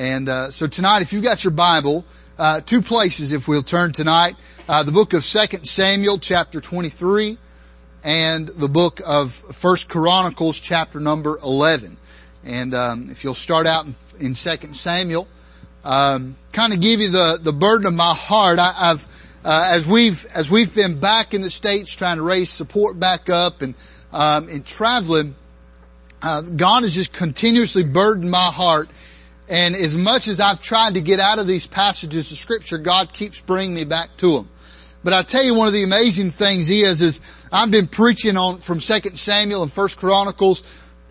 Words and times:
And 0.00 0.30
uh, 0.30 0.50
so 0.50 0.66
tonight, 0.66 1.02
if 1.02 1.12
you've 1.12 1.22
got 1.22 1.44
your 1.44 1.50
Bible, 1.50 2.06
uh, 2.38 2.62
two 2.62 2.80
places 2.80 3.32
if 3.32 3.46
we'll 3.46 3.62
turn 3.62 3.92
tonight, 3.92 4.34
uh, 4.66 4.82
the 4.82 4.92
book 4.92 5.12
of 5.12 5.26
Second 5.26 5.68
Samuel, 5.68 6.18
chapter 6.18 6.58
23, 6.58 7.36
and 8.02 8.48
the 8.48 8.68
book 8.68 9.02
of 9.06 9.30
First 9.30 9.90
Chronicles, 9.90 10.58
chapter 10.58 11.00
number 11.00 11.38
11. 11.44 11.98
And 12.46 12.72
um, 12.72 13.08
if 13.10 13.24
you'll 13.24 13.34
start 13.34 13.66
out 13.66 13.84
in, 13.84 13.94
in 14.18 14.34
Second 14.34 14.74
Samuel, 14.74 15.28
um, 15.84 16.34
kind 16.54 16.72
of 16.72 16.80
give 16.80 17.00
you 17.00 17.10
the 17.10 17.38
the 17.42 17.52
burden 17.52 17.86
of 17.86 17.92
my 17.92 18.14
heart. 18.14 18.58
I, 18.58 18.72
have 18.72 19.06
uh, 19.44 19.66
as 19.68 19.86
we've 19.86 20.24
as 20.32 20.50
we've 20.50 20.74
been 20.74 20.98
back 20.98 21.34
in 21.34 21.42
the 21.42 21.50
states 21.50 21.92
trying 21.92 22.16
to 22.16 22.22
raise 22.22 22.48
support 22.48 22.98
back 22.98 23.28
up 23.28 23.60
and 23.60 23.74
um, 24.14 24.48
and 24.48 24.64
traveling, 24.64 25.34
uh, 26.22 26.40
God 26.40 26.84
has 26.84 26.94
just 26.94 27.12
continuously 27.12 27.84
burdened 27.84 28.30
my 28.30 28.46
heart. 28.46 28.88
And 29.50 29.74
as 29.74 29.96
much 29.96 30.28
as 30.28 30.38
I've 30.40 30.62
tried 30.62 30.94
to 30.94 31.00
get 31.00 31.18
out 31.18 31.40
of 31.40 31.46
these 31.46 31.66
passages 31.66 32.30
of 32.30 32.38
scripture, 32.38 32.78
God 32.78 33.12
keeps 33.12 33.40
bringing 33.40 33.74
me 33.74 33.84
back 33.84 34.16
to 34.18 34.34
them. 34.34 34.48
But 35.02 35.12
I 35.12 35.22
tell 35.22 35.42
you 35.42 35.54
one 35.54 35.66
of 35.66 35.72
the 35.72 35.82
amazing 35.82 36.30
things 36.30 36.70
is, 36.70 37.02
is 37.02 37.20
I've 37.50 37.70
been 37.70 37.88
preaching 37.88 38.36
on 38.36 38.58
from 38.58 38.80
Second 38.80 39.18
Samuel 39.18 39.62
and 39.62 39.72
First 39.72 39.96
Chronicles 39.96 40.62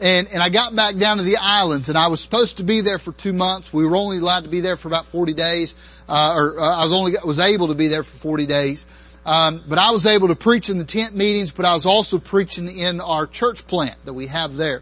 and, 0.01 0.27
and 0.29 0.41
I 0.41 0.49
got 0.49 0.75
back 0.75 0.95
down 0.95 1.17
to 1.17 1.23
the 1.23 1.37
islands 1.37 1.89
and 1.89 1.97
I 1.97 2.07
was 2.07 2.21
supposed 2.21 2.57
to 2.57 2.63
be 2.63 2.81
there 2.81 2.99
for 2.99 3.11
two 3.11 3.33
months. 3.33 3.73
We 3.73 3.85
were 3.85 3.97
only 3.97 4.17
allowed 4.17 4.43
to 4.43 4.49
be 4.49 4.61
there 4.61 4.77
for 4.77 4.87
about 4.87 5.07
40 5.07 5.33
days, 5.33 5.75
uh, 6.07 6.33
or 6.35 6.59
uh, 6.59 6.77
I 6.77 6.83
was 6.83 6.93
only, 6.93 7.13
was 7.25 7.39
able 7.39 7.67
to 7.67 7.75
be 7.75 7.87
there 7.87 8.03
for 8.03 8.17
40 8.17 8.45
days. 8.45 8.85
Um, 9.25 9.61
but 9.67 9.77
I 9.77 9.91
was 9.91 10.05
able 10.05 10.29
to 10.29 10.35
preach 10.35 10.69
in 10.69 10.77
the 10.77 10.85
tent 10.85 11.15
meetings, 11.15 11.51
but 11.51 11.65
I 11.65 11.73
was 11.73 11.85
also 11.85 12.19
preaching 12.19 12.69
in 12.69 13.01
our 13.01 13.27
church 13.27 13.67
plant 13.67 13.97
that 14.05 14.13
we 14.13 14.27
have 14.27 14.55
there. 14.55 14.81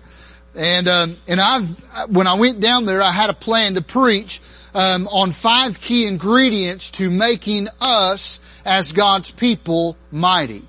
And, 0.58 0.88
um, 0.88 1.18
and 1.28 1.40
I've, 1.40 2.10
when 2.10 2.26
I 2.26 2.34
went 2.34 2.60
down 2.60 2.86
there, 2.86 3.02
I 3.02 3.12
had 3.12 3.30
a 3.30 3.34
plan 3.34 3.76
to 3.76 3.82
preach, 3.82 4.42
um, 4.74 5.08
on 5.08 5.32
five 5.32 5.80
key 5.80 6.08
ingredients 6.08 6.92
to 6.92 7.10
making 7.10 7.68
us 7.80 8.40
as 8.66 8.92
God's 8.92 9.32
people 9.32 9.96
mighty. 10.12 10.64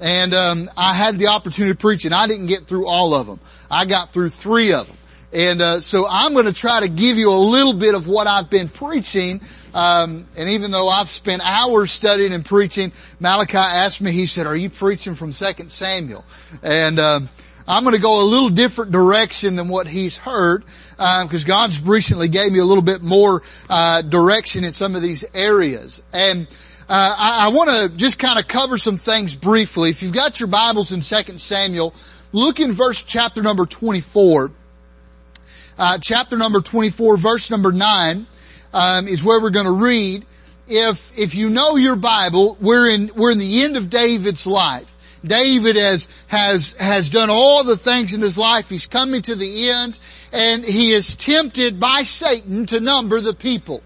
And 0.00 0.34
um, 0.34 0.70
I 0.76 0.94
had 0.94 1.18
the 1.18 1.28
opportunity 1.28 1.74
to 1.74 1.78
preach, 1.78 2.04
and 2.04 2.14
I 2.14 2.26
didn't 2.26 2.46
get 2.46 2.66
through 2.66 2.86
all 2.86 3.14
of 3.14 3.26
them. 3.26 3.40
I 3.70 3.84
got 3.84 4.12
through 4.12 4.30
three 4.30 4.72
of 4.72 4.86
them. 4.86 4.96
And 5.32 5.62
uh, 5.62 5.80
so 5.80 6.06
I'm 6.08 6.34
going 6.34 6.46
to 6.46 6.52
try 6.52 6.80
to 6.80 6.88
give 6.88 7.16
you 7.16 7.30
a 7.30 7.38
little 7.38 7.72
bit 7.72 7.94
of 7.94 8.06
what 8.06 8.26
I've 8.26 8.50
been 8.50 8.68
preaching. 8.68 9.40
Um, 9.72 10.26
and 10.36 10.50
even 10.50 10.70
though 10.70 10.88
I've 10.88 11.08
spent 11.08 11.40
hours 11.42 11.90
studying 11.90 12.32
and 12.32 12.44
preaching, 12.44 12.92
Malachi 13.18 13.56
asked 13.56 14.02
me. 14.02 14.12
He 14.12 14.26
said, 14.26 14.46
"Are 14.46 14.56
you 14.56 14.68
preaching 14.68 15.14
from 15.14 15.32
Second 15.32 15.70
Samuel?" 15.70 16.24
And 16.62 16.98
um, 16.98 17.30
I'm 17.72 17.84
going 17.84 17.96
to 17.96 18.02
go 18.02 18.20
a 18.20 18.26
little 18.26 18.50
different 18.50 18.92
direction 18.92 19.56
than 19.56 19.68
what 19.68 19.88
he's 19.88 20.18
heard 20.18 20.62
because 20.90 21.44
um, 21.44 21.46
God's 21.48 21.80
recently 21.80 22.28
gave 22.28 22.52
me 22.52 22.58
a 22.58 22.64
little 22.66 22.82
bit 22.82 23.00
more 23.00 23.40
uh, 23.70 24.02
direction 24.02 24.64
in 24.64 24.74
some 24.74 24.94
of 24.94 25.00
these 25.00 25.24
areas. 25.32 26.02
And 26.12 26.46
uh, 26.86 27.14
I, 27.18 27.46
I 27.46 27.48
want 27.48 27.70
to 27.70 27.96
just 27.96 28.18
kind 28.18 28.38
of 28.38 28.46
cover 28.46 28.76
some 28.76 28.98
things 28.98 29.34
briefly. 29.34 29.88
If 29.88 30.02
you've 30.02 30.12
got 30.12 30.38
your 30.38 30.48
Bibles 30.48 30.92
in 30.92 31.00
2 31.00 31.38
Samuel, 31.38 31.94
look 32.32 32.60
in 32.60 32.72
verse 32.72 33.02
chapter 33.02 33.40
number 33.40 33.64
24. 33.64 34.52
Uh, 35.78 35.98
chapter 35.98 36.36
number 36.36 36.60
24, 36.60 37.16
verse 37.16 37.50
number 37.50 37.72
9, 37.72 38.26
um, 38.74 39.08
is 39.08 39.24
where 39.24 39.40
we're 39.40 39.48
going 39.48 39.64
to 39.64 39.72
read. 39.82 40.26
If, 40.68 41.18
if 41.18 41.34
you 41.34 41.48
know 41.48 41.76
your 41.76 41.96
Bible, 41.96 42.58
we're 42.60 42.90
in, 42.90 43.12
we're 43.16 43.30
in 43.30 43.38
the 43.38 43.64
end 43.64 43.78
of 43.78 43.88
David's 43.88 44.46
life. 44.46 44.91
David 45.24 45.76
has, 45.76 46.08
has, 46.28 46.72
has 46.78 47.10
done 47.10 47.30
all 47.30 47.64
the 47.64 47.76
things 47.76 48.12
in 48.12 48.20
his 48.20 48.36
life. 48.36 48.68
He's 48.68 48.86
coming 48.86 49.22
to 49.22 49.34
the 49.34 49.70
end 49.70 49.98
and 50.32 50.64
he 50.64 50.92
is 50.92 51.16
tempted 51.16 51.78
by 51.78 52.02
Satan 52.02 52.66
to 52.66 52.80
number 52.80 53.20
the 53.20 53.34
people. 53.34 53.82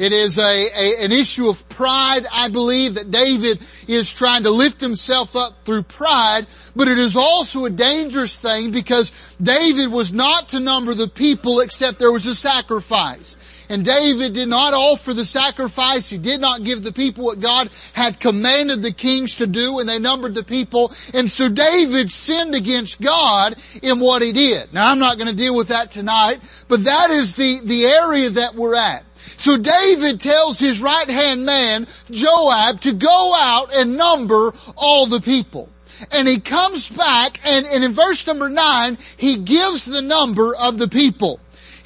It 0.00 0.14
is 0.14 0.38
a, 0.38 0.42
a, 0.42 1.04
an 1.04 1.12
issue 1.12 1.50
of 1.50 1.68
pride, 1.68 2.26
I 2.32 2.48
believe, 2.48 2.94
that 2.94 3.10
David 3.10 3.60
is 3.86 4.10
trying 4.10 4.44
to 4.44 4.50
lift 4.50 4.80
himself 4.80 5.36
up 5.36 5.66
through 5.66 5.82
pride, 5.82 6.46
but 6.74 6.88
it 6.88 6.98
is 6.98 7.16
also 7.16 7.66
a 7.66 7.70
dangerous 7.70 8.38
thing 8.38 8.70
because 8.70 9.12
David 9.42 9.92
was 9.92 10.10
not 10.10 10.48
to 10.50 10.60
number 10.60 10.94
the 10.94 11.06
people 11.06 11.60
except 11.60 11.98
there 11.98 12.10
was 12.10 12.24
a 12.24 12.34
sacrifice. 12.34 13.36
And 13.70 13.84
David 13.84 14.32
did 14.32 14.48
not 14.48 14.74
offer 14.74 15.14
the 15.14 15.24
sacrifice. 15.24 16.10
He 16.10 16.18
did 16.18 16.40
not 16.40 16.64
give 16.64 16.82
the 16.82 16.92
people 16.92 17.24
what 17.24 17.38
God 17.38 17.70
had 17.92 18.18
commanded 18.18 18.82
the 18.82 18.92
kings 18.92 19.36
to 19.36 19.46
do 19.46 19.78
and 19.78 19.88
they 19.88 20.00
numbered 20.00 20.34
the 20.34 20.42
people. 20.42 20.92
And 21.14 21.30
so 21.30 21.48
David 21.48 22.10
sinned 22.10 22.56
against 22.56 23.00
God 23.00 23.54
in 23.80 24.00
what 24.00 24.22
he 24.22 24.32
did. 24.32 24.74
Now 24.74 24.90
I'm 24.90 24.98
not 24.98 25.18
going 25.18 25.28
to 25.28 25.36
deal 25.36 25.54
with 25.54 25.68
that 25.68 25.92
tonight, 25.92 26.40
but 26.66 26.82
that 26.82 27.10
is 27.10 27.36
the, 27.36 27.60
the 27.64 27.86
area 27.86 28.30
that 28.30 28.56
we're 28.56 28.74
at. 28.74 29.04
So 29.36 29.56
David 29.56 30.20
tells 30.20 30.58
his 30.58 30.80
right 30.80 31.08
hand 31.08 31.46
man, 31.46 31.86
Joab, 32.10 32.80
to 32.80 32.92
go 32.92 33.36
out 33.38 33.72
and 33.72 33.96
number 33.96 34.52
all 34.76 35.06
the 35.06 35.20
people. 35.20 35.68
And 36.10 36.26
he 36.26 36.40
comes 36.40 36.88
back 36.88 37.40
and, 37.44 37.66
and 37.66 37.84
in 37.84 37.92
verse 37.92 38.26
number 38.26 38.48
nine, 38.48 38.98
he 39.16 39.38
gives 39.38 39.84
the 39.84 40.02
number 40.02 40.56
of 40.56 40.76
the 40.76 40.88
people. 40.88 41.38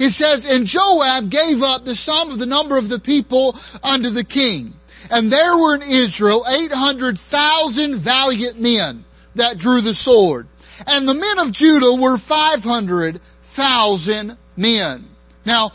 He 0.04 0.10
says, 0.10 0.44
and 0.44 0.66
Joab 0.66 1.30
gave 1.30 1.62
up 1.62 1.86
the 1.86 1.96
sum 1.96 2.30
of 2.30 2.38
the 2.38 2.44
number 2.44 2.76
of 2.76 2.90
the 2.90 3.00
people 3.00 3.56
unto 3.82 4.10
the 4.10 4.22
king. 4.22 4.74
And 5.10 5.32
there 5.32 5.56
were 5.56 5.76
in 5.76 5.82
Israel 5.82 6.44
800,000 6.46 7.94
valiant 7.94 8.60
men 8.60 9.06
that 9.34 9.56
drew 9.56 9.80
the 9.80 9.94
sword. 9.94 10.46
And 10.86 11.08
the 11.08 11.14
men 11.14 11.38
of 11.38 11.52
Judah 11.52 11.94
were 11.94 12.18
500,000 12.18 14.36
men. 14.58 15.08
Now, 15.46 15.70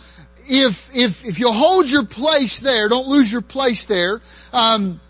if, 0.48 0.96
if, 0.96 1.26
if 1.26 1.40
you 1.40 1.52
hold 1.52 1.90
your 1.90 2.06
place 2.06 2.60
there, 2.60 2.88
don't 2.88 3.08
lose 3.08 3.32
your 3.32 3.42
place 3.42 3.88
there, 3.88 4.22
um, 4.54 5.02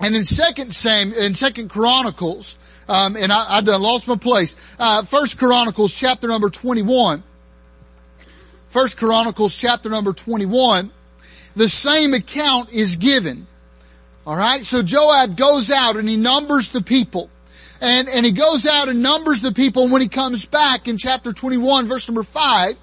and 0.00 0.16
in 0.16 0.24
second 0.24 0.74
Sam, 0.74 1.12
in 1.12 1.34
second 1.34 1.68
Chronicles, 1.68 2.58
um, 2.88 3.14
and 3.14 3.32
I, 3.32 3.58
I 3.58 3.60
done 3.60 3.82
lost 3.82 4.08
my 4.08 4.16
place, 4.16 4.56
uh, 4.80 5.04
first 5.04 5.38
Chronicles 5.38 5.94
chapter 5.94 6.26
number 6.26 6.50
21, 6.50 7.22
first 8.68 8.98
Chronicles 8.98 9.56
chapter 9.56 9.88
number 9.88 10.12
21, 10.12 10.90
the 11.56 11.68
same 11.68 12.14
account 12.14 12.70
is 12.70 12.96
given. 12.96 13.46
Alright, 14.26 14.64
so 14.64 14.82
Joab 14.82 15.36
goes 15.36 15.70
out 15.70 15.96
and 15.96 16.08
he 16.08 16.16
numbers 16.16 16.70
the 16.70 16.82
people. 16.82 17.30
And, 17.80 18.08
and 18.08 18.26
he 18.26 18.32
goes 18.32 18.66
out 18.66 18.88
and 18.88 19.02
numbers 19.02 19.40
the 19.40 19.52
people 19.52 19.84
and 19.84 19.92
when 19.92 20.02
he 20.02 20.08
comes 20.08 20.44
back 20.44 20.88
in 20.88 20.98
chapter 20.98 21.32
21 21.32 21.86
verse 21.86 22.08
number 22.08 22.22
5, 22.22 22.76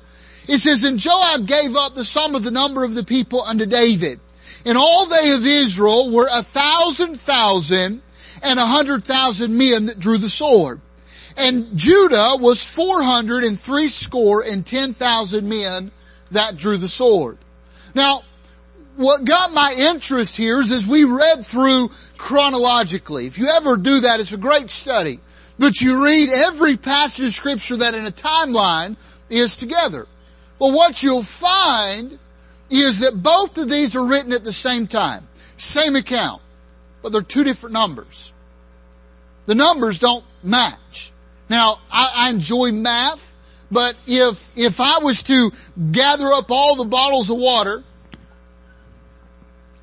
it 0.47 0.57
says, 0.59 0.83
And 0.83 0.99
Joab 0.99 1.47
gave 1.47 1.75
up 1.75 1.95
the 1.95 2.05
sum 2.05 2.35
of 2.35 2.43
the 2.43 2.51
number 2.51 2.83
of 2.83 2.95
the 2.95 3.03
people 3.03 3.41
unto 3.41 3.65
David. 3.65 4.19
And 4.65 4.77
all 4.77 5.05
they 5.05 5.31
of 5.31 5.45
Israel 5.45 6.11
were 6.11 6.27
a 6.31 6.41
thousand 6.41 7.19
thousand 7.19 8.01
and 8.41 8.59
a 8.59 8.65
hundred 8.65 9.05
thousand 9.05 9.57
men 9.57 9.87
that 9.87 9.99
drew 9.99 10.17
the 10.17 10.29
sword. 10.29 10.81
And 11.37 11.77
Judah 11.77 12.35
was 12.39 12.65
four 12.65 13.03
hundred 13.03 13.43
and 13.43 13.59
three 13.59 13.87
score 13.87 14.41
and 14.41 14.65
ten 14.65 14.93
thousand 14.93 15.49
men 15.49 15.91
that 16.31 16.57
drew 16.57 16.77
the 16.77 16.87
sword. 16.87 17.37
Now, 17.93 18.21
what 18.95 19.25
got 19.25 19.53
my 19.53 19.75
interest 19.77 20.37
here 20.37 20.59
is 20.59 20.71
as 20.71 20.87
we 20.87 21.03
read 21.03 21.45
through 21.45 21.89
chronologically. 22.17 23.27
If 23.27 23.37
you 23.37 23.47
ever 23.47 23.75
do 23.75 24.01
that, 24.01 24.19
it's 24.19 24.31
a 24.31 24.37
great 24.37 24.69
study. 24.69 25.19
But 25.59 25.81
you 25.81 26.03
read 26.03 26.29
every 26.29 26.77
passage 26.77 27.25
of 27.25 27.33
scripture 27.33 27.77
that 27.77 27.93
in 27.93 28.05
a 28.05 28.11
timeline 28.11 28.95
is 29.29 29.55
together. 29.55 30.07
Well, 30.59 30.73
what 30.73 31.03
you'll 31.03 31.23
find 31.23 32.17
is 32.69 32.99
that 32.99 33.21
both 33.21 33.57
of 33.57 33.69
these 33.69 33.95
are 33.95 34.05
written 34.05 34.31
at 34.31 34.43
the 34.43 34.53
same 34.53 34.87
time. 34.87 35.27
Same 35.57 35.95
account. 35.95 36.41
But 37.01 37.11
they're 37.11 37.21
two 37.21 37.43
different 37.43 37.73
numbers. 37.73 38.33
The 39.45 39.55
numbers 39.55 39.99
don't 39.99 40.25
match. 40.41 41.11
Now, 41.49 41.79
I, 41.91 42.11
I 42.15 42.29
enjoy 42.29 42.71
math, 42.71 43.33
but 43.71 43.95
if, 44.07 44.51
if 44.55 44.79
I 44.79 44.99
was 44.99 45.23
to 45.23 45.51
gather 45.91 46.31
up 46.31 46.49
all 46.49 46.75
the 46.75 46.85
bottles 46.85 47.29
of 47.29 47.37
water, 47.37 47.83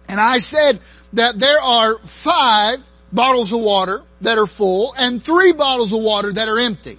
and 0.08 0.20
I 0.20 0.38
said 0.38 0.81
that 1.14 1.38
there 1.38 1.60
are 1.60 1.98
five 1.98 2.86
bottles 3.12 3.52
of 3.52 3.60
water 3.60 4.02
that 4.22 4.38
are 4.38 4.46
full 4.46 4.94
and 4.98 5.22
three 5.22 5.52
bottles 5.52 5.92
of 5.92 6.00
water 6.00 6.32
that 6.32 6.48
are 6.48 6.58
empty. 6.58 6.98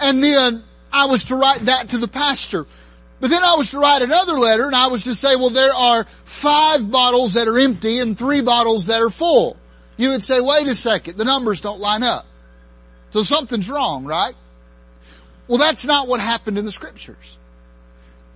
And 0.00 0.22
then 0.22 0.62
I 0.92 1.06
was 1.06 1.24
to 1.24 1.36
write 1.36 1.60
that 1.60 1.90
to 1.90 1.98
the 1.98 2.08
pastor. 2.08 2.66
But 3.20 3.30
then 3.30 3.42
I 3.42 3.54
was 3.54 3.70
to 3.70 3.78
write 3.78 4.02
another 4.02 4.32
letter 4.32 4.64
and 4.66 4.74
I 4.74 4.88
was 4.88 5.04
to 5.04 5.14
say, 5.14 5.36
well, 5.36 5.50
there 5.50 5.74
are 5.74 6.04
five 6.24 6.90
bottles 6.90 7.34
that 7.34 7.48
are 7.48 7.58
empty 7.58 8.00
and 8.00 8.18
three 8.18 8.40
bottles 8.40 8.86
that 8.86 9.00
are 9.00 9.10
full. 9.10 9.56
You 9.96 10.10
would 10.10 10.24
say, 10.24 10.40
wait 10.40 10.66
a 10.66 10.74
second, 10.74 11.18
the 11.18 11.24
numbers 11.24 11.60
don't 11.60 11.80
line 11.80 12.02
up. 12.02 12.26
So 13.12 13.22
something's 13.22 13.68
wrong, 13.68 14.04
right? 14.04 14.34
Well, 15.46 15.58
that's 15.58 15.84
not 15.84 16.08
what 16.08 16.18
happened 16.18 16.58
in 16.58 16.64
the 16.64 16.72
scriptures. 16.72 17.38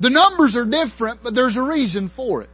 The 0.01 0.11
numbers 0.11 0.55
are 0.57 0.67
different, 0.67 1.23
but 1.23 1.35
there's 1.35 1.57
a 1.57 1.63
reason 1.63 2.09
for 2.09 2.43
it. 2.43 2.51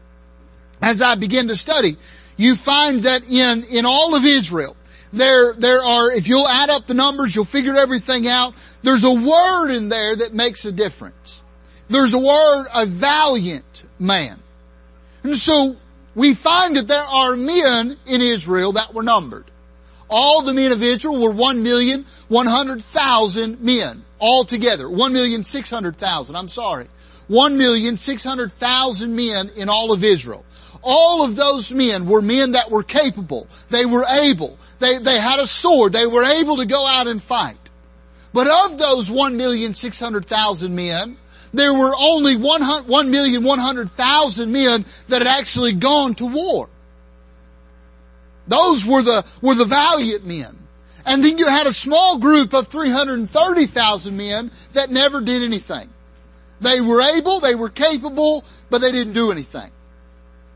As 0.81 1.03
I 1.03 1.17
begin 1.17 1.49
to 1.49 1.57
study, 1.57 1.97
you 2.37 2.55
find 2.55 3.01
that 3.01 3.29
in, 3.29 3.65
in 3.65 3.87
all 3.87 4.15
of 4.15 4.25
Israel, 4.25 4.77
there, 5.13 5.55
there 5.55 5.85
are, 5.85 6.13
if 6.13 6.29
you'll 6.29 6.49
add 6.49 6.71
up 6.71 6.87
the 6.87 6.95
numbers, 6.95 7.35
you'll 7.35 7.45
figure 7.45 7.75
everything 7.75 8.29
out. 8.29 8.55
There's 8.83 9.05
a 9.05 9.13
word 9.13 9.71
in 9.71 9.89
there 9.89 10.17
that 10.17 10.33
makes 10.33 10.65
a 10.65 10.73
difference. 10.73 11.43
there's 11.89 12.15
a 12.15 12.19
word, 12.19 12.67
a 12.73 12.87
valiant 12.87 13.85
man. 13.99 14.39
And 15.25 15.37
so 15.37 15.77
we 16.15 16.35
find 16.35 16.77
that 16.77 16.89
there 16.89 17.03
are 17.03 17.37
men 17.37 17.97
in 18.07 18.23
Israel 18.23 18.73
that 18.73 18.95
were 18.95 19.03
numbered. 19.03 19.51
All 20.13 20.43
the 20.43 20.55
men 20.55 20.73
of 20.73 20.83
Israel 20.83 21.21
were 21.21 21.33
one 21.33 21.63
million 21.63 22.05
one 22.29 22.47
hundred 22.47 22.83
thousand 22.83 23.61
men 23.61 24.05
altogether. 24.21 24.89
One 24.89 25.13
million 25.13 25.43
six 25.43 25.71
hundred 25.71 25.97
thousand, 25.97 26.37
I'm 26.37 26.49
sorry. 26.49 26.89
One 27.29 27.57
million 27.57 27.97
six 27.97 28.23
hundred 28.23 28.53
thousand 28.53 29.17
men 29.17 29.51
in 29.57 29.69
all 29.69 29.93
of 29.93 30.05
Israel. 30.05 30.45
All 30.83 31.25
of 31.25 31.37
those 31.37 31.73
men 31.73 32.07
were 32.07 32.21
men 32.21 32.53
that 32.53 32.71
were 32.71 32.83
capable. 32.83 33.47
They 33.71 33.87
were 33.87 34.05
able. 34.05 34.59
They, 34.81 34.99
they 34.99 35.19
had 35.19 35.39
a 35.39 35.47
sword. 35.47 35.93
They 35.93 36.07
were 36.07 36.25
able 36.25 36.57
to 36.57 36.67
go 36.67 36.87
out 36.87 37.07
and 37.07 37.23
fight. 37.23 37.71
But 38.33 38.49
of 38.49 38.79
those 38.79 39.11
one 39.11 39.37
million 39.37 39.75
six 39.75 39.99
hundred 39.99 40.27
thousand 40.27 40.75
men, 40.75 41.17
there 41.55 41.73
were 41.73 41.95
only 41.97 42.37
one 42.37 43.11
million 43.11 43.45
one 43.45 43.61
hundred 43.61 43.91
thousand 43.91 44.51
men 44.53 44.85
that 45.09 45.23
had 45.23 45.29
actually 45.29 45.73
gone 45.73 46.15
to 46.17 46.27
war. 46.27 46.69
Those 48.47 48.85
were 48.85 49.03
the, 49.03 49.25
were 49.41 49.55
the 49.55 49.65
valiant 49.65 50.27
men. 50.27 50.59
And 51.05 51.23
then 51.23 51.39
you 51.39 51.47
had 51.47 51.67
a 51.67 51.73
small 51.73 52.19
group 52.19 52.55
of 52.55 52.69
330,000 52.69 54.17
men 54.17 54.51
that 54.73 54.91
never 54.91 55.21
did 55.21 55.43
anything. 55.43 55.89
They 56.61 56.81
were 56.81 57.03
able, 57.03 57.41
they 57.41 57.57
were 57.57 57.71
capable, 57.71 58.45
but 58.71 58.81
they 58.81 58.93
didn't 58.93 59.15
do 59.15 59.33
anything. 59.33 59.71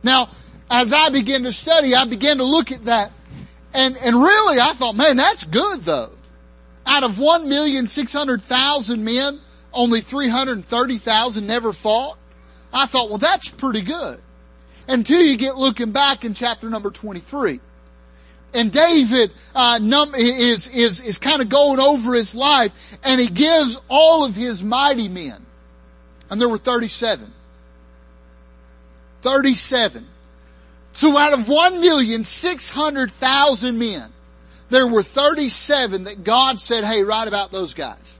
Now, 0.04 0.28
as 0.70 0.92
I 0.92 1.10
began 1.10 1.42
to 1.44 1.52
study, 1.52 1.94
I 1.94 2.04
began 2.04 2.38
to 2.38 2.44
look 2.44 2.70
at 2.70 2.84
that 2.84 3.10
and, 3.76 3.96
and 3.98 4.16
really 4.16 4.58
I 4.58 4.72
thought, 4.72 4.96
man, 4.96 5.18
that's 5.18 5.44
good 5.44 5.82
though. 5.82 6.12
Out 6.86 7.02
of 7.02 7.12
1,600,000 7.12 8.98
men, 9.00 9.40
only 9.72 10.00
330,000 10.00 11.46
never 11.46 11.72
fought. 11.74 12.16
I 12.72 12.86
thought, 12.86 13.10
well, 13.10 13.18
that's 13.18 13.50
pretty 13.50 13.82
good. 13.82 14.22
Until 14.88 15.20
you 15.20 15.36
get 15.36 15.56
looking 15.56 15.92
back 15.92 16.24
in 16.24 16.32
chapter 16.32 16.70
number 16.70 16.90
23. 16.90 17.60
And 18.56 18.72
David 18.72 19.32
uh, 19.54 19.78
num- 19.82 20.14
is 20.14 20.66
is 20.68 21.00
is 21.00 21.18
kind 21.18 21.42
of 21.42 21.48
going 21.48 21.78
over 21.78 22.14
his 22.14 22.34
life, 22.34 22.72
and 23.04 23.20
he 23.20 23.28
gives 23.28 23.80
all 23.88 24.24
of 24.24 24.34
his 24.34 24.62
mighty 24.62 25.08
men, 25.08 25.44
and 26.30 26.40
there 26.40 26.48
were 26.48 26.58
thirty-seven. 26.58 27.32
Thirty-seven. 29.20 30.06
So 30.92 31.16
out 31.18 31.34
of 31.38 31.46
one 31.48 31.80
million 31.80 32.24
six 32.24 32.70
hundred 32.70 33.12
thousand 33.12 33.78
men, 33.78 34.10
there 34.70 34.86
were 34.86 35.02
thirty-seven 35.02 36.04
that 36.04 36.24
God 36.24 36.58
said, 36.58 36.84
"Hey, 36.84 37.02
write 37.02 37.28
about 37.28 37.52
those 37.52 37.74
guys." 37.74 38.18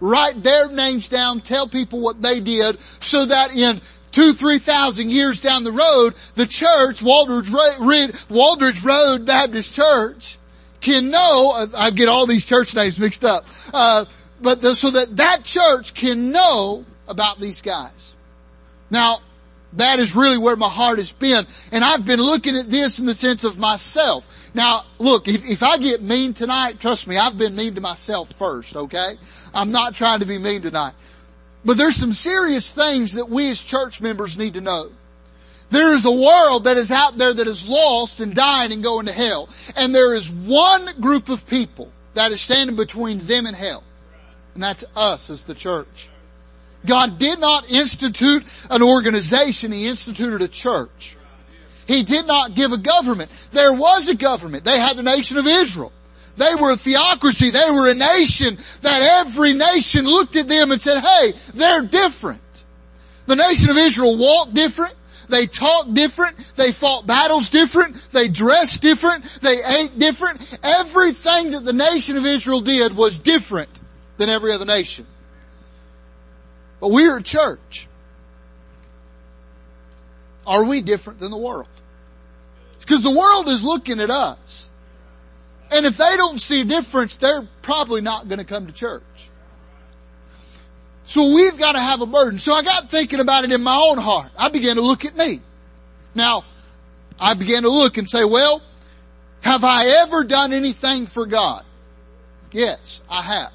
Write 0.00 0.44
their 0.44 0.70
names 0.70 1.08
down, 1.08 1.40
tell 1.40 1.66
people 1.66 2.00
what 2.00 2.22
they 2.22 2.38
did, 2.38 2.78
so 3.00 3.26
that 3.26 3.52
in 3.52 3.80
two, 4.10 4.32
three 4.32 4.58
thousand 4.58 5.10
years 5.10 5.40
down 5.40 5.64
the 5.64 5.72
road, 5.72 6.14
the 6.34 6.46
church, 6.46 7.00
Waldridge, 7.02 8.84
Road 8.84 9.26
Baptist 9.26 9.74
Church, 9.74 10.38
can 10.80 11.10
know, 11.10 11.66
I 11.76 11.90
get 11.90 12.08
all 12.08 12.26
these 12.26 12.44
church 12.44 12.74
names 12.74 12.98
mixed 12.98 13.24
up, 13.24 13.44
uh, 13.72 14.04
but 14.40 14.60
the, 14.60 14.74
so 14.74 14.90
that 14.90 15.16
that 15.16 15.44
church 15.44 15.94
can 15.94 16.30
know 16.30 16.84
about 17.08 17.40
these 17.40 17.60
guys. 17.60 18.14
Now, 18.90 19.18
that 19.74 19.98
is 19.98 20.16
really 20.16 20.38
where 20.38 20.56
my 20.56 20.68
heart 20.68 20.98
has 20.98 21.12
been. 21.12 21.46
And 21.72 21.84
I've 21.84 22.04
been 22.04 22.20
looking 22.20 22.56
at 22.56 22.70
this 22.70 22.98
in 22.98 23.06
the 23.06 23.14
sense 23.14 23.44
of 23.44 23.58
myself. 23.58 24.50
Now, 24.54 24.82
look, 24.98 25.28
if, 25.28 25.46
if 25.46 25.62
I 25.62 25.76
get 25.78 26.02
mean 26.02 26.32
tonight, 26.32 26.80
trust 26.80 27.06
me, 27.06 27.18
I've 27.18 27.36
been 27.36 27.54
mean 27.54 27.74
to 27.74 27.80
myself 27.80 28.32
first, 28.32 28.74
okay? 28.76 29.16
I'm 29.52 29.70
not 29.70 29.94
trying 29.94 30.20
to 30.20 30.26
be 30.26 30.38
mean 30.38 30.62
tonight. 30.62 30.94
But 31.64 31.76
there's 31.76 31.96
some 31.96 32.12
serious 32.12 32.72
things 32.72 33.12
that 33.14 33.28
we 33.28 33.48
as 33.50 33.60
church 33.60 34.00
members 34.00 34.38
need 34.38 34.54
to 34.54 34.60
know. 34.60 34.90
There 35.70 35.94
is 35.94 36.06
a 36.06 36.10
world 36.10 36.64
that 36.64 36.78
is 36.78 36.90
out 36.90 37.18
there 37.18 37.34
that 37.34 37.46
is 37.46 37.68
lost 37.68 38.20
and 38.20 38.34
dying 38.34 38.72
and 38.72 38.82
going 38.82 39.06
to 39.06 39.12
hell. 39.12 39.48
And 39.76 39.94
there 39.94 40.14
is 40.14 40.30
one 40.30 41.00
group 41.00 41.28
of 41.28 41.46
people 41.46 41.92
that 42.14 42.32
is 42.32 42.40
standing 42.40 42.76
between 42.76 43.18
them 43.18 43.44
and 43.46 43.54
hell. 43.54 43.84
And 44.54 44.62
that's 44.62 44.84
us 44.96 45.30
as 45.30 45.44
the 45.44 45.54
church. 45.54 46.08
God 46.86 47.18
did 47.18 47.38
not 47.38 47.70
institute 47.70 48.44
an 48.70 48.82
organization, 48.82 49.72
He 49.72 49.86
instituted 49.86 50.40
a 50.42 50.48
church. 50.48 51.16
He 51.86 52.02
did 52.02 52.26
not 52.26 52.54
give 52.54 52.72
a 52.72 52.78
government. 52.78 53.30
There 53.50 53.72
was 53.72 54.08
a 54.08 54.14
government. 54.14 54.64
They 54.64 54.78
had 54.78 54.96
the 54.96 55.02
nation 55.02 55.38
of 55.38 55.46
Israel. 55.46 55.92
They 56.38 56.54
were 56.54 56.70
a 56.70 56.76
theocracy. 56.76 57.50
They 57.50 57.70
were 57.70 57.90
a 57.90 57.94
nation 57.94 58.58
that 58.82 59.02
every 59.26 59.52
nation 59.52 60.06
looked 60.06 60.36
at 60.36 60.48
them 60.48 60.70
and 60.70 60.80
said, 60.80 61.00
hey, 61.00 61.34
they're 61.54 61.82
different. 61.82 62.40
The 63.26 63.36
nation 63.36 63.68
of 63.70 63.76
Israel 63.76 64.16
walked 64.16 64.54
different. 64.54 64.94
They 65.28 65.46
talked 65.46 65.92
different. 65.92 66.38
They 66.56 66.72
fought 66.72 67.06
battles 67.06 67.50
different. 67.50 67.96
They 68.12 68.28
dressed 68.28 68.80
different. 68.80 69.24
They 69.42 69.62
ate 69.62 69.98
different. 69.98 70.58
Everything 70.62 71.50
that 71.50 71.64
the 71.64 71.74
nation 71.74 72.16
of 72.16 72.24
Israel 72.24 72.62
did 72.62 72.96
was 72.96 73.18
different 73.18 73.80
than 74.16 74.30
every 74.30 74.52
other 74.52 74.64
nation. 74.64 75.06
But 76.80 76.90
we're 76.90 77.18
a 77.18 77.22
church. 77.22 77.88
Are 80.46 80.64
we 80.64 80.80
different 80.80 81.18
than 81.20 81.30
the 81.30 81.38
world? 81.38 81.68
Because 82.80 83.02
the 83.02 83.16
world 83.16 83.48
is 83.48 83.62
looking 83.62 84.00
at 84.00 84.08
us. 84.08 84.38
And 85.70 85.84
if 85.84 85.96
they 85.96 86.16
don't 86.16 86.40
see 86.40 86.62
a 86.62 86.64
difference, 86.64 87.16
they're 87.16 87.46
probably 87.62 88.00
not 88.00 88.28
going 88.28 88.38
to 88.38 88.44
come 88.44 88.66
to 88.66 88.72
church. 88.72 89.02
So 91.04 91.34
we've 91.34 91.58
got 91.58 91.72
to 91.72 91.80
have 91.80 92.00
a 92.02 92.06
burden. 92.06 92.38
So 92.38 92.52
I 92.52 92.62
got 92.62 92.90
thinking 92.90 93.20
about 93.20 93.44
it 93.44 93.52
in 93.52 93.62
my 93.62 93.76
own 93.76 93.98
heart. 93.98 94.30
I 94.36 94.50
began 94.50 94.76
to 94.76 94.82
look 94.82 95.04
at 95.04 95.16
me. 95.16 95.40
Now, 96.14 96.44
I 97.18 97.34
began 97.34 97.62
to 97.62 97.70
look 97.70 97.96
and 97.96 98.08
say, 98.08 98.24
well, 98.24 98.62
have 99.40 99.64
I 99.64 100.02
ever 100.02 100.24
done 100.24 100.52
anything 100.52 101.06
for 101.06 101.26
God? 101.26 101.64
Yes, 102.52 103.00
I 103.08 103.22
have. 103.22 103.52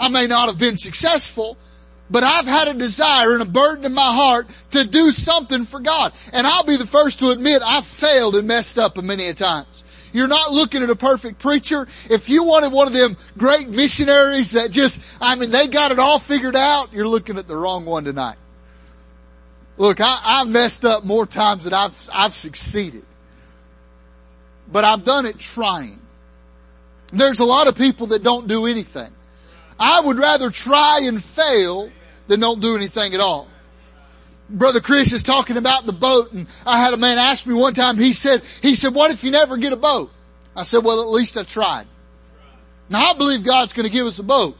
I 0.00 0.08
may 0.08 0.26
not 0.26 0.48
have 0.48 0.58
been 0.58 0.76
successful, 0.76 1.56
but 2.10 2.22
I've 2.22 2.46
had 2.46 2.68
a 2.68 2.74
desire 2.74 3.32
and 3.32 3.42
a 3.42 3.46
burden 3.46 3.84
in 3.84 3.94
my 3.94 4.14
heart 4.14 4.46
to 4.70 4.84
do 4.84 5.10
something 5.10 5.64
for 5.64 5.80
God. 5.80 6.12
And 6.32 6.46
I'll 6.46 6.64
be 6.64 6.76
the 6.76 6.86
first 6.86 7.18
to 7.20 7.30
admit 7.30 7.62
I've 7.62 7.86
failed 7.86 8.36
and 8.36 8.46
messed 8.46 8.78
up 8.78 8.96
many 9.02 9.26
a 9.26 9.34
times. 9.34 9.84
You're 10.12 10.28
not 10.28 10.52
looking 10.52 10.82
at 10.82 10.90
a 10.90 10.96
perfect 10.96 11.38
preacher. 11.38 11.86
If 12.10 12.28
you 12.28 12.44
wanted 12.44 12.72
one 12.72 12.86
of 12.86 12.92
them 12.92 13.16
great 13.36 13.68
missionaries 13.68 14.52
that 14.52 14.70
just, 14.70 15.00
I 15.20 15.34
mean, 15.34 15.50
they 15.50 15.66
got 15.66 15.92
it 15.92 15.98
all 15.98 16.18
figured 16.18 16.56
out, 16.56 16.92
you're 16.92 17.08
looking 17.08 17.38
at 17.38 17.46
the 17.46 17.56
wrong 17.56 17.84
one 17.84 18.04
tonight. 18.04 18.36
Look, 19.76 20.00
I, 20.00 20.20
I've 20.22 20.48
messed 20.48 20.84
up 20.84 21.04
more 21.04 21.26
times 21.26 21.64
than 21.64 21.72
I've, 21.72 22.10
I've 22.12 22.34
succeeded. 22.34 23.04
But 24.70 24.84
I've 24.84 25.04
done 25.04 25.24
it 25.26 25.38
trying. 25.38 26.00
There's 27.12 27.40
a 27.40 27.44
lot 27.44 27.68
of 27.68 27.76
people 27.76 28.08
that 28.08 28.22
don't 28.22 28.48
do 28.48 28.66
anything. 28.66 29.10
I 29.78 30.00
would 30.00 30.18
rather 30.18 30.50
try 30.50 31.02
and 31.04 31.22
fail 31.22 31.90
than 32.26 32.40
don't 32.40 32.60
do 32.60 32.76
anything 32.76 33.14
at 33.14 33.20
all. 33.20 33.48
Brother 34.50 34.80
Chris 34.80 35.12
is 35.12 35.22
talking 35.22 35.56
about 35.56 35.84
the 35.84 35.92
boat 35.92 36.32
and 36.32 36.46
I 36.64 36.78
had 36.78 36.94
a 36.94 36.96
man 36.96 37.18
ask 37.18 37.46
me 37.46 37.54
one 37.54 37.74
time, 37.74 37.96
he 37.96 38.12
said, 38.12 38.42
he 38.62 38.74
said, 38.74 38.94
what 38.94 39.10
if 39.10 39.22
you 39.22 39.30
never 39.30 39.56
get 39.56 39.72
a 39.72 39.76
boat? 39.76 40.10
I 40.56 40.62
said, 40.62 40.84
well, 40.84 41.02
at 41.02 41.08
least 41.08 41.36
I 41.36 41.42
tried. 41.42 41.86
Now 42.88 43.10
I 43.10 43.14
believe 43.14 43.44
God's 43.44 43.74
going 43.74 43.86
to 43.86 43.92
give 43.92 44.06
us 44.06 44.18
a 44.18 44.22
boat. 44.22 44.56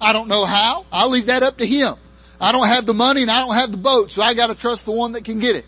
I 0.00 0.12
don't 0.12 0.28
know 0.28 0.44
how. 0.44 0.86
I'll 0.92 1.10
leave 1.10 1.26
that 1.26 1.42
up 1.42 1.58
to 1.58 1.66
Him. 1.66 1.94
I 2.40 2.52
don't 2.52 2.66
have 2.66 2.86
the 2.86 2.94
money 2.94 3.22
and 3.22 3.30
I 3.30 3.38
don't 3.38 3.54
have 3.54 3.70
the 3.70 3.78
boat, 3.78 4.10
so 4.10 4.22
I 4.22 4.34
gotta 4.34 4.56
trust 4.56 4.84
the 4.84 4.92
one 4.92 5.12
that 5.12 5.24
can 5.24 5.38
get 5.38 5.54
it. 5.54 5.64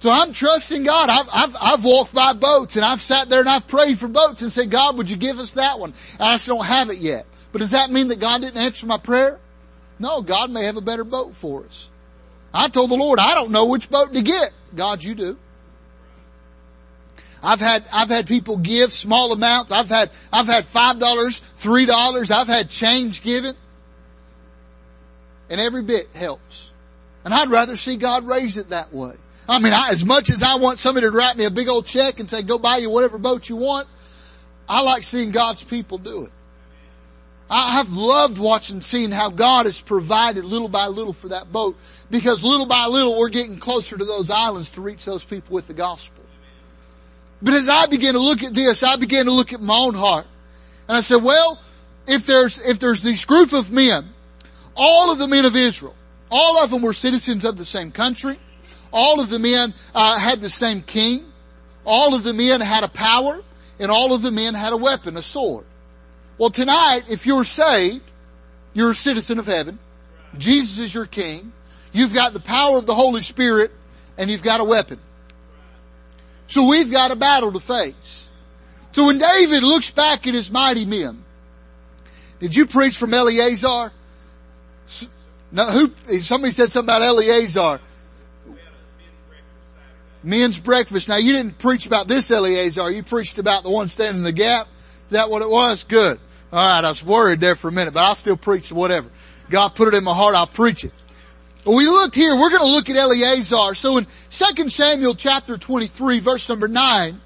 So 0.00 0.10
I'm 0.10 0.32
trusting 0.32 0.82
God. 0.82 1.08
I've, 1.08 1.28
I've, 1.32 1.56
I've 1.60 1.84
walked 1.84 2.12
by 2.12 2.34
boats 2.34 2.76
and 2.76 2.84
I've 2.84 3.00
sat 3.00 3.28
there 3.28 3.40
and 3.40 3.48
I've 3.48 3.66
prayed 3.66 3.98
for 3.98 4.08
boats 4.08 4.42
and 4.42 4.52
said, 4.52 4.70
God, 4.70 4.98
would 4.98 5.08
you 5.08 5.16
give 5.16 5.38
us 5.38 5.52
that 5.52 5.78
one? 5.78 5.94
And 6.14 6.22
I 6.22 6.34
just 6.34 6.46
don't 6.46 6.64
have 6.64 6.90
it 6.90 6.98
yet. 6.98 7.26
But 7.52 7.60
does 7.60 7.70
that 7.70 7.90
mean 7.90 8.08
that 8.08 8.18
God 8.18 8.42
didn't 8.42 8.62
answer 8.62 8.86
my 8.86 8.98
prayer? 8.98 9.40
No, 9.98 10.20
God 10.20 10.50
may 10.50 10.64
have 10.66 10.76
a 10.76 10.82
better 10.82 11.04
boat 11.04 11.34
for 11.34 11.64
us. 11.64 11.88
I 12.54 12.68
told 12.68 12.90
the 12.90 12.94
Lord, 12.94 13.18
I 13.18 13.34
don't 13.34 13.50
know 13.50 13.66
which 13.66 13.90
boat 13.90 14.12
to 14.12 14.22
get. 14.22 14.52
God, 14.74 15.02
you 15.02 15.14
do. 15.14 15.38
I've 17.42 17.60
had, 17.60 17.84
I've 17.92 18.08
had 18.08 18.26
people 18.26 18.56
give 18.56 18.92
small 18.92 19.32
amounts. 19.32 19.72
I've 19.72 19.88
had, 19.88 20.10
I've 20.32 20.46
had 20.46 20.64
$5, 20.64 20.98
$3. 20.98 22.30
I've 22.30 22.46
had 22.46 22.70
change 22.70 23.22
given. 23.22 23.56
And 25.50 25.60
every 25.60 25.82
bit 25.82 26.08
helps. 26.14 26.70
And 27.24 27.34
I'd 27.34 27.50
rather 27.50 27.76
see 27.76 27.96
God 27.96 28.26
raise 28.26 28.56
it 28.56 28.70
that 28.70 28.94
way. 28.94 29.14
I 29.48 29.58
mean, 29.58 29.74
I, 29.74 29.88
as 29.90 30.04
much 30.04 30.30
as 30.30 30.42
I 30.42 30.54
want 30.56 30.78
somebody 30.78 31.06
to 31.06 31.12
write 31.12 31.36
me 31.36 31.44
a 31.44 31.50
big 31.50 31.68
old 31.68 31.84
check 31.84 32.18
and 32.18 32.30
say, 32.30 32.42
go 32.42 32.58
buy 32.58 32.78
you 32.78 32.88
whatever 32.88 33.18
boat 33.18 33.48
you 33.48 33.56
want, 33.56 33.88
I 34.66 34.80
like 34.80 35.02
seeing 35.02 35.30
God's 35.30 35.62
people 35.62 35.98
do 35.98 36.24
it. 36.24 36.32
I've 37.50 37.92
loved 37.92 38.38
watching, 38.38 38.80
seeing 38.80 39.10
how 39.10 39.30
God 39.30 39.66
has 39.66 39.80
provided 39.80 40.44
little 40.44 40.68
by 40.68 40.86
little 40.86 41.12
for 41.12 41.28
that 41.28 41.52
boat 41.52 41.76
because 42.10 42.42
little 42.42 42.66
by 42.66 42.86
little 42.86 43.18
we're 43.18 43.28
getting 43.28 43.58
closer 43.58 43.96
to 43.96 44.04
those 44.04 44.30
islands 44.30 44.70
to 44.70 44.80
reach 44.80 45.04
those 45.04 45.24
people 45.24 45.54
with 45.54 45.66
the 45.66 45.74
gospel. 45.74 46.24
But 47.42 47.54
as 47.54 47.68
I 47.68 47.86
began 47.86 48.14
to 48.14 48.20
look 48.20 48.42
at 48.42 48.54
this, 48.54 48.82
I 48.82 48.96
began 48.96 49.26
to 49.26 49.32
look 49.32 49.52
at 49.52 49.60
my 49.60 49.76
own 49.76 49.94
heart 49.94 50.26
and 50.88 50.96
I 50.96 51.00
said, 51.00 51.22
well, 51.22 51.60
if 52.06 52.26
there's, 52.26 52.58
if 52.60 52.78
there's 52.78 53.02
this 53.02 53.24
group 53.24 53.52
of 53.52 53.70
men, 53.70 54.08
all 54.74 55.12
of 55.12 55.18
the 55.18 55.28
men 55.28 55.44
of 55.44 55.54
Israel, 55.54 55.94
All 56.30 56.58
of 56.58 56.70
them 56.70 56.82
were 56.82 56.92
citizens 56.92 57.44
of 57.44 57.56
the 57.56 57.64
same 57.64 57.92
country. 57.92 58.38
All 58.92 59.20
of 59.20 59.30
the 59.30 59.38
men 59.38 59.72
uh, 59.94 60.18
had 60.18 60.40
the 60.40 60.50
same 60.50 60.82
king. 60.82 61.30
All 61.84 62.14
of 62.14 62.24
the 62.24 62.32
men 62.32 62.60
had 62.60 62.82
a 62.82 62.88
power, 62.88 63.40
and 63.78 63.90
all 63.90 64.12
of 64.14 64.22
the 64.22 64.32
men 64.32 64.54
had 64.54 64.72
a 64.72 64.76
weapon, 64.76 65.16
a 65.16 65.22
sword. 65.22 65.64
Well, 66.38 66.50
tonight, 66.50 67.04
if 67.10 67.26
you're 67.26 67.44
saved, 67.44 68.02
you're 68.72 68.90
a 68.90 68.94
citizen 68.94 69.38
of 69.38 69.46
heaven. 69.46 69.78
Jesus 70.36 70.78
is 70.78 70.94
your 70.94 71.06
king. 71.06 71.52
You've 71.92 72.12
got 72.12 72.32
the 72.32 72.40
power 72.40 72.78
of 72.78 72.86
the 72.86 72.94
Holy 72.94 73.20
Spirit, 73.20 73.70
and 74.18 74.28
you've 74.30 74.42
got 74.42 74.60
a 74.60 74.64
weapon. 74.64 74.98
So 76.48 76.68
we've 76.68 76.90
got 76.90 77.12
a 77.12 77.16
battle 77.16 77.52
to 77.52 77.60
face. 77.60 78.28
So 78.92 79.06
when 79.06 79.18
David 79.18 79.62
looks 79.62 79.90
back 79.90 80.26
at 80.26 80.34
his 80.34 80.50
mighty 80.50 80.86
men, 80.86 81.24
did 82.40 82.54
you 82.54 82.66
preach 82.66 82.96
from 82.96 83.14
Eleazar? 83.14 83.92
No, 85.52 85.64
who, 85.70 86.18
somebody 86.18 86.52
said 86.52 86.70
something 86.70 86.94
about 86.94 87.02
Eleazar. 87.02 87.80
Men's 90.24 90.58
breakfast. 90.58 91.08
Now 91.08 91.16
you 91.16 91.32
didn't 91.32 91.58
preach 91.58 91.86
about 91.86 92.08
this 92.08 92.30
Eleazar. 92.30 92.90
You 92.90 93.02
preached 93.02 93.38
about 93.38 93.62
the 93.62 93.70
one 93.70 93.88
standing 93.88 94.18
in 94.18 94.24
the 94.24 94.32
gap. 94.32 94.66
Is 95.06 95.12
that 95.12 95.30
what 95.30 95.42
it 95.42 95.50
was? 95.50 95.84
Good. 95.84 96.18
Alright, 96.52 96.84
I 96.84 96.88
was 96.88 97.04
worried 97.04 97.40
there 97.40 97.56
for 97.56 97.68
a 97.68 97.72
minute, 97.72 97.94
but 97.94 98.04
I'll 98.04 98.14
still 98.14 98.36
preach 98.36 98.70
whatever. 98.70 99.08
God 99.50 99.70
put 99.70 99.88
it 99.88 99.94
in 99.94 100.04
my 100.04 100.14
heart, 100.14 100.34
I'll 100.34 100.46
preach 100.46 100.84
it. 100.84 100.92
But 101.64 101.72
we 101.72 101.86
look 101.86 102.14
here, 102.14 102.38
we're 102.38 102.50
gonna 102.50 102.70
look 102.70 102.88
at 102.90 102.96
Eleazar. 102.96 103.74
So 103.74 103.96
in 103.96 104.06
2 104.30 104.68
Samuel 104.68 105.14
chapter 105.14 105.58
23 105.58 106.20
verse 106.20 106.48
number 106.48 106.68
9, 106.68 107.20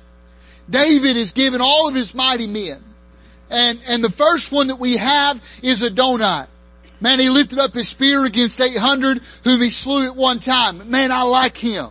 David 0.70 1.16
is 1.16 1.32
given 1.32 1.61
all 1.61 1.88
of 1.88 1.94
his 1.94 2.14
mighty 2.14 2.47
men. 2.47 2.82
And, 3.50 3.80
and 3.87 4.04
the 4.04 4.11
first 4.11 4.52
one 4.52 4.68
that 4.68 4.76
we 4.76 4.97
have 4.97 5.42
is 5.62 5.82
Adino. 5.82 6.47
Man, 7.00 7.18
he 7.18 7.28
lifted 7.28 7.58
up 7.58 7.75
his 7.75 7.88
spear 7.88 8.25
against 8.25 8.61
800 8.61 9.20
whom 9.44 9.61
he 9.61 9.70
slew 9.70 10.06
at 10.06 10.16
one 10.16 10.40
time. 10.40 10.90
Man, 10.90 11.12
I 11.12 11.23
like 11.23 11.56
him. 11.56 11.90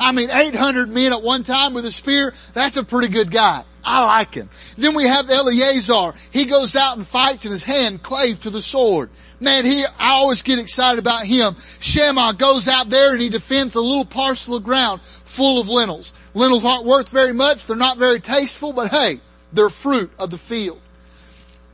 I 0.00 0.12
mean, 0.12 0.30
800 0.30 0.88
men 0.88 1.12
at 1.12 1.22
one 1.22 1.42
time 1.42 1.74
with 1.74 1.84
a 1.84 1.92
spear, 1.92 2.34
that's 2.54 2.76
a 2.76 2.84
pretty 2.84 3.08
good 3.08 3.30
guy. 3.30 3.64
I 3.88 4.04
like 4.04 4.34
him. 4.34 4.50
Then 4.76 4.94
we 4.94 5.06
have 5.06 5.30
Eleazar. 5.30 6.12
He 6.30 6.44
goes 6.44 6.76
out 6.76 6.96
and 6.98 7.06
fights 7.06 7.46
and 7.46 7.52
his 7.52 7.64
hand 7.64 8.02
clave 8.02 8.42
to 8.42 8.50
the 8.50 8.60
sword. 8.60 9.08
Man, 9.40 9.64
he, 9.64 9.84
I 9.84 10.10
always 10.10 10.42
get 10.42 10.58
excited 10.58 10.98
about 10.98 11.24
him. 11.24 11.56
Shammah 11.80 12.34
goes 12.34 12.68
out 12.68 12.90
there 12.90 13.12
and 13.12 13.20
he 13.20 13.30
defends 13.30 13.76
a 13.76 13.80
little 13.80 14.04
parcel 14.04 14.56
of 14.56 14.64
ground 14.64 15.00
full 15.02 15.60
of 15.60 15.68
lentils. 15.68 16.12
Lentils 16.34 16.66
aren't 16.66 16.84
worth 16.84 17.08
very 17.08 17.32
much. 17.32 17.66
They're 17.66 17.76
not 17.76 17.96
very 17.98 18.20
tasteful, 18.20 18.72
but 18.74 18.90
hey, 18.90 19.20
they're 19.52 19.70
fruit 19.70 20.10
of 20.18 20.30
the 20.30 20.38
field. 20.38 20.80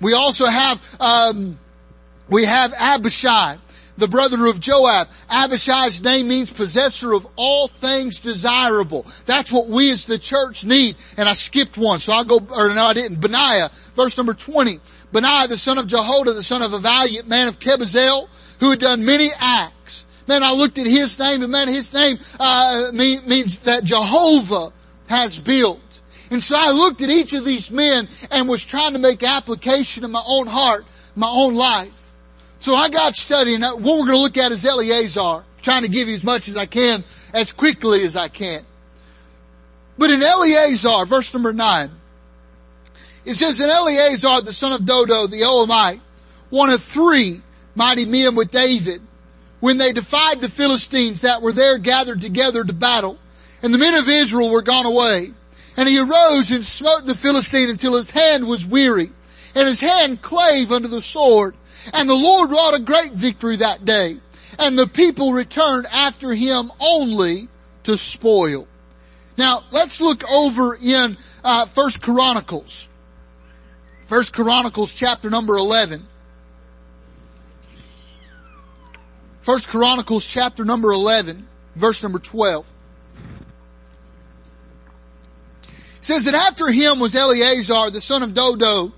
We 0.01 0.15
also 0.15 0.47
have, 0.47 0.81
um, 1.01 1.59
we 2.29 2.45
have 2.45 2.73
Abishai 2.75 3.57
the 3.97 4.09
brother 4.09 4.47
of 4.47 4.61
Joab. 4.61 5.09
Abishai's 5.31 6.03
name 6.03 6.29
means 6.29 6.51
possessor 6.51 7.13
of 7.13 7.27
all 7.37 7.69
things 7.69 8.21
desirable. 8.21 9.07
That's 9.27 9.53
what 9.53 9.69
we 9.69 9.91
as 9.91 10.07
the 10.07 10.19
church 10.19 10.65
need. 10.65 10.97
And 11.17 11.29
I 11.29 11.35
skipped 11.35 11.77
one, 11.77 12.01
so 12.01 12.13
I'll 12.13 12.25
go, 12.25 12.41
or 12.51 12.75
no 12.75 12.87
I 12.87 12.93
didn't. 12.95 13.21
Benaiah, 13.21 13.71
verse 13.95 14.17
number 14.17 14.35
20. 14.35 14.81
Benaiah, 15.13 15.49
the 15.49 15.59
son 15.59 15.79
of 15.79 15.87
Jehoiada, 15.87 16.33
the 16.33 16.43
son 16.43 16.63
of 16.63 16.73
a 16.73 16.79
valiant 16.79 17.29
man 17.29 17.49
of 17.49 17.59
Kabzeel, 17.59 18.29
who 18.61 18.71
had 18.71 18.81
done 18.81 19.05
many 19.05 19.31
acts. 19.39 20.07
Man, 20.27 20.43
I 20.43 20.53
looked 20.53 20.79
at 20.79 20.87
his 20.87 21.19
name, 21.19 21.43
and 21.43 21.53
man, 21.53 21.69
his 21.69 21.93
name 21.93 22.19
uh, 22.41 22.91
mean, 22.93 23.29
means 23.29 23.61
that 23.61 23.85
Jehovah 23.85 24.73
has 25.09 25.39
built. 25.39 26.01
And 26.31 26.43
so 26.43 26.57
I 26.59 26.73
looked 26.73 27.03
at 27.03 27.11
each 27.11 27.35
of 27.35 27.45
these 27.45 27.71
men 27.71 28.09
and 28.31 28.49
was 28.49 28.65
trying 28.65 28.95
to 28.95 28.99
make 28.99 29.23
application 29.23 30.03
in 30.03 30.11
my 30.11 30.23
own 30.27 30.47
heart, 30.47 30.85
my 31.15 31.29
own 31.29 31.55
life. 31.55 32.04
So 32.65 32.75
I 32.75 32.89
got 32.89 33.15
studying. 33.15 33.61
What 33.61 33.83
we're 33.83 34.07
going 34.07 34.13
to 34.13 34.19
look 34.19 34.39
at 34.39 34.51
is 34.51 34.65
Eleazar. 34.65 35.45
Trying 35.61 35.83
to 35.83 35.89
give 35.91 36.09
you 36.09 36.15
as 36.15 36.25
much 36.25 36.49
as 36.49 36.57
I 36.57 36.65
can, 36.65 37.05
as 37.35 37.53
quickly 37.53 38.03
as 38.05 38.17
I 38.17 38.29
can. 38.29 38.65
But 39.99 40.09
in 40.09 40.23
Eleazar, 40.23 41.05
verse 41.05 41.35
number 41.35 41.53
nine, 41.53 41.91
it 43.27 43.35
says, 43.35 43.61
"In 43.61 43.69
Eleazar, 43.69 44.41
the 44.41 44.55
son 44.55 44.73
of 44.73 44.87
Dodo, 44.87 45.27
the 45.27 45.43
Elamite, 45.43 46.01
one 46.49 46.71
of 46.71 46.83
three 46.83 47.43
mighty 47.75 48.07
men 48.07 48.35
with 48.35 48.51
David, 48.51 49.03
when 49.61 49.77
they 49.77 49.93
defied 49.93 50.41
the 50.41 50.49
Philistines 50.49 51.21
that 51.21 51.43
were 51.43 51.53
there 51.53 51.77
gathered 51.77 52.23
together 52.23 52.65
to 52.65 52.73
battle, 52.73 53.19
and 53.63 53.75
the 53.75 53.79
men 53.79 53.93
of 53.93 54.09
Israel 54.09 54.51
were 54.51 54.63
gone 54.63 54.87
away. 54.87 55.35
And 55.77 55.87
he 55.87 55.99
arose 55.99 56.51
and 56.51 56.65
smote 56.65 57.05
the 57.05 57.15
Philistine 57.15 57.69
until 57.69 57.95
his 57.95 58.09
hand 58.09 58.47
was 58.47 58.67
weary, 58.67 59.13
and 59.55 59.69
his 59.69 59.81
hand 59.81 60.23
clave 60.23 60.73
under 60.73 60.89
the 60.89 61.03
sword, 61.03 61.57
and 61.93 62.09
the 62.09 62.15
Lord 62.15 62.51
wrought 62.51 62.75
a 62.75 62.81
great 62.81 63.13
victory 63.13 63.57
that 63.57 63.85
day. 63.85 64.19
And 64.59 64.79
the 64.79 64.87
people 64.87 65.33
returned 65.33 65.87
after 65.87 66.33
him 66.33 66.71
only 66.81 67.49
to 67.85 67.97
spoil. 67.97 68.69
Now, 69.37 69.63
let's 69.73 70.01
look 70.01 70.23
over 70.31 70.77
in 70.81 71.17
uh, 71.43 71.67
First 71.67 72.01
Chronicles. 72.01 72.89
First 74.07 74.33
Chronicles 74.33 74.95
chapter 74.95 75.29
number 75.29 75.57
11. 75.57 76.07
First 79.45 79.69
Chronicles 79.69 80.25
chapter 80.25 80.65
number 80.65 80.91
11, 80.91 81.47
verse 81.77 82.03
number 82.03 82.19
12. 82.19 82.67
It 85.65 85.73
says 86.01 86.25
that 86.25 86.35
after 86.35 86.69
him 86.69 86.99
was 86.99 87.15
Eleazar, 87.15 87.91
the 87.91 88.01
son 88.01 88.23
of 88.23 88.33
Dodo, 88.33 88.91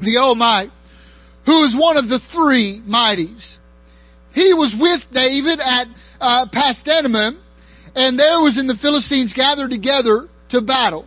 the 0.00 0.14
Ahohite, 0.14 0.70
who 1.48 1.62
is 1.62 1.74
one 1.74 1.96
of 1.96 2.10
the 2.10 2.18
three 2.18 2.82
mighties. 2.86 3.56
He 4.34 4.52
was 4.52 4.76
with 4.76 5.10
David 5.10 5.60
at 5.60 5.88
uh, 6.20 6.44
and 7.96 8.18
there 8.18 8.42
was 8.42 8.58
in 8.58 8.66
the 8.66 8.76
Philistines 8.76 9.32
gathered 9.32 9.70
together 9.70 10.28
to 10.50 10.60
battle, 10.60 11.06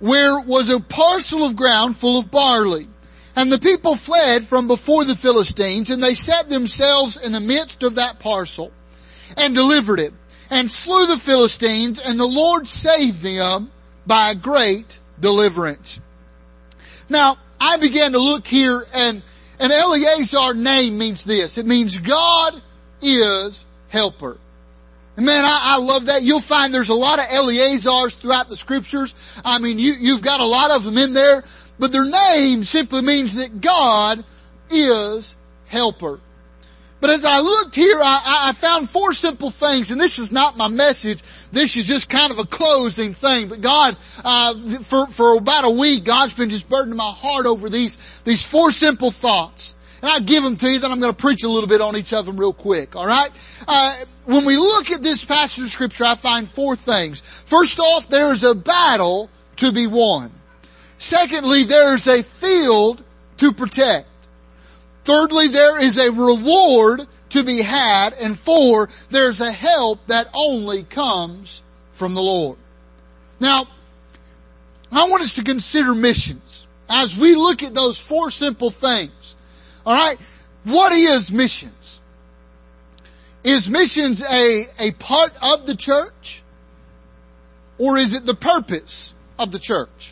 where 0.00 0.38
was 0.40 0.68
a 0.68 0.80
parcel 0.80 1.46
of 1.46 1.56
ground 1.56 1.96
full 1.96 2.18
of 2.18 2.30
barley. 2.30 2.88
And 3.34 3.50
the 3.50 3.58
people 3.58 3.96
fled 3.96 4.42
from 4.42 4.68
before 4.68 5.06
the 5.06 5.16
Philistines, 5.16 5.88
and 5.88 6.02
they 6.02 6.12
set 6.12 6.50
themselves 6.50 7.16
in 7.16 7.32
the 7.32 7.40
midst 7.40 7.82
of 7.82 7.94
that 7.94 8.18
parcel, 8.18 8.70
and 9.38 9.54
delivered 9.54 9.98
it, 9.98 10.12
and 10.50 10.70
slew 10.70 11.06
the 11.06 11.16
Philistines, 11.16 11.98
and 11.98 12.20
the 12.20 12.26
Lord 12.26 12.68
saved 12.68 13.22
them 13.22 13.70
by 14.06 14.32
a 14.32 14.34
great 14.34 14.98
deliverance. 15.18 16.02
Now, 17.08 17.38
I 17.62 17.76
began 17.76 18.12
to 18.12 18.18
look 18.18 18.44
here 18.44 18.84
and, 18.92 19.22
and 19.60 19.72
Eleazar 19.72 20.52
name 20.52 20.98
means 20.98 21.22
this. 21.22 21.58
It 21.58 21.64
means 21.64 21.96
God 21.96 22.60
is 23.00 23.64
helper. 23.88 24.36
And 25.16 25.24
man, 25.24 25.44
I, 25.44 25.76
I, 25.76 25.78
love 25.78 26.06
that. 26.06 26.24
You'll 26.24 26.40
find 26.40 26.74
there's 26.74 26.88
a 26.88 26.94
lot 26.94 27.20
of 27.20 27.26
Eleazars 27.26 28.16
throughout 28.16 28.48
the 28.48 28.56
scriptures. 28.56 29.14
I 29.44 29.60
mean, 29.60 29.78
you, 29.78 29.92
you've 29.92 30.22
got 30.22 30.40
a 30.40 30.44
lot 30.44 30.72
of 30.72 30.82
them 30.82 30.98
in 30.98 31.12
there, 31.12 31.44
but 31.78 31.92
their 31.92 32.04
name 32.04 32.64
simply 32.64 33.02
means 33.02 33.36
that 33.36 33.60
God 33.60 34.24
is 34.68 35.36
helper. 35.66 36.18
But 37.02 37.10
as 37.10 37.26
I 37.26 37.40
looked 37.40 37.74
here, 37.74 37.98
I, 38.00 38.50
I, 38.50 38.52
found 38.52 38.88
four 38.88 39.12
simple 39.12 39.50
things, 39.50 39.90
and 39.90 40.00
this 40.00 40.20
is 40.20 40.30
not 40.30 40.56
my 40.56 40.68
message. 40.68 41.20
This 41.50 41.76
is 41.76 41.84
just 41.84 42.08
kind 42.08 42.30
of 42.30 42.38
a 42.38 42.46
closing 42.46 43.12
thing. 43.12 43.48
But 43.48 43.60
God, 43.60 43.98
uh, 44.24 44.54
for 44.82 45.08
for 45.08 45.36
about 45.36 45.64
a 45.64 45.70
week, 45.70 46.04
God's 46.04 46.34
been 46.34 46.48
just 46.48 46.68
burdening 46.68 46.96
my 46.96 47.10
heart 47.10 47.46
over 47.46 47.68
these 47.68 47.98
these 48.22 48.46
four 48.46 48.70
simple 48.70 49.10
thoughts. 49.10 49.74
And 50.00 50.12
I 50.12 50.20
give 50.20 50.44
them 50.44 50.56
to 50.58 50.70
you, 50.70 50.78
then 50.78 50.92
I'm 50.92 51.00
going 51.00 51.12
to 51.12 51.20
preach 51.20 51.42
a 51.42 51.48
little 51.48 51.68
bit 51.68 51.80
on 51.80 51.96
each 51.96 52.12
of 52.12 52.24
them 52.24 52.36
real 52.36 52.52
quick. 52.52 52.94
All 52.94 53.06
right. 53.06 53.30
Uh, 53.66 53.96
when 54.26 54.44
we 54.44 54.56
look 54.56 54.92
at 54.92 55.02
this 55.02 55.24
passage 55.24 55.64
of 55.64 55.70
scripture, 55.70 56.04
I 56.04 56.14
find 56.14 56.48
four 56.48 56.76
things. 56.76 57.20
First 57.20 57.80
off, 57.80 58.10
there 58.10 58.32
is 58.32 58.44
a 58.44 58.54
battle 58.54 59.28
to 59.56 59.72
be 59.72 59.88
won. 59.88 60.30
Secondly, 60.98 61.64
there 61.64 61.94
is 61.94 62.06
a 62.06 62.22
field 62.22 63.02
to 63.38 63.52
protect. 63.52 64.06
Thirdly, 65.04 65.48
there 65.48 65.82
is 65.82 65.98
a 65.98 66.10
reward 66.10 67.06
to 67.30 67.42
be 67.42 67.62
had. 67.62 68.12
And 68.14 68.38
four, 68.38 68.88
there's 69.10 69.40
a 69.40 69.52
help 69.52 70.06
that 70.06 70.28
only 70.32 70.84
comes 70.84 71.62
from 71.90 72.14
the 72.14 72.22
Lord. 72.22 72.58
Now, 73.40 73.66
I 74.90 75.08
want 75.08 75.22
us 75.22 75.34
to 75.34 75.44
consider 75.44 75.94
missions 75.94 76.66
as 76.88 77.18
we 77.18 77.34
look 77.34 77.62
at 77.62 77.74
those 77.74 77.98
four 77.98 78.30
simple 78.30 78.70
things. 78.70 79.36
Alright? 79.86 80.18
What 80.64 80.92
is 80.92 81.32
missions? 81.32 82.00
Is 83.42 83.68
missions 83.68 84.22
a, 84.22 84.66
a 84.78 84.92
part 84.92 85.32
of 85.42 85.66
the 85.66 85.74
church? 85.74 86.42
Or 87.78 87.96
is 87.96 88.14
it 88.14 88.24
the 88.24 88.34
purpose 88.34 89.14
of 89.38 89.50
the 89.50 89.58
church? 89.58 90.11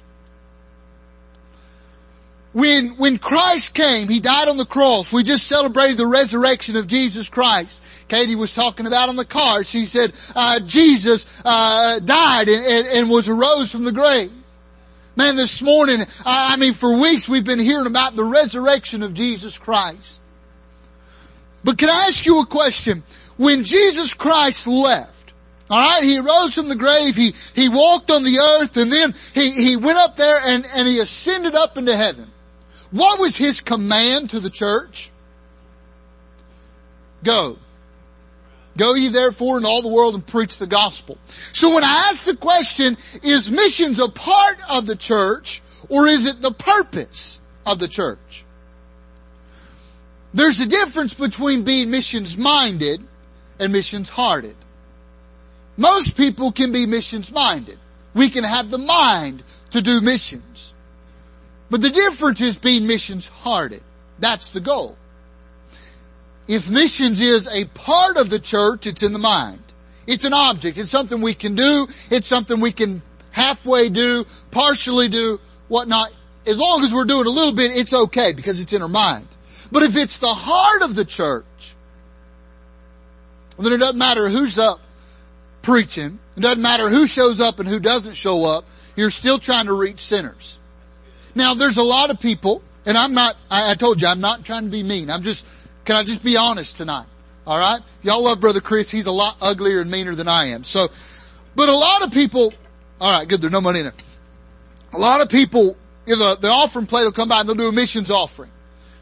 When, 2.53 2.97
when 2.97 3.19
Christ 3.19 3.75
came, 3.75 4.09
He 4.09 4.21
died 4.21 4.49
on 4.49 4.57
the 4.57 4.65
cross. 4.65 5.13
We 5.13 5.23
just 5.23 5.47
celebrated 5.47 5.97
the 5.97 6.07
resurrection 6.07 6.77
of 6.77 6.87
Jesus 6.87 7.29
Christ. 7.29 7.83
Katie 8.09 8.35
was 8.35 8.53
talking 8.53 8.87
about 8.87 9.09
on 9.09 9.17
the 9.17 9.25
car. 9.25 9.63
She 9.63 9.85
said, 9.85 10.13
uh, 10.35 10.59
Jesus, 10.61 11.27
uh, 11.45 12.01
died 12.01 12.49
and, 12.49 12.65
and, 12.65 12.87
and, 12.89 13.11
was 13.11 13.29
arose 13.29 13.71
from 13.71 13.85
the 13.85 13.93
grave. 13.93 14.33
Man, 15.15 15.37
this 15.37 15.63
morning, 15.63 16.05
I 16.27 16.57
mean, 16.57 16.75
for 16.75 16.99
weeks 17.01 17.29
we've 17.29 17.45
been 17.45 17.61
hearing 17.61 17.87
about 17.87 18.17
the 18.17 18.25
resurrection 18.25 19.05
of 19.05 19.15
Jesus 19.15 19.59
Christ. 19.59 20.21
But 21.63 21.79
can 21.79 21.89
I 21.89 22.07
ask 22.09 22.27
you 22.27 22.41
a 22.41 22.47
question? 22.47 23.05
When 23.37 23.63
Jesus 23.63 24.15
Christ 24.15 24.67
left, 24.67 25.33
alright, 25.71 26.03
He 26.03 26.19
rose 26.19 26.55
from 26.55 26.69
the 26.69 26.77
grave, 26.77 27.15
He, 27.15 27.33
He 27.55 27.69
walked 27.69 28.11
on 28.11 28.25
the 28.25 28.39
earth, 28.39 28.77
and 28.77 28.91
then 28.91 29.15
He, 29.35 29.51
He 29.51 29.77
went 29.77 29.99
up 29.99 30.17
there 30.17 30.41
and, 30.45 30.67
and 30.75 30.89
He 30.89 30.99
ascended 30.99 31.55
up 31.55 31.79
into 31.79 31.97
heaven. 31.97 32.31
What 32.91 33.21
was 33.21 33.37
His 33.37 33.61
command 33.61 34.31
to 34.31 34.41
the 34.41 34.51
church? 34.51 35.11
Go. 37.23 37.59
Go 38.77 38.95
ye 38.95 39.09
therefore 39.09 39.59
in 39.59 39.65
all 39.65 39.83
the 39.83 39.89
world 39.89 40.15
and 40.15 40.27
preach 40.27 40.57
the 40.57 40.67
gospel. 40.67 41.19
So 41.53 41.75
when 41.75 41.85
I 41.85 42.09
ask 42.11 42.25
the 42.25 42.37
question, 42.37 42.97
is 43.23 43.51
missions 43.51 43.99
a 43.99 44.09
part 44.09 44.59
of 44.71 44.87
the 44.87 44.97
church 44.97 45.61
or 45.89 46.07
is 46.07 46.27
it 46.27 46.41
the 46.41 46.53
purpose 46.53 47.41
of 47.67 47.79
the 47.79 47.89
church? 47.89 48.45
There's 50.33 50.61
a 50.61 50.67
difference 50.67 51.15
between 51.15 51.63
being 51.63 51.91
missions 51.91 52.39
minded 52.39 53.03
and 53.59 53.73
missions 53.73 54.09
hearted. 54.09 54.57
Most 55.77 56.17
people 56.17 56.53
can 56.53 56.73
be 56.73 56.87
missions 56.87 57.33
minded. 57.33 57.79
We 58.15 58.31
can 58.31 58.45
have 58.45 58.71
the 58.71 58.79
mind 58.79 59.43
to 59.71 59.83
do 59.83 60.01
missions. 60.01 60.70
But 61.71 61.83
the 61.83 61.91
difference 61.91 62.41
is 62.41 62.59
being 62.59 62.87
missions 62.87 63.29
hearted. 63.29 63.83
That's 64.19 64.51
the 64.51 64.61
goal. 64.61 64.99
If 66.49 66.69
missions 66.69 67.21
is 67.21 67.47
a 67.47 67.65
part 67.67 68.17
of 68.17 68.29
the 68.29 68.41
church, 68.41 68.89
it's 68.89 69.05
in 69.05 69.13
the 69.13 69.21
mind. 69.21 69.63
It's 70.07 70.25
an 70.25 70.33
object. 70.33 70.79
It's 70.79 70.91
something 70.91 71.21
we 71.21 71.35
can 71.35 71.55
do. 71.55 71.87
It's 72.11 72.27
something 72.27 72.61
we 72.61 72.73
can 72.73 73.03
halfway 73.31 73.89
do, 73.89 74.25
partially 74.51 75.09
do, 75.09 75.39
whatnot. 75.69 76.13
As 76.47 76.59
long 76.59 76.83
as 76.83 76.93
we're 76.93 77.05
doing 77.05 77.27
a 77.27 77.31
little 77.31 77.55
bit, 77.55 77.77
it's 77.77 77.95
okay 77.95 78.33
because 78.33 78.59
it's 78.59 78.73
in 78.73 78.83
our 78.83 78.89
mind. 78.89 79.29
But 79.71 79.85
if 79.85 79.97
it's 79.97 80.19
the 80.19 80.35
heart 80.35 80.83
of 80.83 80.97
the 80.97 81.05
church, 81.05 81.45
then 83.59 83.73
it 83.73 83.79
doesn't 83.79 83.99
matter 83.99 84.29
who's 84.29 84.59
up 84.59 84.81
preaching. 85.63 86.19
It 86.37 86.41
doesn't 86.41 86.63
matter 86.63 86.89
who 86.89 87.07
shows 87.07 87.41
up 87.41 87.61
and 87.61 87.69
who 87.69 87.79
doesn't 87.79 88.15
show 88.15 88.45
up. 88.45 88.65
You're 88.97 89.11
still 89.11 89.39
trying 89.39 89.67
to 89.67 89.73
reach 89.73 90.01
sinners. 90.01 90.59
Now 91.35 91.55
there's 91.55 91.77
a 91.77 91.83
lot 91.83 92.11
of 92.11 92.21
people, 92.21 92.63
and 92.87 92.97
I'm 92.97 93.15
not, 93.15 93.37
I, 93.51 93.73
I 93.73 93.75
told 93.75 94.01
you, 94.01 94.09
I'm 94.09 94.21
not 94.21 94.45
trying 94.45 94.65
to 94.65 94.71
be 94.71 94.83
mean. 94.83 95.11
I'm 95.11 95.23
just 95.23 95.45
can 95.85 95.97
I 95.97 96.03
just 96.05 96.23
be 96.23 96.37
honest 96.37 96.77
tonight? 96.77 97.07
Alright? 97.47 97.81
Y'all 98.03 98.23
love 98.23 98.41
Brother 98.41 98.61
Chris. 98.61 98.91
He's 98.91 99.07
a 99.07 99.13
lot 99.13 99.37
uglier 99.41 99.81
and 99.81 99.91
meaner 99.91 100.15
than 100.15 100.29
I 100.29 100.47
am. 100.47 100.65
So, 100.65 100.89
but 101.57 101.69
a 101.69 101.77
lot 101.77 102.05
of 102.05 102.13
people, 102.13 102.53
alright, 103.01 103.27
good, 103.27 103.41
there's 103.41 103.53
no 103.53 103.61
money 103.61 103.81
in 103.81 103.87
there. 103.87 103.95
A 104.93 104.99
lot 104.99 105.21
of 105.21 105.29
people, 105.29 105.77
know, 106.07 106.35
the 106.35 106.49
offering 106.49 106.87
plate 106.87 107.05
will 107.05 107.13
come 107.13 107.29
by 107.29 107.41
and 107.41 107.49
they'll 107.49 107.57
do 107.57 107.69
a 107.69 107.73
missions 107.73 108.11
offering. 108.11 108.51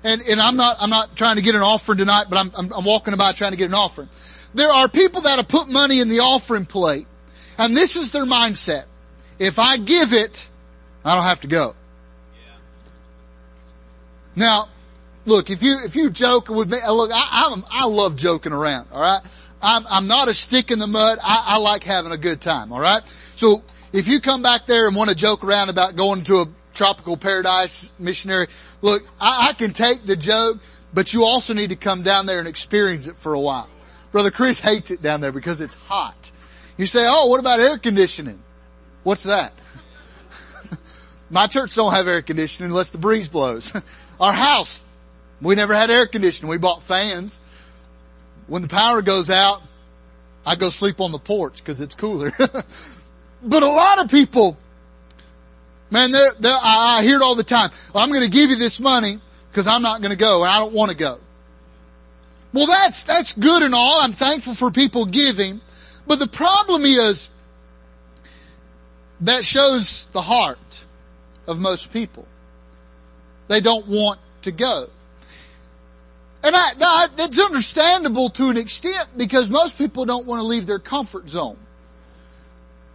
And, 0.05 0.23
and 0.23 0.41
I'm 0.41 0.57
not, 0.57 0.77
I'm 0.81 0.91
not 0.91 1.17
trying 1.17 1.37
to 1.37 1.43
get 1.43 1.57
an 1.57 1.63
offering 1.63 1.99
tonight, 1.99 2.27
but 2.31 2.39
I'm, 2.39 2.53
I'm, 2.57 2.73
I'm 2.73 2.85
walking 2.85 3.13
about 3.13 3.37
trying 3.37 3.51
to 3.51 3.59
get 3.59 3.69
an 3.69 3.75
offering. 3.75 4.09
There 4.55 4.71
are 4.71 4.89
people 4.89 5.23
that 5.23 5.37
have 5.37 5.49
put 5.49 5.69
money 5.69 6.01
in 6.01 6.09
the 6.09 6.21
offering 6.21 6.65
plate, 6.65 7.07
and 7.59 7.77
this 7.77 7.97
is 7.97 8.13
their 8.13 8.25
mindset. 8.25 8.85
If 9.39 9.59
I 9.59 9.77
give 9.77 10.13
it, 10.13 10.49
I 11.05 11.15
don't 11.15 11.25
have 11.25 11.41
to 11.43 11.49
go. 11.49 11.75
Now, 14.39 14.69
look, 15.25 15.51
if 15.51 15.63
you, 15.65 15.81
if 15.85 15.97
you 15.97 16.11
joke 16.11 16.49
with 16.49 16.71
me, 16.71 16.79
uh, 16.81 16.93
look, 16.93 17.11
I, 17.13 17.51
I'm, 17.53 17.65
I 17.69 17.87
love 17.87 18.15
joking 18.15 18.53
around, 18.53 18.87
alright? 18.93 19.21
I'm, 19.61 19.85
I'm 19.91 20.07
not 20.07 20.29
a 20.29 20.35
stick 20.35 20.71
in 20.71 20.79
the 20.79 20.87
mud. 20.87 21.19
I, 21.21 21.45
I 21.49 21.59
like 21.59 21.83
having 21.83 22.13
a 22.13 22.17
good 22.17 22.41
time, 22.41 22.73
alright? 22.73 23.03
So, 23.35 23.65
if 23.93 24.07
you 24.07 24.21
come 24.21 24.43
back 24.43 24.67
there 24.67 24.87
and 24.87 24.95
want 24.95 25.11
to 25.11 25.17
joke 25.17 25.43
around 25.43 25.71
about 25.71 25.97
going 25.97 26.23
to 26.25 26.43
a 26.43 26.47
tropical 26.73 27.17
paradise 27.17 27.91
missionary, 27.99 28.47
look, 28.81 29.03
I, 29.21 29.49
I 29.49 29.53
can 29.55 29.73
take 29.73 30.07
the 30.07 30.15
joke, 30.15 30.59
but 30.95 31.13
you 31.13 31.25
also 31.25 31.53
need 31.53 31.71
to 31.71 31.77
come 31.77 32.05
down 32.05 32.27
there 32.27 32.39
and 32.39 32.47
experience 32.47 33.09
it 33.09 33.17
for 33.17 33.35
a 33.35 33.41
while. 33.41 33.69
Brother 34.13 34.31
Chris 34.31 34.61
hates 34.61 34.93
it 34.93 35.03
down 35.03 35.21
there 35.21 35.33
because 35.33 35.61
it's 35.61 35.75
hot. 35.75 36.31
You 36.77 36.87
say, 36.87 37.07
oh, 37.09 37.27
what 37.27 37.41
about 37.41 37.59
air 37.59 37.77
conditioning? 37.77 38.41
What's 39.03 39.25
that? 39.25 39.53
My 41.31 41.49
church 41.49 41.75
don't 41.75 41.93
have 41.93 42.07
air 42.07 42.23
conditioning 42.23 42.71
unless 42.71 42.93
the 42.93 42.99
breeze 42.99 43.27
blows. 43.27 43.73
Our 44.21 44.33
house 44.33 44.85
we 45.41 45.55
never 45.55 45.75
had 45.75 45.91
air 45.91 46.07
conditioning. 46.07 46.51
We 46.51 46.59
bought 46.59 46.83
fans. 46.83 47.41
When 48.47 48.63
the 48.63 48.69
power 48.69 49.03
goes 49.03 49.31
out, 49.31 49.63
I 50.45 50.57
go 50.57 50.71
sleep 50.71 51.01
on 51.01 51.13
the 51.13 51.19
porch 51.19 51.59
because 51.59 51.81
it's 51.81 51.95
cooler. 51.95 52.33
but 53.43 53.63
a 53.63 53.69
lot 53.69 54.03
of 54.03 54.11
people, 54.11 54.57
man, 55.91 56.11
they're, 56.11 56.33
they're, 56.41 56.59
I, 56.61 57.03
hear 57.03 57.17
it 57.17 57.23
all 57.23 57.35
the 57.35 57.45
time. 57.45 57.71
Well, 57.93 58.03
I'm 58.03 58.11
going 58.11 58.25
to 58.25 58.31
give 58.31 58.51
you 58.51 58.57
this 58.57 58.81
money 58.81 59.21
because 59.51 59.69
I'm 59.69 59.83
not 59.83 60.01
going 60.01 60.13
to 60.13 60.19
go 60.19 60.43
and 60.43 60.51
I 60.51 60.59
don't 60.59 60.73
want 60.73 60.91
to 60.91 60.97
go. 60.97 61.19
Well, 62.53 62.67
that's, 62.67 63.05
that's 63.05 63.35
good 63.35 63.63
and 63.63 63.75
all. 63.75 64.01
I'm 64.01 64.15
thankful 64.15 64.55
for 64.55 64.71
people 64.71 65.05
giving. 65.05 65.61
But 66.07 66.19
the 66.19 66.27
problem 66.27 66.85
is 66.85 67.31
that 69.21 69.45
shows 69.45 70.07
the 70.13 70.23
heart 70.23 70.85
of 71.47 71.59
most 71.59 71.93
people. 71.93 72.27
They 73.49 73.61
don't 73.61 73.87
want 73.87 74.21
to 74.43 74.53
go. 74.53 74.87
And 76.45 76.55
I, 76.55 76.75
that, 76.75 77.09
that's 77.17 77.39
understandable 77.39 78.31
to 78.31 78.49
an 78.51 78.57
extent 78.57 79.09
because 79.17 79.51
most 79.51 79.77
people 79.77 80.05
don't 80.05 80.27
want 80.27 80.41
to 80.41 80.47
leave 80.47 80.67
their 80.67 80.79
comfort 80.79 81.29
zone. 81.29 81.59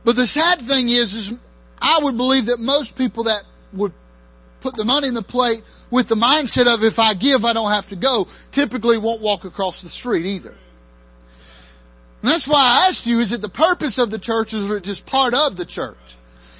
But 0.05 0.15
the 0.15 0.27
sad 0.27 0.61
thing 0.61 0.89
is, 0.89 1.13
is 1.13 1.33
I 1.81 1.99
would 2.03 2.15
believe 2.15 2.45
that 2.45 2.59
most 2.59 2.95
people 2.95 3.25
that 3.25 3.43
would 3.73 3.93
put 4.61 4.75
the 4.75 4.85
money 4.85 5.09
in 5.09 5.13
the 5.13 5.23
plate 5.23 5.63
with 5.91 6.07
the 6.07 6.15
mindset 6.15 6.73
of 6.73 6.83
if 6.83 6.99
I 6.99 7.13
give, 7.13 7.43
I 7.43 7.51
don't 7.51 7.71
have 7.71 7.89
to 7.89 7.97
go, 7.97 8.27
typically 8.51 8.97
won't 8.97 9.21
walk 9.21 9.43
across 9.43 9.81
the 9.81 9.89
street 9.89 10.25
either. 10.25 10.55
And 12.21 12.31
that's 12.31 12.47
why 12.47 12.61
I 12.61 12.87
asked 12.87 13.05
you, 13.05 13.19
is 13.19 13.33
it 13.33 13.41
the 13.41 13.49
purpose 13.49 13.97
of 13.97 14.09
the 14.09 14.19
church 14.19 14.53
or 14.53 14.57
is 14.57 14.71
it 14.71 14.83
just 14.83 15.05
part 15.05 15.33
of 15.33 15.57
the 15.57 15.65
church? 15.65 15.97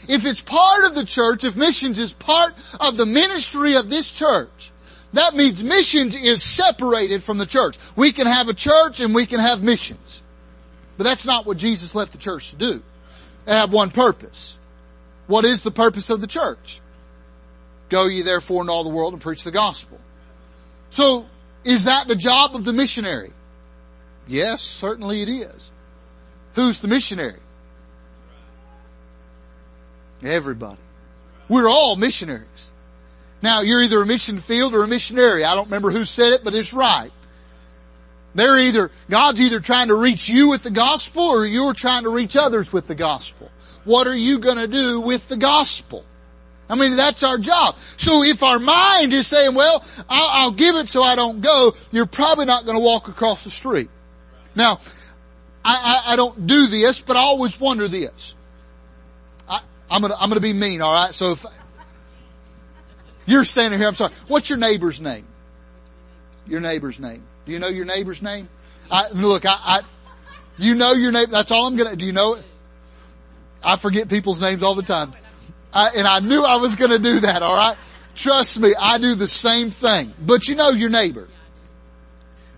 If 0.08 0.26
it's 0.26 0.42
part 0.42 0.86
of 0.86 0.96
the 0.96 1.06
church, 1.06 1.44
if 1.44 1.56
missions 1.56 2.00
is 2.00 2.14
part 2.14 2.54
of 2.80 2.98
the 2.98 3.06
ministry 3.06 3.76
of 3.76 3.90
this 3.90 4.10
church, 4.10 4.72
that 5.14 5.36
means 5.36 5.64
missions 5.64 6.16
is 6.16 6.42
separated 6.42 7.24
from 7.24 7.38
the 7.38 7.46
church. 7.46 7.78
We 7.96 8.12
can 8.12 8.28
have 8.28 8.50
a 8.50 8.54
church 8.54 9.00
and 9.00 9.14
we 9.14 9.26
can 9.26 9.40
have 9.40 9.62
missions. 9.62 10.22
But 10.98 11.06
that's 11.06 11.26
not 11.26 11.46
what 11.46 11.58
Jesus 11.58 11.96
left 11.96 12.12
the 12.12 12.18
church 12.18 12.50
to 12.50 12.56
do. 12.56 12.84
They 13.46 13.54
have 13.54 13.72
one 13.72 13.92
purpose. 13.92 14.58
What 15.28 15.46
is 15.46 15.62
the 15.62 15.72
purpose 15.72 16.10
of 16.10 16.20
the 16.22 16.28
church? 16.28 16.82
Go 17.90 18.08
ye 18.08 18.24
therefore 18.24 18.62
into 18.62 18.74
all 18.74 18.84
the 18.84 18.90
world 18.90 19.14
and 19.14 19.22
preach 19.22 19.44
the 19.44 19.52
gospel. 19.52 20.00
So, 20.90 21.28
is 21.64 21.86
that 21.86 22.08
the 22.08 22.16
job 22.16 22.56
of 22.56 22.64
the 22.64 22.74
missionary? 22.74 23.32
Yes, 24.28 24.62
certainly 24.62 25.22
it 25.22 25.30
is. 25.30 25.72
Who's 26.56 26.80
the 26.80 26.88
missionary? 26.88 27.40
Everybody. 30.24 30.80
We're 31.50 31.70
all 31.70 31.96
missionaries. 31.96 32.72
Now, 33.42 33.62
you're 33.62 33.82
either 33.82 34.02
a 34.02 34.06
mission 34.06 34.38
field 34.38 34.74
or 34.74 34.84
a 34.84 34.88
missionary. 34.88 35.44
I 35.44 35.54
don't 35.56 35.66
remember 35.66 35.92
who 35.92 36.06
said 36.06 36.34
it, 36.34 36.44
but 36.44 36.54
it's 36.54 36.74
right. 36.74 37.12
They're 38.36 38.58
either, 38.58 38.90
God's 39.10 39.42
either 39.42 39.60
trying 39.60 39.90
to 39.90 39.96
reach 39.96 40.30
you 40.30 40.50
with 40.50 40.64
the 40.64 40.72
gospel 40.72 41.24
or 41.24 41.46
you're 41.46 41.74
trying 41.74 42.04
to 42.04 42.10
reach 42.10 42.36
others 42.36 42.72
with 42.74 42.88
the 42.88 42.96
gospel. 42.96 43.52
What 43.84 44.08
are 44.08 44.16
you 44.16 44.40
gonna 44.40 44.68
do 44.68 45.02
with 45.02 45.28
the 45.28 45.38
gospel? 45.38 46.06
I 46.70 46.76
mean, 46.76 46.96
that's 46.96 47.22
our 47.24 47.38
job. 47.38 47.78
So 47.98 48.24
if 48.24 48.42
our 48.42 48.58
mind 48.58 49.14
is 49.14 49.28
saying, 49.28 49.54
well, 49.54 49.86
I'll, 50.10 50.46
I'll 50.46 50.52
give 50.52 50.76
it 50.78 50.88
so 50.88 51.04
I 51.04 51.16
don't 51.16 51.42
go, 51.42 51.76
you're 51.92 52.06
probably 52.06 52.46
not 52.46 52.66
gonna 52.66 52.80
walk 52.80 53.08
across 53.10 53.44
the 53.44 53.52
street. 53.52 53.90
Now, 54.56 54.80
I, 55.64 56.04
I, 56.08 56.14
I 56.14 56.16
don't 56.16 56.48
do 56.48 56.68
this, 56.68 57.02
but 57.02 57.18
I 57.18 57.20
always 57.20 57.60
wonder 57.60 57.88
this. 57.88 58.36
I'm 59.94 60.02
gonna, 60.02 60.16
I'm 60.20 60.28
gonna 60.28 60.42
be 60.42 60.54
mean, 60.54 60.82
alright? 60.82 61.14
So 61.14 61.34
if, 61.34 61.46
you're 63.28 63.46
standing 63.46 63.80
here, 63.80 63.88
I'm 63.88 63.94
sorry. 63.94 64.12
What's 64.28 64.50
your 64.50 64.58
neighbor's 64.58 65.00
name? 65.00 65.28
Your 66.48 66.62
neighbor's 66.62 67.00
name. 67.00 67.24
Do 67.46 67.52
you 67.52 67.60
know 67.60 67.68
your 67.68 67.86
neighbor's 67.86 68.24
name? 68.24 68.50
I, 68.90 69.10
look, 69.10 69.46
I, 69.46 69.52
I, 69.54 69.82
you 70.58 70.74
know 70.74 70.94
your 70.94 71.12
neighbor, 71.12 71.32
that's 71.32 71.52
all 71.52 71.68
I'm 71.68 71.76
gonna, 71.76 71.96
do 71.96 72.08
you 72.08 72.12
know 72.12 72.34
it? 72.34 72.44
I 73.64 73.76
forget 73.76 74.10
people's 74.10 74.42
names 74.42 74.64
all 74.64 74.74
the 74.74 74.82
time. 74.82 75.12
I, 75.72 75.92
and 75.96 76.08
I 76.08 76.22
knew 76.22 76.42
I 76.42 76.56
was 76.56 76.76
gonna 76.76 76.98
do 76.98 77.20
that, 77.20 77.44
alright? 77.44 77.78
Trust 78.16 78.60
me, 78.60 78.74
I 78.78 78.98
do 78.98 79.14
the 79.14 79.28
same 79.28 79.70
thing. 79.70 80.12
But 80.20 80.48
you 80.48 80.56
know 80.56 80.70
your 80.70 80.90
neighbor. 80.90 81.28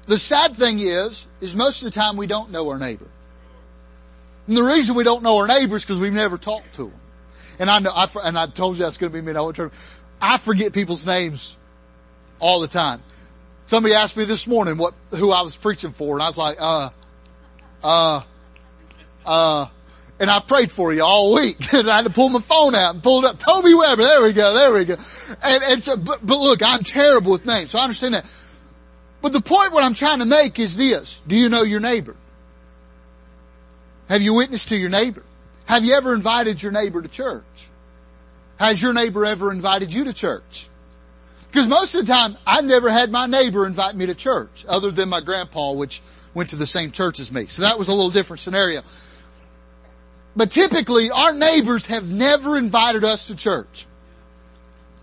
The 0.06 0.17
sad 0.17 0.56
thing 0.56 0.80
is, 0.80 1.26
is 1.41 1.54
most 1.54 1.82
of 1.82 1.91
the 1.91 2.00
time 2.00 2.15
we 2.15 2.28
don't 2.28 2.52
know 2.52 2.69
our 2.69 2.80
neighbor. 2.80 3.08
And 4.48 4.56
the 4.56 4.63
reason 4.63 4.95
we 4.95 5.04
don't 5.04 5.21
know 5.21 5.38
our 5.38 5.48
neighbors 5.48 5.82
is 5.82 5.86
because 5.86 6.00
we've 6.00 6.13
never 6.13 6.38
talked 6.38 6.76
to 6.76 6.86
them. 6.86 7.00
And 7.60 7.70
I 7.70 7.80
know, 7.80 7.91
I, 7.94 8.08
and 8.24 8.38
I 8.38 8.48
told 8.48 8.78
you 8.78 8.84
that's 8.84 8.98
going 8.98 9.12
to 9.12 9.18
be 9.18 9.26
me. 9.26 9.38
I 9.38 9.41
won't 9.41 9.56
turn. 9.56 9.72
I 10.22 10.38
forget 10.38 10.74
people's 10.74 11.06
names 11.06 11.58
all 12.39 12.62
the 12.62 12.68
time. 12.68 13.02
Somebody 13.65 13.96
asked 13.96 14.15
me 14.15 14.26
this 14.26 14.48
morning 14.48 14.78
what, 14.78 14.94
who 15.12 15.32
I 15.32 15.41
was 15.41 15.56
preaching 15.56 15.91
for 15.91 16.15
and 16.15 16.24
I 16.24 16.28
was 16.28 16.38
like, 16.38 16.58
uh, 16.60 16.89
uh, 17.84 18.22
uh, 19.26 19.68
and 20.20 20.30
I 20.30 20.39
prayed 20.39 20.72
for 20.72 20.94
you 20.94 21.04
all 21.04 21.34
week. 21.34 21.58
and 21.74 21.89
I 21.89 21.98
had 21.98 22.06
to 22.06 22.12
pull 22.12 22.30
my 22.30 22.39
phone 22.39 22.76
out 22.76 22.94
and 22.94 23.04
pull 23.04 23.26
it 23.26 23.28
up. 23.28 23.39
Toby 23.39 23.74
Weber, 23.74 24.04
there 24.04 24.24
we 24.24 24.34
go, 24.34 24.54
there 24.54 24.74
we 24.74 24.86
go. 24.86 24.96
And, 25.44 25.63
and 25.63 25.84
so, 25.84 25.98
but, 25.98 26.26
but 26.26 26.38
look, 26.38 26.62
I'm 26.63 26.84
terrible 26.84 27.32
with 27.32 27.46
names, 27.46 27.72
so 27.72 27.80
I 27.80 27.84
understand 27.84 28.13
that. 28.13 28.26
But 29.22 29.34
the 29.34 29.41
point 29.41 29.72
what 29.72 29.84
I'm 29.84 29.96
trying 29.96 30.20
to 30.20 30.26
make 30.26 30.60
is 30.60 30.78
this. 30.78 31.22
Do 31.28 31.36
you 31.36 31.50
know 31.50 31.63
your 31.63 31.80
neighbor? 31.80 32.15
Have 34.08 34.22
you 34.22 34.36
witnessed 34.36 34.70
to 34.70 34.76
your 34.76 34.89
neighbor? 34.89 35.24
Have 35.65 35.84
you 35.84 35.95
ever 35.95 36.13
invited 36.13 36.62
your 36.62 36.71
neighbor 36.71 37.01
to 37.01 37.08
church? 37.08 37.43
Has 38.58 38.82
your 38.82 38.93
neighbor 38.93 39.25
ever 39.25 39.51
invited 39.51 39.93
you 39.93 40.06
to 40.06 40.13
church? 40.13 40.69
Because 41.47 41.67
most 41.67 41.95
of 41.95 42.06
the 42.06 42.12
time, 42.12 42.38
I've 42.45 42.65
never 42.65 42.89
had 42.89 43.12
my 43.12 43.28
neighbor 43.28 43.65
invite 43.65 43.95
me 43.95 44.06
to 44.08 44.15
church, 44.15 44.65
other 44.67 44.91
than 44.91 45.10
my 45.10 45.21
grandpa, 45.21 45.73
which 45.73 46.01
went 46.34 46.49
to 46.51 46.56
the 46.56 46.67
same 46.67 46.91
church 46.91 47.19
as 47.19 47.32
me. 47.32 47.47
So 47.47 47.63
that 47.63 47.80
was 47.80 47.88
a 47.88 47.93
little 47.93 48.12
different 48.12 48.41
scenario. 48.41 48.84
But 50.36 50.51
typically, 50.51 51.12
our 51.12 51.34
neighbors 51.34 51.86
have 51.86 52.12
never 52.12 52.58
invited 52.58 53.04
us 53.04 53.28
to 53.28 53.36
church. 53.36 53.88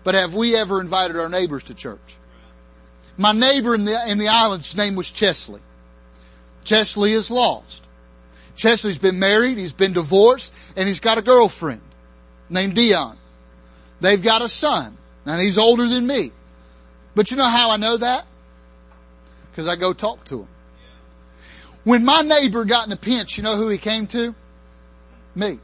But 0.03 0.15
have 0.15 0.33
we 0.35 0.55
ever 0.55 0.79
invited 0.79 1.17
our 1.17 1.29
neighbors 1.29 1.63
to 1.63 1.73
church? 1.73 2.17
My 3.17 3.31
neighbor 3.31 3.73
in 3.73 3.85
the, 3.85 3.99
in 4.07 4.17
the 4.17 4.27
island's 4.27 4.75
name 4.75 4.95
was 4.95 5.09
Chesley. 5.11 5.61
Chesley 6.63 7.13
is 7.13 7.31
lost. 7.31 7.83
Chesley's 8.55 8.97
been 8.97 9.19
married, 9.19 9.57
he's 9.57 9.73
been 9.73 9.93
divorced, 9.93 10.53
and 10.75 10.87
he's 10.87 10.99
got 10.99 11.17
a 11.17 11.21
girlfriend 11.21 11.81
named 12.49 12.75
Dion. 12.75 13.17
They've 13.99 14.21
got 14.21 14.41
a 14.41 14.49
son, 14.49 14.97
and 15.25 15.41
he's 15.41 15.57
older 15.57 15.87
than 15.87 16.05
me. 16.05 16.31
But 17.15 17.31
you 17.31 17.37
know 17.37 17.47
how 17.47 17.71
I 17.71 17.77
know 17.77 17.97
that? 17.97 18.25
Because 19.51 19.67
I 19.67 19.75
go 19.75 19.93
talk 19.93 20.25
to 20.25 20.41
him. 20.41 20.47
When 21.83 22.05
my 22.05 22.21
neighbor 22.21 22.65
got 22.65 22.87
in 22.87 22.93
a 22.93 22.97
pinch, 22.97 23.37
you 23.37 23.43
know 23.43 23.55
who 23.55 23.69
he 23.69 23.77
came 23.77 24.07
to? 24.07 24.33
Me. 25.35 25.59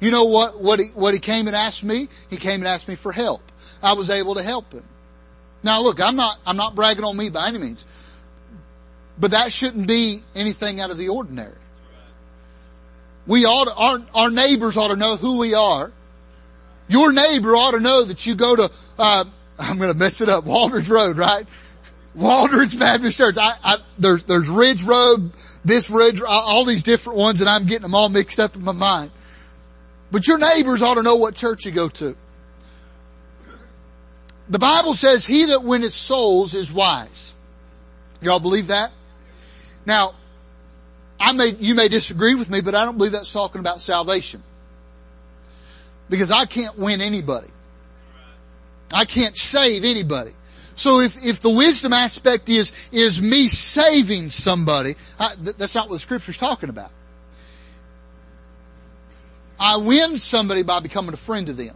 You 0.00 0.10
know 0.10 0.24
what, 0.24 0.60
what 0.60 0.78
he, 0.80 0.86
what 0.86 1.14
he 1.14 1.20
came 1.20 1.46
and 1.46 1.56
asked 1.56 1.84
me? 1.84 2.08
He 2.30 2.36
came 2.36 2.60
and 2.60 2.66
asked 2.66 2.88
me 2.88 2.94
for 2.94 3.12
help. 3.12 3.42
I 3.82 3.94
was 3.94 4.10
able 4.10 4.34
to 4.34 4.42
help 4.42 4.72
him. 4.72 4.84
Now 5.62 5.82
look, 5.82 6.00
I'm 6.00 6.16
not, 6.16 6.38
I'm 6.46 6.56
not 6.56 6.74
bragging 6.74 7.04
on 7.04 7.16
me 7.16 7.30
by 7.30 7.48
any 7.48 7.58
means. 7.58 7.84
But 9.20 9.32
that 9.32 9.52
shouldn't 9.52 9.88
be 9.88 10.22
anything 10.34 10.80
out 10.80 10.90
of 10.90 10.96
the 10.96 11.08
ordinary. 11.08 11.56
We 13.26 13.44
ought 13.44 13.64
to, 13.64 13.74
our, 13.74 14.00
our 14.14 14.30
neighbors 14.30 14.76
ought 14.76 14.88
to 14.88 14.96
know 14.96 15.16
who 15.16 15.38
we 15.38 15.54
are. 15.54 15.92
Your 16.88 17.12
neighbor 17.12 17.54
ought 17.54 17.72
to 17.72 17.80
know 17.80 18.04
that 18.04 18.24
you 18.24 18.34
go 18.34 18.56
to, 18.56 18.70
uh, 18.98 19.24
I'm 19.58 19.78
gonna 19.78 19.94
mess 19.94 20.20
it 20.20 20.28
up, 20.28 20.44
Waldridge 20.44 20.88
Road, 20.88 21.18
right? 21.18 21.46
Waldridge 22.14 22.78
Baptist 22.78 23.18
Church. 23.18 23.36
I, 23.38 23.52
I, 23.62 23.76
there's, 23.98 24.24
there's 24.24 24.48
Ridge 24.48 24.82
Road, 24.82 25.32
this 25.64 25.90
Ridge, 25.90 26.22
all 26.22 26.64
these 26.64 26.84
different 26.84 27.18
ones 27.18 27.40
and 27.40 27.50
I'm 27.50 27.66
getting 27.66 27.82
them 27.82 27.94
all 27.94 28.08
mixed 28.08 28.40
up 28.40 28.56
in 28.56 28.64
my 28.64 28.72
mind. 28.72 29.10
But 30.10 30.26
your 30.26 30.38
neighbors 30.38 30.80
ought 30.80 30.94
to 30.94 31.02
know 31.02 31.16
what 31.16 31.34
church 31.34 31.66
you 31.66 31.72
go 31.72 31.88
to. 31.88 32.16
The 34.48 34.58
Bible 34.58 34.94
says, 34.94 35.26
he 35.26 35.46
that 35.46 35.62
winneth 35.62 35.92
souls 35.92 36.54
is 36.54 36.72
wise. 36.72 37.34
Y'all 38.22 38.40
believe 38.40 38.68
that? 38.68 38.92
Now, 39.88 40.12
I 41.18 41.32
may, 41.32 41.56
you 41.58 41.74
may 41.74 41.88
disagree 41.88 42.34
with 42.34 42.50
me, 42.50 42.60
but 42.60 42.74
I 42.74 42.84
don't 42.84 42.98
believe 42.98 43.12
that's 43.12 43.32
talking 43.32 43.60
about 43.60 43.80
salvation. 43.80 44.42
Because 46.10 46.30
I 46.30 46.44
can't 46.44 46.78
win 46.78 47.00
anybody. 47.00 47.48
I 48.92 49.06
can't 49.06 49.34
save 49.34 49.84
anybody. 49.84 50.32
So 50.76 51.00
if, 51.00 51.16
if 51.24 51.40
the 51.40 51.48
wisdom 51.48 51.94
aspect 51.94 52.50
is, 52.50 52.74
is 52.92 53.20
me 53.20 53.48
saving 53.48 54.28
somebody, 54.28 54.96
I, 55.18 55.34
th- 55.42 55.56
that's 55.56 55.74
not 55.74 55.88
what 55.88 55.94
the 55.94 56.00
scripture's 56.00 56.36
talking 56.36 56.68
about. 56.68 56.90
I 59.58 59.78
win 59.78 60.18
somebody 60.18 60.64
by 60.64 60.80
becoming 60.80 61.14
a 61.14 61.16
friend 61.16 61.46
to 61.46 61.54
them. 61.54 61.74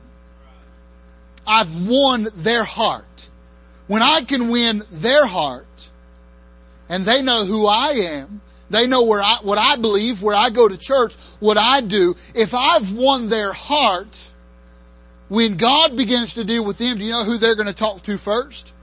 I've 1.46 1.88
won 1.88 2.28
their 2.34 2.62
heart. 2.62 3.30
When 3.86 4.02
I 4.02 4.20
can 4.20 4.50
win 4.50 4.82
their 4.90 5.26
heart, 5.26 5.88
and 6.88 7.04
they 7.04 7.22
know 7.22 7.44
who 7.44 7.66
I 7.66 7.90
am, 7.90 8.40
they 8.70 8.86
know 8.86 9.04
where 9.04 9.22
I, 9.22 9.38
what 9.42 9.58
I 9.58 9.76
believe, 9.76 10.22
where 10.22 10.34
I 10.34 10.50
go 10.50 10.66
to 10.66 10.76
church, 10.76 11.14
what 11.40 11.58
I 11.58 11.82
do. 11.82 12.16
If 12.34 12.54
I've 12.54 12.92
won 12.92 13.28
their 13.28 13.52
heart, 13.52 14.30
when 15.28 15.56
God 15.56 15.96
begins 15.96 16.34
to 16.34 16.44
deal 16.44 16.64
with 16.64 16.78
them, 16.78 16.98
do 16.98 17.04
you 17.04 17.10
know 17.10 17.24
who 17.24 17.38
they're 17.38 17.54
going 17.54 17.66
to 17.66 17.74
talk 17.74 18.02
to 18.02 18.16
first? 18.16 18.74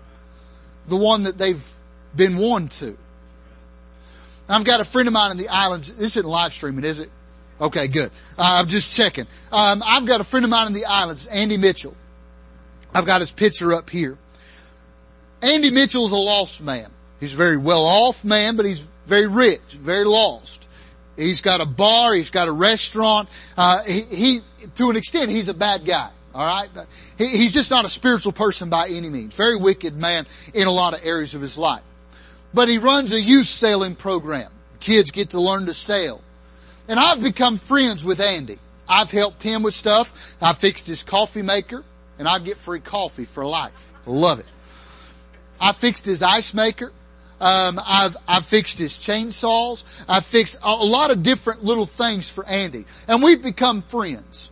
The 0.88 0.98
one 0.98 1.24
that 1.24 1.38
they've 1.38 1.64
been 2.16 2.38
won 2.38 2.68
to. 2.70 2.98
I've 4.48 4.64
got 4.64 4.80
a 4.80 4.86
friend 4.86 5.08
of 5.08 5.14
mine 5.14 5.32
in 5.32 5.38
the 5.38 5.50
islands. 5.50 5.90
This 5.90 6.18
isn't 6.18 6.26
live 6.26 6.54
streaming, 6.54 6.84
is 6.84 7.00
it? 7.00 7.12
Okay, 7.62 7.88
good. 7.88 8.12
Uh, 8.38 8.58
I'm 8.60 8.68
just 8.68 8.96
checking. 8.96 9.28
Um, 9.52 9.84
I've 9.86 10.06
got 10.06 10.22
a 10.22 10.24
friend 10.24 10.44
of 10.44 10.50
mine 10.50 10.68
in 10.68 10.74
the 10.74 10.86
islands, 10.86 11.26
Andy 11.28 11.58
Mitchell. 11.58 11.96
I've 12.94 13.06
got 13.06 13.22
his 13.22 13.32
picture 13.32 13.74
up 13.74 13.90
here. 13.90 14.18
Andy 15.42 15.72
Mitchell 15.72 16.06
is 16.06 16.12
a 16.12 16.18
lost 16.18 16.62
man. 16.62 16.90
He's 17.20 17.34
a 17.34 17.38
very 17.38 17.58
well 17.58 17.86
off 17.86 18.24
man, 18.24 18.56
but 18.56 18.66
he's 18.66 18.88
very 19.06 19.28
rich, 19.28 19.62
very 19.72 20.06
lost. 20.06 20.68
He's 21.18 21.42
got 21.42 21.60
a 21.60 21.66
bar, 21.66 22.14
he's 22.14 22.30
got 22.30 22.48
a 22.48 22.52
restaurant. 22.52 23.28
Uh, 23.58 23.84
he, 23.84 24.02
he, 24.02 24.40
to 24.76 24.90
an 24.90 24.96
extent, 24.96 25.30
he's 25.30 25.50
a 25.50 25.54
bad 25.54 25.84
guy. 25.86 26.10
All 26.34 26.46
right, 26.46 26.70
he, 27.18 27.28
he's 27.28 27.52
just 27.52 27.72
not 27.72 27.86
a 27.86 27.90
spiritual 27.90 28.32
person 28.32 28.70
by 28.70 28.88
any 28.88 29.10
means. 29.10 29.36
Very 29.36 29.58
wicked 29.58 29.98
man 29.98 30.28
in 30.54 30.68
a 30.68 30.72
lot 30.72 30.94
of 30.94 31.06
areas 31.06 31.34
of 31.34 31.42
his 31.42 31.58
life. 31.58 31.84
But 32.54 32.70
he 32.70 32.78
runs 32.78 33.14
a 33.14 33.22
youth 33.22 33.48
sailing 33.48 33.96
program. 33.96 34.52
Kids 34.80 35.12
get 35.12 35.32
to 35.32 35.42
learn 35.42 35.66
to 35.66 35.74
sail. 35.74 36.22
And 36.88 37.00
I've 37.00 37.22
become 37.22 37.58
friends 37.58 38.04
with 38.04 38.20
Andy. 38.22 38.58
I've 38.88 39.12
helped 39.12 39.44
him 39.44 39.62
with 39.62 39.74
stuff. 39.74 40.36
I 40.42 40.54
fixed 40.54 40.88
his 40.88 41.04
coffee 41.04 41.44
maker 41.44 41.84
and 42.18 42.28
I 42.28 42.40
get 42.40 42.58
free 42.58 42.80
coffee 42.80 43.26
for 43.26 43.46
life. 43.46 43.94
Love 44.06 44.40
it. 44.40 44.46
I 45.62 45.74
fixed 45.74 46.06
his 46.06 46.24
ice 46.24 46.54
maker. 46.54 46.92
Um, 47.40 47.80
I've 47.86 48.18
I've 48.28 48.46
fixed 48.46 48.80
his 48.80 48.94
chainsaws. 48.94 49.84
I've 50.08 50.26
fixed 50.26 50.58
a 50.62 50.72
lot 50.72 51.12
of 51.12 51.24
different 51.24 51.64
little 51.64 51.86
things 51.86 52.30
for 52.30 52.46
Andy, 52.46 52.86
and 53.08 53.24
we've 53.24 53.42
become 53.42 53.82
friends. 53.82 54.52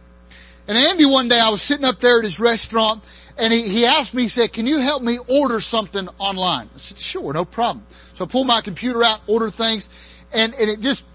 And 0.67 0.77
Andy, 0.77 1.05
one 1.05 1.27
day 1.27 1.39
I 1.39 1.49
was 1.49 1.61
sitting 1.61 1.85
up 1.85 1.99
there 1.99 2.19
at 2.19 2.23
his 2.23 2.39
restaurant, 2.39 3.03
and 3.37 3.51
he 3.51 3.67
he 3.67 3.85
asked 3.85 4.13
me, 4.13 4.23
he 4.23 4.29
said, 4.29 4.53
"Can 4.53 4.67
you 4.67 4.79
help 4.79 5.01
me 5.01 5.19
order 5.27 5.59
something 5.59 6.07
online?" 6.17 6.69
I 6.73 6.77
said, 6.77 6.99
"Sure, 6.99 7.33
no 7.33 7.45
problem." 7.45 7.85
So 8.13 8.25
I 8.25 8.27
pulled 8.27 8.47
my 8.47 8.61
computer 8.61 9.03
out, 9.03 9.19
ordered 9.27 9.51
things, 9.51 9.89
and 10.33 10.53
and 10.55 10.69
it 10.69 10.79
just 10.79 11.05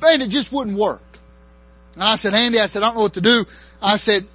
man, 0.00 0.22
it 0.22 0.28
just 0.28 0.52
wouldn't 0.52 0.78
work. 0.78 1.02
And 1.94 2.02
I 2.02 2.16
said, 2.16 2.32
Andy, 2.32 2.58
I 2.58 2.66
said, 2.66 2.82
I 2.82 2.86
don't 2.86 2.94
know 2.96 3.02
what 3.02 3.14
to 3.14 3.20
do. 3.20 3.44
I 3.82 3.98
said, 3.98 4.26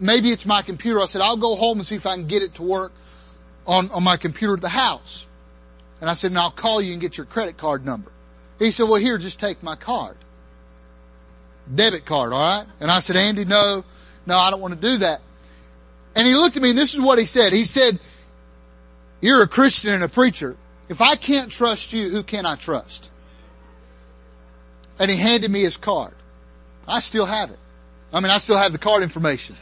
maybe 0.00 0.30
it's 0.30 0.46
my 0.46 0.62
computer. 0.62 1.00
I 1.00 1.04
said, 1.04 1.20
I'll 1.20 1.36
go 1.36 1.54
home 1.54 1.78
and 1.78 1.86
see 1.86 1.94
if 1.94 2.06
I 2.06 2.14
can 2.14 2.26
get 2.26 2.42
it 2.42 2.54
to 2.54 2.64
work 2.64 2.90
on, 3.66 3.88
on 3.92 4.02
my 4.02 4.16
computer 4.16 4.54
at 4.54 4.62
the 4.62 4.68
house. 4.68 5.27
And 6.00 6.08
I 6.08 6.14
said, 6.14 6.30
and 6.30 6.38
I'll 6.38 6.50
call 6.50 6.80
you 6.80 6.92
and 6.92 7.00
get 7.00 7.16
your 7.16 7.26
credit 7.26 7.56
card 7.56 7.84
number. 7.84 8.12
He 8.58 8.70
said, 8.70 8.84
well 8.84 8.96
here, 8.96 9.18
just 9.18 9.40
take 9.40 9.62
my 9.62 9.76
card. 9.76 10.16
Debit 11.72 12.04
card, 12.04 12.32
alright? 12.32 12.66
And 12.80 12.90
I 12.90 13.00
said, 13.00 13.16
Andy, 13.16 13.44
no, 13.44 13.84
no, 14.26 14.38
I 14.38 14.50
don't 14.50 14.60
want 14.60 14.74
to 14.74 14.80
do 14.80 14.98
that. 14.98 15.20
And 16.14 16.26
he 16.26 16.34
looked 16.34 16.56
at 16.56 16.62
me 16.62 16.70
and 16.70 16.78
this 16.78 16.94
is 16.94 17.00
what 17.00 17.18
he 17.18 17.24
said. 17.24 17.52
He 17.52 17.64
said, 17.64 17.98
you're 19.20 19.42
a 19.42 19.48
Christian 19.48 19.90
and 19.92 20.02
a 20.02 20.08
preacher. 20.08 20.56
If 20.88 21.02
I 21.02 21.16
can't 21.16 21.50
trust 21.50 21.92
you, 21.92 22.08
who 22.08 22.22
can 22.22 22.46
I 22.46 22.54
trust? 22.54 23.10
And 24.98 25.10
he 25.10 25.16
handed 25.16 25.50
me 25.50 25.60
his 25.60 25.76
card. 25.76 26.14
I 26.86 27.00
still 27.00 27.26
have 27.26 27.50
it. 27.50 27.58
I 28.12 28.20
mean, 28.20 28.30
I 28.30 28.38
still 28.38 28.56
have 28.56 28.72
the 28.72 28.78
card 28.78 29.02
information. 29.02 29.56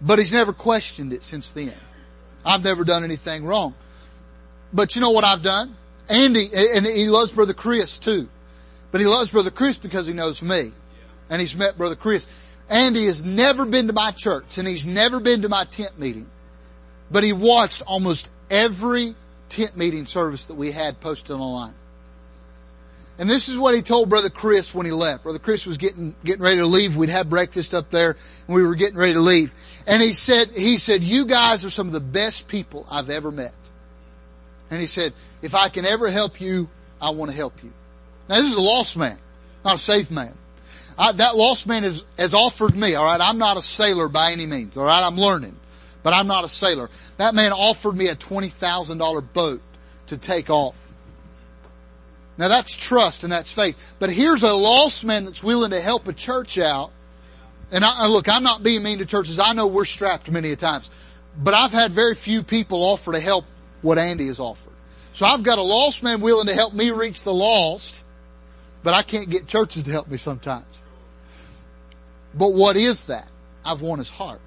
But 0.00 0.18
he's 0.18 0.32
never 0.32 0.52
questioned 0.52 1.12
it 1.12 1.22
since 1.22 1.50
then. 1.52 1.72
I've 2.44 2.62
never 2.62 2.84
done 2.84 3.04
anything 3.04 3.44
wrong. 3.44 3.74
But 4.72 4.94
you 4.94 5.00
know 5.00 5.10
what 5.10 5.24
I've 5.24 5.42
done? 5.42 5.76
Andy, 6.08 6.50
and 6.52 6.84
he 6.84 7.08
loves 7.08 7.32
Brother 7.32 7.54
Chris 7.54 7.98
too. 7.98 8.28
But 8.92 9.00
he 9.00 9.06
loves 9.06 9.32
Brother 9.32 9.50
Chris 9.50 9.78
because 9.78 10.06
he 10.06 10.12
knows 10.12 10.42
me. 10.42 10.72
And 11.30 11.40
he's 11.40 11.56
met 11.56 11.78
Brother 11.78 11.96
Chris. 11.96 12.26
Andy 12.68 13.06
has 13.06 13.24
never 13.24 13.64
been 13.66 13.86
to 13.88 13.92
my 13.92 14.10
church 14.10 14.58
and 14.58 14.66
he's 14.66 14.86
never 14.86 15.20
been 15.20 15.42
to 15.42 15.48
my 15.48 15.64
tent 15.64 15.98
meeting. 15.98 16.28
But 17.10 17.24
he 17.24 17.32
watched 17.32 17.82
almost 17.86 18.30
every 18.50 19.14
tent 19.48 19.76
meeting 19.76 20.06
service 20.06 20.44
that 20.46 20.54
we 20.54 20.70
had 20.70 21.00
posted 21.00 21.32
online. 21.32 21.74
And 23.18 23.30
this 23.30 23.48
is 23.48 23.56
what 23.56 23.74
he 23.74 23.82
told 23.82 24.08
Brother 24.08 24.30
Chris 24.30 24.74
when 24.74 24.86
he 24.86 24.92
left. 24.92 25.22
Brother 25.22 25.38
Chris 25.38 25.66
was 25.66 25.76
getting, 25.76 26.16
getting 26.24 26.42
ready 26.42 26.56
to 26.56 26.66
leave. 26.66 26.96
We'd 26.96 27.10
had 27.10 27.30
breakfast 27.30 27.72
up 27.72 27.90
there 27.90 28.16
and 28.46 28.56
we 28.56 28.64
were 28.64 28.74
getting 28.74 28.98
ready 28.98 29.12
to 29.12 29.20
leave. 29.20 29.54
And 29.86 30.02
he 30.02 30.12
said, 30.12 30.50
he 30.50 30.78
said, 30.78 31.02
you 31.02 31.26
guys 31.26 31.64
are 31.64 31.70
some 31.70 31.86
of 31.86 31.92
the 31.92 32.00
best 32.00 32.48
people 32.48 32.86
I've 32.90 33.10
ever 33.10 33.30
met. 33.30 33.54
And 34.70 34.80
he 34.80 34.86
said, 34.86 35.12
if 35.42 35.54
I 35.54 35.68
can 35.68 35.84
ever 35.84 36.10
help 36.10 36.40
you, 36.40 36.68
I 37.00 37.10
want 37.10 37.30
to 37.30 37.36
help 37.36 37.62
you. 37.62 37.72
Now 38.28 38.36
this 38.36 38.50
is 38.50 38.56
a 38.56 38.62
lost 38.62 38.96
man, 38.96 39.18
not 39.64 39.74
a 39.74 39.78
safe 39.78 40.10
man. 40.10 40.34
I, 40.96 41.12
that 41.12 41.36
lost 41.36 41.66
man 41.66 41.82
has, 41.82 42.06
has 42.16 42.34
offered 42.34 42.74
me, 42.74 42.96
alright, 42.96 43.20
I'm 43.20 43.38
not 43.38 43.56
a 43.56 43.62
sailor 43.62 44.08
by 44.08 44.32
any 44.32 44.46
means, 44.46 44.76
alright, 44.76 45.02
I'm 45.02 45.16
learning. 45.16 45.56
But 46.02 46.12
I'm 46.12 46.26
not 46.26 46.44
a 46.44 46.48
sailor. 46.48 46.90
That 47.16 47.34
man 47.34 47.52
offered 47.52 47.96
me 47.96 48.08
a 48.08 48.14
$20,000 48.14 49.32
boat 49.32 49.62
to 50.06 50.18
take 50.18 50.50
off. 50.50 50.92
Now 52.36 52.48
that's 52.48 52.76
trust 52.76 53.22
and 53.22 53.32
that's 53.32 53.52
faith. 53.52 53.76
But 53.98 54.10
here's 54.10 54.42
a 54.42 54.52
lost 54.52 55.04
man 55.04 55.24
that's 55.24 55.42
willing 55.42 55.70
to 55.70 55.80
help 55.80 56.06
a 56.08 56.12
church 56.12 56.58
out. 56.58 56.90
And 57.74 57.84
I, 57.84 58.06
look, 58.06 58.28
I'm 58.28 58.44
not 58.44 58.62
being 58.62 58.84
mean 58.84 58.98
to 58.98 59.04
churches. 59.04 59.40
I 59.40 59.52
know 59.52 59.66
we're 59.66 59.84
strapped 59.84 60.30
many 60.30 60.52
a 60.52 60.56
times. 60.56 60.88
but 61.36 61.54
I've 61.54 61.72
had 61.72 61.90
very 61.90 62.14
few 62.14 62.44
people 62.44 62.84
offer 62.84 63.10
to 63.10 63.18
help 63.18 63.44
what 63.82 63.98
Andy 63.98 64.28
has 64.28 64.38
offered. 64.38 64.72
So 65.10 65.26
I've 65.26 65.42
got 65.42 65.58
a 65.58 65.62
lost 65.62 66.00
man 66.00 66.20
willing 66.20 66.46
to 66.46 66.54
help 66.54 66.72
me 66.72 66.92
reach 66.92 67.24
the 67.24 67.32
lost, 67.32 68.04
but 68.84 68.94
I 68.94 69.02
can't 69.02 69.28
get 69.28 69.48
churches 69.48 69.82
to 69.82 69.90
help 69.90 70.06
me 70.06 70.18
sometimes. 70.18 70.84
But 72.32 72.54
what 72.54 72.76
is 72.76 73.06
that? 73.06 73.28
I've 73.64 73.80
won 73.80 73.98
his 73.98 74.10
heart. 74.10 74.40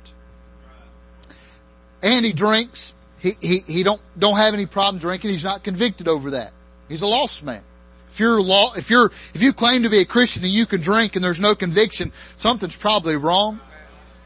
Andy 2.01 2.31
drinks. 2.31 2.93
He, 3.19 3.31
he, 3.41 3.59
he 3.67 3.83
don't, 3.83 4.01
don't 4.17 4.37
have 4.37 4.53
any 4.53 4.67
problem 4.67 4.99
drinking. 4.99 5.31
He's 5.31 5.43
not 5.43 5.65
convicted 5.65 6.07
over 6.07 6.31
that. 6.31 6.53
He's 6.87 7.01
a 7.01 7.07
lost 7.07 7.43
man. 7.43 7.63
If 8.17 8.21
you're 8.21 8.41
law, 8.41 8.73
if 8.73 8.89
you're, 8.89 9.12
if 9.36 9.43
you 9.43 9.53
claim 9.53 9.84
to 9.84 9.89
be 9.89 9.99
a 9.99 10.06
Christian 10.06 10.43
and 10.43 10.51
you 10.51 10.65
can 10.65 10.82
drink 10.82 11.15
and 11.15 11.23
there's 11.23 11.39
no 11.39 11.53
conviction, 11.53 12.12
something's 12.36 12.75
probably 12.75 13.15
wrong. 13.15 13.60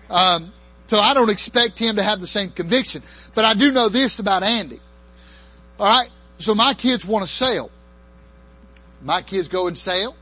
Um, 0.10 0.54
so 0.88 0.98
I 0.98 1.14
don't 1.14 1.30
expect 1.30 1.78
him 1.78 1.98
to 1.98 2.02
have 2.02 2.22
the 2.22 2.28
same 2.28 2.52
conviction. 2.52 3.04
But 3.36 3.44
I 3.44 3.54
do 3.54 3.70
know 3.70 3.90
this 3.90 4.20
about 4.20 4.44
Andy. 4.44 4.80
Alright? 5.78 6.08
So 6.38 6.56
my 6.56 6.74
kids 6.74 7.04
want 7.04 7.26
to 7.26 7.30
sail. 7.30 7.70
My 9.02 9.22
kids 9.22 9.50
go 9.50 9.68
and 9.68 9.78
sail. 9.78 10.16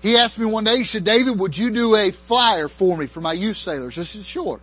He 0.00 0.16
asked 0.16 0.38
me 0.38 0.46
one 0.46 0.62
day, 0.62 0.76
he 0.76 0.84
said, 0.84 1.02
David, 1.02 1.40
would 1.40 1.58
you 1.58 1.72
do 1.72 1.96
a 1.96 2.12
flyer 2.12 2.68
for 2.68 2.96
me 2.96 3.06
for 3.06 3.20
my 3.20 3.32
youth 3.32 3.56
sailors? 3.56 3.98
I 3.98 4.04
said, 4.04 4.22
sure. 4.22 4.60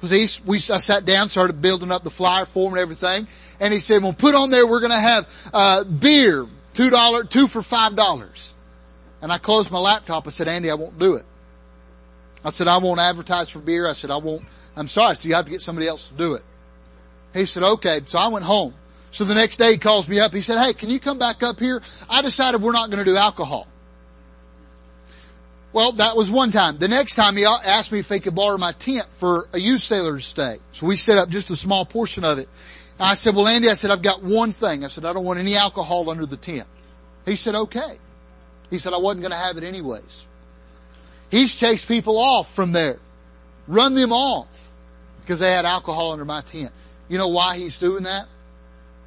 Because 0.00 0.44
we, 0.44 0.56
I 0.56 0.78
sat 0.78 1.04
down, 1.04 1.28
started 1.28 1.62
building 1.62 1.92
up 1.92 2.02
the 2.02 2.10
flyer 2.10 2.46
for 2.46 2.66
him 2.66 2.74
and 2.74 2.80
everything. 2.80 3.28
And 3.60 3.72
he 3.72 3.78
said, 3.78 4.02
well, 4.02 4.12
put 4.12 4.34
on 4.34 4.50
there, 4.50 4.66
we're 4.66 4.80
going 4.80 4.90
to 4.90 4.98
have, 4.98 5.50
uh, 5.54 5.84
beer, 5.84 6.48
two 6.74 6.90
dollar, 6.90 7.24
two 7.24 7.46
for 7.46 7.62
five 7.62 7.94
dollars. 7.96 8.54
And 9.20 9.32
I 9.32 9.38
closed 9.38 9.70
my 9.70 9.78
laptop. 9.78 10.26
I 10.26 10.30
said, 10.30 10.48
Andy, 10.48 10.70
I 10.70 10.74
won't 10.74 10.98
do 10.98 11.14
it. 11.14 11.24
I 12.44 12.50
said, 12.50 12.66
I 12.66 12.78
won't 12.78 12.98
advertise 12.98 13.48
for 13.48 13.60
beer. 13.60 13.86
I 13.86 13.92
said, 13.92 14.10
I 14.10 14.16
won't, 14.16 14.42
I'm 14.74 14.88
sorry. 14.88 15.14
So 15.14 15.28
you 15.28 15.36
have 15.36 15.44
to 15.44 15.50
get 15.52 15.60
somebody 15.60 15.86
else 15.86 16.08
to 16.08 16.14
do 16.14 16.34
it. 16.34 16.42
He 17.32 17.46
said, 17.46 17.62
okay. 17.62 18.00
So 18.04 18.18
I 18.18 18.28
went 18.28 18.44
home. 18.44 18.74
So 19.12 19.24
the 19.24 19.34
next 19.34 19.58
day 19.58 19.72
he 19.72 19.78
calls 19.78 20.08
me 20.08 20.18
up. 20.18 20.32
He 20.32 20.40
said, 20.40 20.60
hey, 20.60 20.74
can 20.74 20.90
you 20.90 20.98
come 20.98 21.18
back 21.18 21.42
up 21.42 21.60
here? 21.60 21.82
I 22.10 22.22
decided 22.22 22.60
we're 22.62 22.72
not 22.72 22.90
going 22.90 23.04
to 23.04 23.08
do 23.10 23.16
alcohol. 23.16 23.68
Well, 25.72 25.92
that 25.92 26.16
was 26.16 26.30
one 26.30 26.50
time. 26.50 26.78
The 26.78 26.88
next 26.88 27.14
time 27.14 27.36
he 27.36 27.46
asked 27.46 27.92
me 27.92 28.00
if 28.00 28.08
he 28.08 28.20
could 28.20 28.34
borrow 28.34 28.58
my 28.58 28.72
tent 28.72 29.06
for 29.10 29.48
a 29.54 29.58
youth 29.58 29.80
sailor 29.80 30.16
to 30.16 30.22
stay. 30.22 30.58
So 30.72 30.86
we 30.86 30.96
set 30.96 31.16
up 31.16 31.30
just 31.30 31.50
a 31.50 31.56
small 31.56 31.86
portion 31.86 32.24
of 32.24 32.38
it. 32.38 32.48
I 33.00 33.14
said, 33.14 33.34
well, 33.34 33.48
Andy, 33.48 33.70
I 33.70 33.74
said, 33.74 33.90
I've 33.90 34.02
got 34.02 34.22
one 34.22 34.52
thing. 34.52 34.84
I 34.84 34.88
said, 34.88 35.04
I 35.04 35.12
don't 35.12 35.24
want 35.24 35.38
any 35.38 35.56
alcohol 35.56 36.10
under 36.10 36.26
the 36.26 36.36
tent. 36.36 36.68
He 37.24 37.36
said, 37.36 37.54
okay. 37.54 37.98
He 38.70 38.78
said, 38.78 38.92
I 38.92 38.98
wasn't 38.98 39.22
going 39.22 39.32
to 39.32 39.38
have 39.38 39.56
it 39.56 39.64
anyways. 39.64 40.26
He's 41.30 41.54
chased 41.54 41.88
people 41.88 42.18
off 42.18 42.54
from 42.54 42.72
there. 42.72 42.98
Run 43.66 43.94
them 43.94 44.12
off 44.12 44.70
because 45.22 45.40
they 45.40 45.52
had 45.52 45.64
alcohol 45.64 46.12
under 46.12 46.24
my 46.24 46.42
tent. 46.42 46.72
You 47.08 47.16
know 47.16 47.28
why 47.28 47.56
he's 47.56 47.78
doing 47.78 48.04
that? 48.04 48.26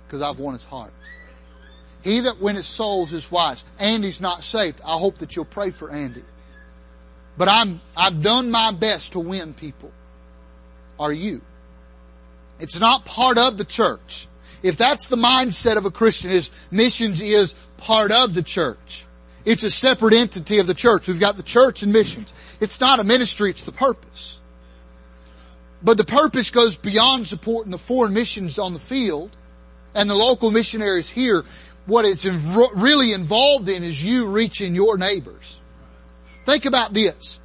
Because 0.08 0.21
I've 0.21 0.39
won 0.39 0.54
his 0.54 0.65
heart. 0.65 0.93
He 2.01 2.21
that 2.21 2.39
winneth 2.39 2.65
souls 2.65 3.13
is 3.13 3.32
wise. 3.32 3.63
Andy's 3.80 4.21
not 4.21 4.43
saved. 4.43 4.82
I 4.86 4.97
hope 4.97 5.17
that 5.17 5.36
you'll 5.36 5.45
pray 5.45 5.71
for 5.71 5.89
Andy. 5.89 6.23
But 7.38 7.50
I'm, 7.50 7.82
I've 7.95 8.21
done 8.21 8.52
my 8.52 8.71
best 8.71 9.13
to 9.13 9.19
win 9.19 9.54
people. 9.54 9.91
Are 11.00 11.12
you? 11.12 11.41
It's 12.60 12.80
not 12.80 13.06
part 13.06 13.38
of 13.38 13.58
the 13.58 13.65
church. 13.65 14.28
If 14.63 14.78
that's 14.78 15.08
the 15.08 15.17
mindset 15.17 15.78
of 15.78 15.86
a 15.86 15.91
Christian 15.91 16.32
is 16.32 16.52
missions 16.71 17.21
is 17.21 17.54
part 17.78 18.12
of 18.12 18.34
the 18.34 18.41
church. 18.41 19.06
It's 19.43 19.63
a 19.63 19.69
separate 19.69 20.13
entity 20.13 20.58
of 20.58 20.65
the 20.65 20.74
church. 20.74 21.08
We've 21.08 21.19
got 21.19 21.36
the 21.36 21.43
church 21.43 21.84
and 21.84 21.93
missions. 21.93 22.34
It's 22.60 22.80
not 22.80 23.00
a 23.00 23.04
ministry, 23.04 23.52
it's 23.52 23.63
the 23.63 23.71
purpose. 23.71 24.39
But 25.84 25.98
the 25.98 26.06
purpose 26.06 26.50
goes 26.50 26.76
beyond 26.76 27.28
supporting 27.28 27.71
the 27.71 27.78
foreign 27.78 28.13
missions 28.13 28.58
on 28.58 28.74
the 28.74 28.80
field 28.80 29.36
and 29.93 30.10
the 30.10 30.15
local 30.15 30.50
missionaries 30.50 31.08
here. 31.08 31.45
What 31.86 32.06
it's 32.06 32.26
really 32.26 33.13
involved 33.13 33.69
in 33.69 33.84
is 33.84 34.04
you 34.04 34.28
reaching 34.28 34.74
your 34.74 34.98
neighbors. 34.98 35.60
Think 36.45 36.65
about 36.65 36.93
this. 36.93 37.39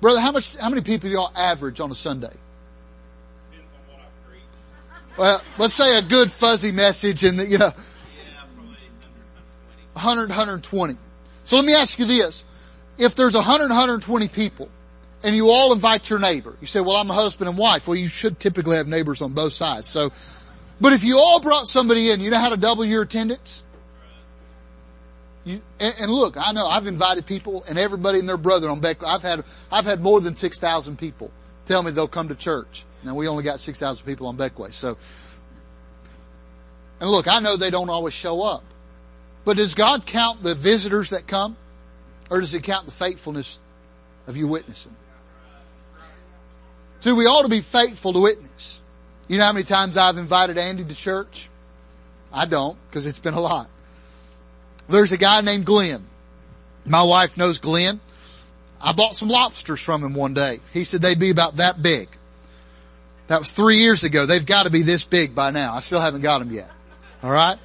Brother, 0.00 0.20
how 0.20 0.32
much, 0.32 0.56
how 0.56 0.68
many 0.68 0.82
people 0.82 1.08
do 1.08 1.14
y'all 1.14 1.32
average 1.34 1.80
on 1.80 1.90
a 1.90 1.94
Sunday? 1.94 2.34
Well, 5.16 5.42
let's 5.58 5.74
say 5.74 5.98
a 5.98 6.02
good 6.02 6.30
fuzzy 6.30 6.72
message 6.72 7.24
and 7.24 7.38
you 7.38 7.58
know, 7.58 7.72
100, 9.92 10.28
120. 10.28 10.96
So 11.44 11.56
let 11.56 11.64
me 11.64 11.74
ask 11.74 11.98
you 11.98 12.06
this. 12.06 12.44
If 12.98 13.14
there's 13.14 13.34
100, 13.34 13.68
120 13.68 14.28
people 14.28 14.68
and 15.22 15.36
you 15.36 15.50
all 15.50 15.72
invite 15.72 16.10
your 16.10 16.18
neighbor, 16.18 16.56
you 16.60 16.66
say, 16.66 16.80
well, 16.80 16.96
I'm 16.96 17.10
a 17.10 17.14
husband 17.14 17.48
and 17.48 17.58
wife. 17.58 17.86
Well, 17.86 17.96
you 17.96 18.08
should 18.08 18.38
typically 18.38 18.76
have 18.76 18.88
neighbors 18.88 19.22
on 19.22 19.32
both 19.32 19.52
sides. 19.52 19.86
So, 19.86 20.12
but 20.80 20.92
if 20.92 21.04
you 21.04 21.18
all 21.18 21.40
brought 21.40 21.66
somebody 21.66 22.10
in, 22.10 22.20
you 22.20 22.30
know 22.30 22.38
how 22.38 22.50
to 22.50 22.56
double 22.56 22.84
your 22.84 23.02
attendance? 23.02 23.62
You, 25.44 25.60
and, 25.80 25.94
and, 25.98 26.12
look, 26.12 26.36
I 26.36 26.52
know 26.52 26.66
I've 26.66 26.86
invited 26.86 27.26
people 27.26 27.64
and 27.68 27.76
everybody 27.76 28.20
and 28.20 28.28
their 28.28 28.36
brother 28.36 28.68
on 28.68 28.80
Beck. 28.80 29.02
I've 29.02 29.22
had, 29.22 29.44
I've 29.72 29.84
had 29.84 30.00
more 30.00 30.20
than 30.20 30.36
6,000 30.36 30.96
people 30.96 31.32
tell 31.64 31.82
me 31.82 31.90
they'll 31.90 32.08
come 32.08 32.28
to 32.28 32.34
church. 32.34 32.84
Now 33.04 33.14
we 33.14 33.26
only 33.26 33.42
got 33.42 33.60
6,000 33.60 34.06
people 34.06 34.26
on 34.28 34.36
Bequia. 34.36 34.72
So, 34.72 34.96
and 37.00 37.10
look, 37.10 37.26
I 37.28 37.40
know 37.40 37.56
they 37.56 37.70
don't 37.70 37.90
always 37.90 38.14
show 38.14 38.42
up, 38.42 38.62
but 39.44 39.56
does 39.56 39.74
God 39.74 40.06
count 40.06 40.42
the 40.42 40.54
visitors 40.54 41.10
that 41.10 41.26
come 41.26 41.56
or 42.30 42.40
does 42.40 42.52
he 42.52 42.60
count 42.60 42.86
the 42.86 42.92
faithfulness 42.92 43.58
of 44.26 44.36
you 44.36 44.46
witnessing? 44.46 44.94
See, 47.00 47.10
we 47.10 47.26
ought 47.26 47.42
to 47.42 47.48
be 47.48 47.60
faithful 47.60 48.12
to 48.12 48.20
witness. 48.20 48.80
You 49.26 49.38
know 49.38 49.46
how 49.46 49.52
many 49.52 49.64
times 49.64 49.96
I've 49.96 50.18
invited 50.18 50.56
Andy 50.56 50.84
to 50.84 50.94
church? 50.94 51.48
I 52.32 52.46
don't 52.46 52.78
because 52.86 53.06
it's 53.06 53.18
been 53.18 53.34
a 53.34 53.40
lot. 53.40 53.68
There's 54.88 55.12
a 55.12 55.16
guy 55.16 55.40
named 55.40 55.64
Glenn. 55.64 56.06
My 56.84 57.02
wife 57.02 57.36
knows 57.36 57.58
Glenn. 57.60 58.00
I 58.80 58.92
bought 58.92 59.14
some 59.14 59.28
lobsters 59.28 59.80
from 59.80 60.02
him 60.02 60.14
one 60.14 60.34
day. 60.34 60.60
He 60.72 60.84
said 60.84 61.02
they'd 61.02 61.18
be 61.18 61.30
about 61.30 61.56
that 61.56 61.80
big. 61.80 62.08
That 63.28 63.38
was 63.38 63.52
three 63.52 63.76
years 63.76 64.02
ago. 64.02 64.26
They've 64.26 64.44
got 64.44 64.64
to 64.64 64.70
be 64.70 64.82
this 64.82 65.04
big 65.04 65.34
by 65.34 65.50
now. 65.52 65.74
I 65.74 65.80
still 65.80 66.00
haven't 66.00 66.22
got 66.22 66.40
them 66.40 66.50
yet. 66.50 66.70
All 67.22 67.30
right. 67.30 67.56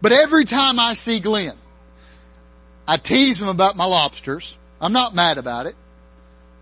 But 0.00 0.12
every 0.12 0.44
time 0.44 0.80
I 0.80 0.94
see 0.94 1.20
Glenn, 1.20 1.56
I 2.88 2.96
tease 2.96 3.40
him 3.40 3.48
about 3.48 3.76
my 3.76 3.84
lobsters. 3.84 4.58
I'm 4.80 4.92
not 4.92 5.14
mad 5.14 5.38
about 5.38 5.66
it. 5.66 5.76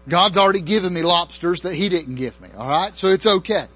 God's 0.08 0.36
already 0.36 0.60
given 0.60 0.92
me 0.92 1.02
lobsters 1.02 1.62
that 1.62 1.74
he 1.74 1.88
didn't 1.88 2.16
give 2.16 2.38
me. 2.40 2.48
All 2.56 2.68
right. 2.68 2.96
So 2.96 3.08
it's 3.08 3.26
okay. 3.26 3.66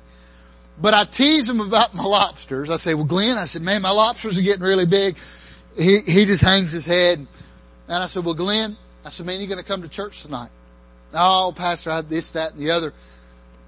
But 0.77 0.93
I 0.93 1.05
tease 1.05 1.49
him 1.49 1.61
about 1.61 1.95
my 1.95 2.03
lobsters. 2.03 2.69
I 2.69 2.77
say, 2.77 2.95
well, 2.95 3.05
Glenn, 3.05 3.39
I 3.39 3.45
said, 3.45 3.63
man, 3.63 3.83
my 3.83 3.91
lobsters 3.91 4.37
are 4.37 4.43
getting 4.43 4.65
really 4.65 4.87
big. 4.87 5.17
He, 5.77 6.01
he 6.01 6.25
just 6.25 6.43
hangs 6.43 6.71
his 6.71 6.85
head. 6.85 7.27
And 7.89 8.03
I 8.03 8.07
said, 8.07 8.25
well, 8.25 8.35
Glenn, 8.35 8.77
I 9.05 9.11
said, 9.11 9.27
man, 9.27 9.41
you're 9.41 9.49
going 9.49 9.59
to 9.59 9.65
come 9.65 9.83
to 9.83 9.89
church 9.89 10.23
tonight? 10.23 10.51
Oh, 11.13 11.53
pastor, 11.55 11.91
I 11.91 11.97
had 11.97 12.09
this, 12.09 12.33
that, 12.33 12.53
and 12.53 12.61
the 12.61 12.71
other. 12.71 12.93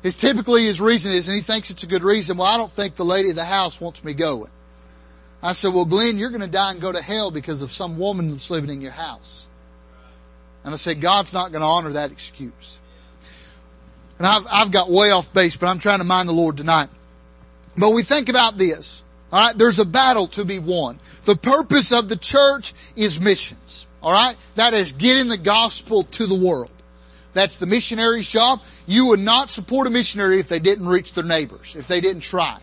His 0.03 0.16
typically 0.16 0.64
his 0.64 0.81
reason 0.81 1.12
is, 1.12 1.29
and 1.29 1.35
he 1.35 1.42
thinks 1.42 1.71
it's 1.71 1.83
a 1.83 1.87
good 1.87 2.03
reason, 2.03 2.37
well, 2.37 2.49
I 2.49 2.57
don't 2.57 2.71
think 2.71 2.97
the 2.97 3.05
lady 3.05 3.31
of 3.31 3.37
the 3.37 3.45
house 3.45 3.81
wants 3.81 4.05
me 4.05 4.14
going. 4.14 4.51
I 5.42 5.53
said, 5.53 5.75
well, 5.75 5.85
Glenn, 5.85 6.19
you're 6.19 6.31
going 6.31 6.40
to 6.40 6.47
die 6.47 6.73
and 6.73 6.81
go 6.81 6.90
to 6.90 7.03
hell 7.03 7.31
because 7.31 7.62
of 7.62 7.71
some 7.73 7.99
woman 7.99 8.31
that's 8.31 8.51
living 8.51 8.71
in 8.71 8.81
your 8.81 8.92
house. 8.92 9.47
And 10.64 10.73
I 10.73 10.77
said, 10.77 11.01
God's 11.01 11.33
not 11.33 11.53
going 11.53 11.61
to 11.61 11.66
honor 11.66 11.92
that 11.92 12.11
excuse. 12.11 12.79
And 14.19 14.27
I've, 14.27 14.47
I've 14.51 14.71
got 14.71 14.90
way 14.90 15.11
off 15.11 15.33
base, 15.33 15.57
but 15.57 15.66
I'm 15.66 15.79
trying 15.79 15.99
to 15.99 16.05
mind 16.05 16.29
the 16.29 16.33
Lord 16.33 16.57
tonight. 16.57 16.88
But 17.77 17.90
we 17.90 18.03
think 18.03 18.29
about 18.29 18.57
this. 18.57 19.03
Alright, 19.33 19.59
there's 19.59 19.79
a 19.79 19.85
battle 19.85 20.29
to 20.29 20.45
be 20.45 20.59
won. 20.59 21.01
The 21.25 21.37
purpose 21.37 21.93
of 21.93 22.09
the 22.09 22.17
church 22.17 22.75
is 22.95 23.21
missions. 23.21 23.87
Alright? 24.03 24.37
That 24.55 24.73
is 24.73 24.93
getting 24.93 25.29
the 25.29 25.37
gospel 25.37 26.05
to 26.05 26.27
the 26.27 26.35
world. 26.35 26.71
That's 27.33 27.59
the 27.59 27.67
missionary's 27.67 28.29
job. 28.29 28.62
You 28.87 29.07
would 29.07 29.21
not 29.21 29.51
support 29.51 29.87
a 29.87 29.91
missionary 29.91 30.39
if 30.39 30.49
they 30.49 30.59
didn't 30.59 30.87
reach 30.87 31.12
their 31.12 31.25
neighbors, 31.25 31.75
if 31.77 31.87
they 31.87 32.01
didn't 32.01 32.23
try. 32.23 32.59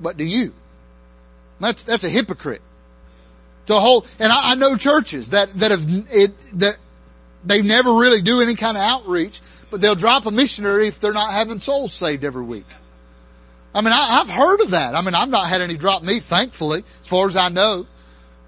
But 0.00 0.16
do 0.16 0.24
you? 0.24 0.54
That's, 1.60 1.82
that's 1.82 2.04
a 2.04 2.08
hypocrite. 2.08 2.62
To 3.66 3.74
hold, 3.74 4.08
and 4.18 4.32
I, 4.32 4.52
I 4.52 4.54
know 4.54 4.76
churches 4.76 5.30
that, 5.30 5.52
that 5.54 5.70
have, 5.70 5.84
it, 6.10 6.58
that 6.60 6.76
they 7.44 7.60
never 7.60 7.92
really 7.92 8.22
do 8.22 8.40
any 8.40 8.54
kind 8.54 8.76
of 8.76 8.82
outreach, 8.82 9.42
but 9.70 9.80
they'll 9.80 9.94
drop 9.94 10.24
a 10.24 10.30
missionary 10.30 10.88
if 10.88 11.00
they're 11.00 11.12
not 11.12 11.32
having 11.32 11.58
souls 11.58 11.92
saved 11.92 12.24
every 12.24 12.44
week. 12.44 12.66
I 13.74 13.80
mean, 13.80 13.92
I, 13.92 14.18
have 14.18 14.30
heard 14.30 14.60
of 14.62 14.70
that. 14.70 14.94
I 14.94 15.02
mean, 15.02 15.14
I've 15.14 15.28
not 15.28 15.46
had 15.46 15.60
any 15.60 15.76
drop 15.76 16.02
me, 16.02 16.20
thankfully, 16.20 16.84
as 17.00 17.08
far 17.08 17.26
as 17.26 17.36
I 17.36 17.48
know, 17.48 17.86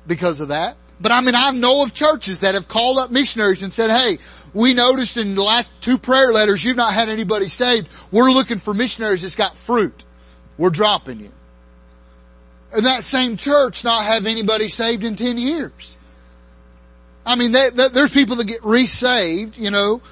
because 0.06 0.40
of 0.40 0.48
that. 0.48 0.76
But 1.00 1.12
I 1.12 1.20
mean, 1.20 1.35
I 1.35 1.50
know 1.50 1.83
of 1.83 1.94
churches 1.94 2.40
that 2.40 2.54
have 2.54 2.68
called 2.68 2.98
up 2.98 3.11
missionaries 3.11 3.62
and 3.62 3.72
said, 3.72 3.90
hey, 3.90 4.18
we 4.52 4.74
noticed 4.74 5.16
in 5.16 5.35
the 5.35 5.42
last 5.42 5.72
two 5.80 5.96
prayer 5.96 6.33
letters 6.33 6.62
you've 6.64 6.76
not 6.76 6.92
had 6.92 7.09
anybody 7.09 7.48
saved. 7.48 7.88
We're 8.11 8.30
looking 8.30 8.59
for 8.59 8.74
missionaries 8.74 9.22
that's 9.22 9.37
got 9.37 9.56
fruit. 9.56 10.04
We're 10.59 10.70
dropping 10.70 11.20
you. 11.20 11.33
And 12.74 12.87
that 12.87 13.04
same 13.04 13.37
church 13.37 13.83
not 13.83 14.04
have 14.04 14.26
anybody 14.26 14.68
saved 14.68 15.04
in 15.04 15.16
10 15.16 15.38
years. 15.38 15.96
I 17.24 17.35
mean, 17.35 17.52
they, 17.52 17.70
they, 17.70 17.88
there's 17.88 18.12
people 18.12 18.37
that 18.37 18.44
get 18.44 18.62
resaved, 18.62 19.56
you 19.56 19.70
know, 19.70 20.02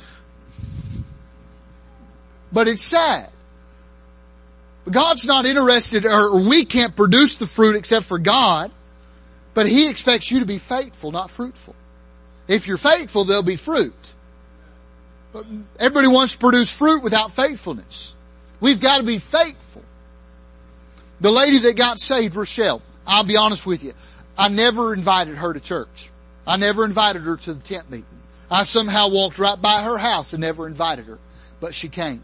but 2.53 2.67
it's 2.67 2.83
sad. 2.83 3.31
God's 4.91 5.25
not 5.25 5.47
interested, 5.47 6.07
or 6.07 6.41
we 6.41 6.65
can't 6.65 6.95
produce 6.95 7.37
the 7.37 7.47
fruit 7.47 7.77
except 7.77 8.07
for 8.07 8.19
God, 8.19 8.71
but 9.55 9.67
He 9.67 9.89
expects 9.89 10.31
you 10.31 10.41
to 10.41 10.47
be 10.47 10.59
faithful, 10.59 11.13
not 11.13 11.31
fruitful. 11.31 11.75
If 12.47 12.67
you're 12.67 12.77
faithful, 12.77 13.25
there'll 13.25 13.43
be 13.43 13.57
fruit. 13.57 14.15
But 15.33 15.45
everybody 15.79 16.09
wants 16.09 16.33
to 16.33 16.39
produce 16.39 16.73
fruit 16.73 17.03
without 17.03 17.33
faithfulness. 17.33 18.15
We've 18.61 18.81
got 18.81 18.99
to 18.99 19.05
be 19.05 19.19
faithful. 19.19 19.83
The 21.21 21.31
lady 21.31 21.59
that 21.61 21.77
got 21.77 21.99
saved, 21.99 22.35
Rochelle, 22.35 22.83
I'll 23.07 23.25
be 23.25 23.37
honest 23.37 23.67
with 23.67 23.85
you. 23.85 23.93
I 24.37 24.49
never 24.49 24.95
invited 24.95 25.37
her 25.37 25.53
to 25.53 25.61
church. 25.61 26.11
I 26.47 26.57
never 26.57 26.85
invited 26.85 27.23
her 27.23 27.37
to 27.37 27.55
the 27.55 27.63
tent 27.63 27.91
meeting. 27.91 28.07
I 28.51 28.63
somehow 28.63 29.11
walked 29.11 29.39
right 29.39 29.61
by 29.61 29.83
her 29.83 29.99
house 29.99 30.33
and 30.33 30.41
never 30.41 30.67
invited 30.67 31.07
her, 31.07 31.19
but 31.61 31.75
she 31.75 31.89
came. 31.89 32.23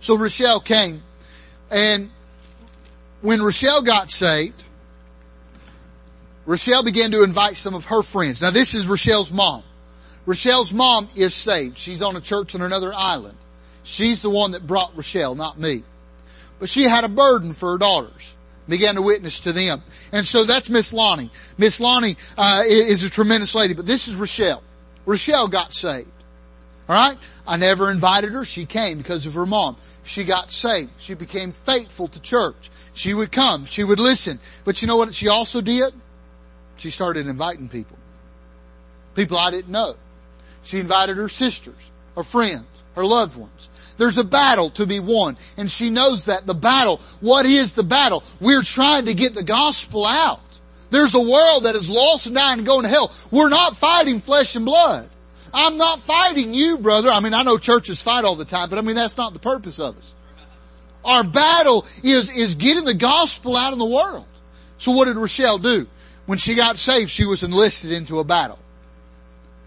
So 0.00 0.16
Rochelle 0.16 0.60
came 0.60 1.02
and 1.72 2.10
when 3.22 3.42
Rochelle 3.42 3.82
got 3.82 4.10
saved, 4.10 4.62
Rochelle 6.44 6.82
began 6.82 7.12
to 7.12 7.22
invite 7.22 7.56
some 7.56 7.74
of 7.74 7.86
her 7.86 8.02
friends. 8.02 8.42
Now 8.42 8.50
this 8.50 8.74
is 8.74 8.86
Rochelle's 8.86 9.32
mom. 9.32 9.62
Rochelle's 10.26 10.72
mom 10.72 11.08
is 11.16 11.34
saved. 11.34 11.78
She's 11.78 12.02
on 12.02 12.16
a 12.16 12.20
church 12.20 12.54
on 12.54 12.62
another 12.62 12.92
island. 12.92 13.38
She's 13.84 14.22
the 14.22 14.30
one 14.30 14.52
that 14.52 14.66
brought 14.66 14.96
Rochelle, 14.96 15.34
not 15.34 15.58
me. 15.58 15.82
But 16.58 16.68
she 16.68 16.84
had 16.84 17.04
a 17.04 17.08
burden 17.08 17.52
for 17.54 17.72
her 17.72 17.78
daughters. 17.78 18.36
Began 18.68 18.94
to 18.94 19.02
witness 19.02 19.40
to 19.40 19.52
them. 19.52 19.82
And 20.12 20.24
so 20.24 20.44
that's 20.44 20.70
Miss 20.70 20.92
Lonnie. 20.92 21.30
Miss 21.58 21.80
Lonnie, 21.80 22.16
uh, 22.38 22.62
is 22.66 23.02
a 23.02 23.10
tremendous 23.10 23.54
lady, 23.54 23.74
but 23.74 23.86
this 23.86 24.06
is 24.06 24.14
Rochelle. 24.14 24.62
Rochelle 25.04 25.48
got 25.48 25.72
saved. 25.72 26.08
Alright? 26.92 27.16
I 27.46 27.56
never 27.56 27.90
invited 27.90 28.32
her. 28.32 28.44
She 28.44 28.66
came 28.66 28.98
because 28.98 29.24
of 29.24 29.32
her 29.32 29.46
mom. 29.46 29.78
She 30.04 30.24
got 30.24 30.50
saved. 30.50 30.90
She 30.98 31.14
became 31.14 31.52
faithful 31.52 32.06
to 32.08 32.20
church. 32.20 32.70
She 32.92 33.14
would 33.14 33.32
come. 33.32 33.64
She 33.64 33.82
would 33.82 33.98
listen. 33.98 34.38
But 34.66 34.82
you 34.82 34.88
know 34.88 34.98
what 34.98 35.14
she 35.14 35.28
also 35.28 35.62
did? 35.62 35.94
She 36.76 36.90
started 36.90 37.26
inviting 37.26 37.70
people. 37.70 37.96
People 39.14 39.38
I 39.38 39.50
didn't 39.50 39.72
know. 39.72 39.94
She 40.64 40.80
invited 40.80 41.16
her 41.16 41.30
sisters, 41.30 41.90
her 42.14 42.24
friends, 42.24 42.66
her 42.94 43.06
loved 43.06 43.38
ones. 43.38 43.70
There's 43.96 44.18
a 44.18 44.24
battle 44.24 44.68
to 44.72 44.86
be 44.86 45.00
won. 45.00 45.38
And 45.56 45.70
she 45.70 45.88
knows 45.88 46.26
that 46.26 46.44
the 46.44 46.54
battle, 46.54 47.00
what 47.20 47.46
is 47.46 47.72
the 47.72 47.84
battle? 47.84 48.22
We're 48.38 48.62
trying 48.62 49.06
to 49.06 49.14
get 49.14 49.32
the 49.32 49.42
gospel 49.42 50.04
out. 50.04 50.40
There's 50.90 51.14
a 51.14 51.20
world 51.20 51.64
that 51.64 51.74
is 51.74 51.88
lost 51.88 52.26
and 52.26 52.34
dying 52.34 52.58
and 52.58 52.66
going 52.66 52.82
to 52.82 52.88
hell. 52.90 53.10
We're 53.30 53.48
not 53.48 53.78
fighting 53.78 54.20
flesh 54.20 54.56
and 54.56 54.66
blood. 54.66 55.08
I'm 55.54 55.76
not 55.76 56.00
fighting 56.00 56.54
you, 56.54 56.78
brother. 56.78 57.10
I 57.10 57.20
mean, 57.20 57.34
I 57.34 57.42
know 57.42 57.58
churches 57.58 58.00
fight 58.00 58.24
all 58.24 58.36
the 58.36 58.44
time, 58.44 58.70
but 58.70 58.78
I 58.78 58.82
mean, 58.82 58.96
that's 58.96 59.16
not 59.16 59.34
the 59.34 59.40
purpose 59.40 59.78
of 59.78 59.98
us. 59.98 60.14
Our 61.04 61.24
battle 61.24 61.86
is, 62.02 62.30
is 62.30 62.54
getting 62.54 62.84
the 62.84 62.94
gospel 62.94 63.56
out 63.56 63.72
in 63.72 63.78
the 63.78 63.84
world. 63.84 64.26
So 64.78 64.92
what 64.92 65.06
did 65.06 65.16
Rochelle 65.16 65.58
do? 65.58 65.86
When 66.26 66.38
she 66.38 66.54
got 66.54 66.78
saved, 66.78 67.10
she 67.10 67.24
was 67.24 67.42
enlisted 67.42 67.92
into 67.92 68.18
a 68.18 68.24
battle. 68.24 68.58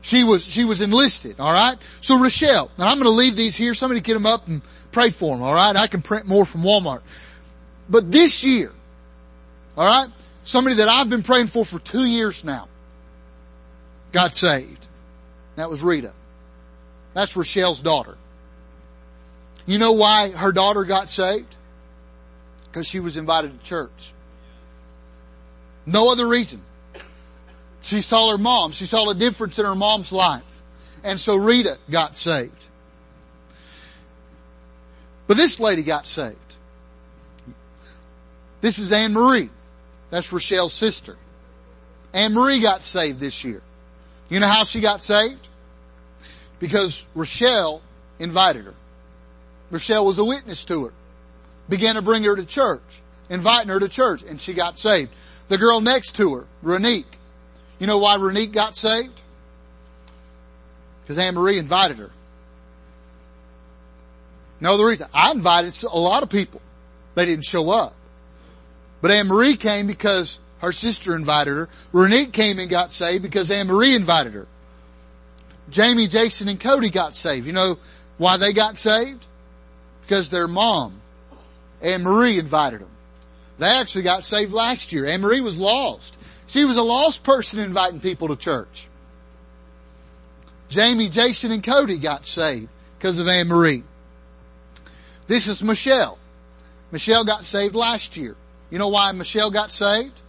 She 0.01 0.23
was, 0.23 0.45
she 0.45 0.65
was 0.65 0.81
enlisted, 0.81 1.39
alright? 1.39 1.77
So 2.01 2.19
Rochelle, 2.19 2.71
and 2.77 2.87
I'm 2.87 2.97
gonna 2.97 3.09
leave 3.09 3.35
these 3.35 3.55
here, 3.55 3.73
somebody 3.73 4.01
get 4.01 4.13
them 4.13 4.25
up 4.25 4.47
and 4.47 4.61
pray 4.91 5.09
for 5.09 5.35
them, 5.35 5.43
alright? 5.43 5.75
I 5.75 5.87
can 5.87 6.01
print 6.01 6.27
more 6.27 6.45
from 6.45 6.61
Walmart. 6.61 7.01
But 7.89 8.11
this 8.11 8.43
year, 8.43 8.71
alright? 9.77 10.09
Somebody 10.43 10.75
that 10.77 10.89
I've 10.89 11.09
been 11.09 11.23
praying 11.23 11.47
for 11.47 11.65
for 11.65 11.79
two 11.79 12.05
years 12.05 12.43
now, 12.43 12.67
got 14.11 14.33
saved. 14.33 14.84
That 15.55 15.69
was 15.69 15.81
Rita. 15.81 16.13
That's 17.13 17.35
Rochelle's 17.35 17.81
daughter. 17.81 18.17
You 19.65 19.79
know 19.79 19.93
why 19.93 20.29
her 20.31 20.51
daughter 20.51 20.83
got 20.83 21.09
saved? 21.09 21.55
Because 22.65 22.87
she 22.87 22.99
was 22.99 23.17
invited 23.17 23.57
to 23.59 23.65
church. 23.65 24.13
No 25.85 26.11
other 26.11 26.27
reason. 26.27 26.61
She 27.81 28.01
saw 28.01 28.31
her 28.31 28.37
mom. 28.37 28.71
She 28.71 28.85
saw 28.85 29.09
a 29.09 29.15
difference 29.15 29.59
in 29.59 29.65
her 29.65 29.75
mom's 29.75 30.11
life. 30.11 30.61
And 31.03 31.19
so 31.19 31.35
Rita 31.35 31.77
got 31.89 32.15
saved. 32.15 32.65
But 35.27 35.37
this 35.37 35.59
lady 35.59 35.83
got 35.83 36.05
saved. 36.05 36.37
This 38.61 38.79
is 38.79 38.91
Anne 38.91 39.13
Marie. 39.13 39.49
That's 40.09 40.31
Rochelle's 40.31 40.73
sister. 40.73 41.17
Anne 42.13 42.33
Marie 42.33 42.59
got 42.59 42.83
saved 42.83 43.19
this 43.19 43.43
year. 43.43 43.61
You 44.29 44.39
know 44.39 44.47
how 44.47 44.63
she 44.63 44.81
got 44.81 45.01
saved? 45.01 45.47
Because 46.59 47.05
Rochelle 47.13 47.81
invited 48.19 48.65
her. 48.65 48.73
Rochelle 49.71 50.05
was 50.05 50.17
a 50.19 50.25
witness 50.25 50.63
to 50.65 50.85
her. 50.85 50.93
Began 51.69 51.95
to 51.95 52.01
bring 52.01 52.23
her 52.23 52.35
to 52.35 52.45
church. 52.45 52.81
Inviting 53.29 53.69
her 53.69 53.79
to 53.79 53.89
church 53.89 54.23
and 54.23 54.39
she 54.39 54.53
got 54.53 54.77
saved. 54.77 55.11
The 55.47 55.57
girl 55.57 55.81
next 55.81 56.15
to 56.17 56.35
her, 56.35 56.45
Renique. 56.63 57.05
You 57.79 57.87
know 57.87 57.99
why 57.99 58.17
Renique 58.17 58.51
got 58.51 58.75
saved? 58.75 59.21
Because 61.01 61.19
Anne 61.19 61.35
Marie 61.35 61.59
invited 61.59 61.97
her. 61.97 62.11
No 64.59 64.73
other 64.73 64.85
reason. 64.85 65.07
I 65.13 65.31
invited 65.31 65.73
a 65.83 65.99
lot 65.99 66.23
of 66.23 66.29
people. 66.29 66.61
They 67.15 67.25
didn't 67.25 67.45
show 67.45 67.69
up. 67.69 67.93
But 69.01 69.11
Anne 69.11 69.27
Marie 69.27 69.57
came 69.57 69.85
because 69.85 70.39
her 70.65 70.71
sister 70.71 71.15
invited 71.15 71.55
her. 71.55 71.69
Renique 71.93 72.33
came 72.33 72.59
and 72.59 72.69
got 72.69 72.91
saved 72.91 73.21
because 73.23 73.51
Anne 73.51 73.67
Marie 73.67 73.95
invited 73.95 74.33
her. 74.33 74.47
Jamie, 75.69 76.07
Jason, 76.07 76.47
and 76.47 76.59
Cody 76.59 76.89
got 76.89 77.15
saved. 77.15 77.45
You 77.47 77.53
know 77.53 77.77
why 78.17 78.37
they 78.37 78.51
got 78.51 78.77
saved? 78.77 79.25
Because 80.01 80.29
their 80.29 80.47
mom, 80.47 81.01
Anne 81.81 82.03
Marie, 82.03 82.39
invited 82.39 82.81
them. 82.81 82.89
They 83.57 83.67
actually 83.67 84.03
got 84.03 84.23
saved 84.23 84.53
last 84.53 84.91
year. 84.91 85.05
Anne 85.05 85.21
Marie 85.21 85.41
was 85.41 85.57
lost. 85.57 86.17
She 86.47 86.65
was 86.65 86.77
a 86.77 86.83
lost 86.83 87.23
person 87.23 87.59
inviting 87.59 87.99
people 87.99 88.27
to 88.29 88.35
church. 88.35 88.87
Jamie, 90.69 91.09
Jason, 91.09 91.51
and 91.51 91.63
Cody 91.63 91.97
got 91.97 92.25
saved 92.25 92.67
because 92.97 93.17
of 93.17 93.27
Anne 93.27 93.47
Marie. 93.47 93.83
This 95.27 95.47
is 95.47 95.63
Michelle. 95.63 96.17
Michelle 96.91 97.23
got 97.23 97.45
saved 97.45 97.75
last 97.75 98.17
year. 98.17 98.35
You 98.71 98.79
know 98.79 98.89
why 98.89 99.11
Michelle 99.11 99.51
got 99.51 99.71
saved? 99.71 100.21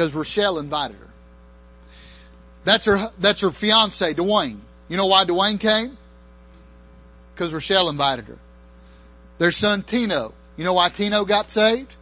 Because 0.00 0.14
Rochelle 0.14 0.58
invited 0.58 0.96
her. 0.96 1.10
That's 2.64 2.86
her, 2.86 3.10
that's 3.18 3.42
her 3.42 3.50
fiance, 3.50 4.14
Dwayne. 4.14 4.60
You 4.88 4.96
know 4.96 5.04
why 5.04 5.26
Dwayne 5.26 5.60
came? 5.60 5.98
Because 7.34 7.52
Rochelle 7.52 7.90
invited 7.90 8.24
her. 8.24 8.38
Their 9.36 9.50
son 9.50 9.82
Tino. 9.82 10.32
You 10.56 10.64
know 10.64 10.72
why 10.72 10.88
Tino 10.88 11.26
got 11.26 11.50
saved? 11.50 11.94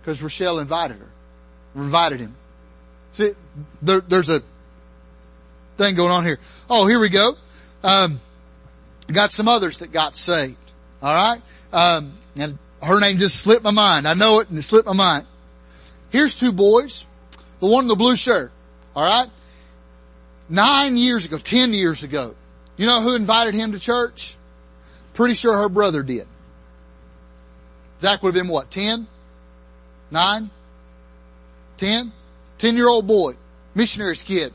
Because 0.00 0.22
Rochelle 0.22 0.60
invited 0.60 0.98
her. 0.98 1.08
Invited 1.74 2.20
him. 2.20 2.36
See, 3.10 3.32
there, 3.82 4.00
there's 4.00 4.30
a 4.30 4.40
thing 5.76 5.96
going 5.96 6.12
on 6.12 6.24
here. 6.24 6.38
Oh, 6.70 6.86
here 6.86 7.00
we 7.00 7.08
go. 7.08 7.32
Um, 7.82 8.20
got 9.08 9.32
some 9.32 9.48
others 9.48 9.78
that 9.78 9.90
got 9.90 10.14
saved. 10.14 10.54
Alright? 11.02 11.42
Um, 11.72 12.12
and 12.36 12.60
her 12.80 13.00
name 13.00 13.18
just 13.18 13.40
slipped 13.40 13.64
my 13.64 13.72
mind. 13.72 14.06
I 14.06 14.14
know 14.14 14.38
it 14.38 14.50
and 14.50 14.56
it 14.56 14.62
slipped 14.62 14.86
my 14.86 14.92
mind. 14.92 15.26
Here's 16.10 16.34
two 16.34 16.52
boys. 16.52 17.04
The 17.60 17.66
one 17.66 17.84
in 17.84 17.88
the 17.88 17.96
blue 17.96 18.16
shirt. 18.16 18.52
Alright? 18.94 19.28
Nine 20.48 20.96
years 20.96 21.24
ago, 21.24 21.38
ten 21.38 21.72
years 21.72 22.02
ago. 22.02 22.34
You 22.76 22.86
know 22.86 23.02
who 23.02 23.14
invited 23.14 23.54
him 23.54 23.72
to 23.72 23.78
church? 23.78 24.36
Pretty 25.14 25.34
sure 25.34 25.56
her 25.56 25.68
brother 25.68 26.02
did. 26.02 26.26
Zach 28.00 28.22
would 28.22 28.34
have 28.34 28.42
been 28.42 28.52
what, 28.52 28.70
ten? 28.70 29.06
Nine? 30.10 30.50
Ten? 31.76 32.12
Ten 32.58 32.76
year 32.76 32.88
old 32.88 33.06
boy. 33.06 33.34
Missionary's 33.74 34.22
kid. 34.22 34.52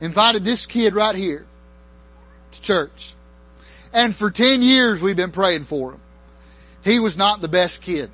Invited 0.00 0.44
this 0.44 0.66
kid 0.66 0.94
right 0.94 1.14
here 1.14 1.44
to 2.52 2.62
church. 2.62 3.14
And 3.92 4.14
for 4.14 4.30
ten 4.30 4.62
years 4.62 5.02
we've 5.02 5.16
been 5.16 5.32
praying 5.32 5.64
for 5.64 5.92
him. 5.92 6.00
He 6.84 6.98
was 6.98 7.18
not 7.18 7.40
the 7.40 7.48
best 7.48 7.82
kid. 7.82 8.10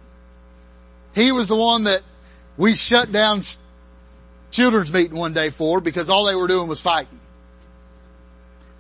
He 1.14 1.31
was 1.33 1.49
the 1.49 1.57
one 1.57 1.85
that 1.85 2.03
we 2.57 2.75
shut 2.75 3.12
down 3.12 3.43
children's 4.57 4.91
meeting 4.91 5.17
one 5.17 5.35
day 5.35 5.51
for 5.51 5.81
because 5.83 6.09
all 6.09 6.25
they 6.25 6.35
were 6.35 6.49
doing 6.49 6.67
was 6.67 6.81
fighting. 6.81 7.21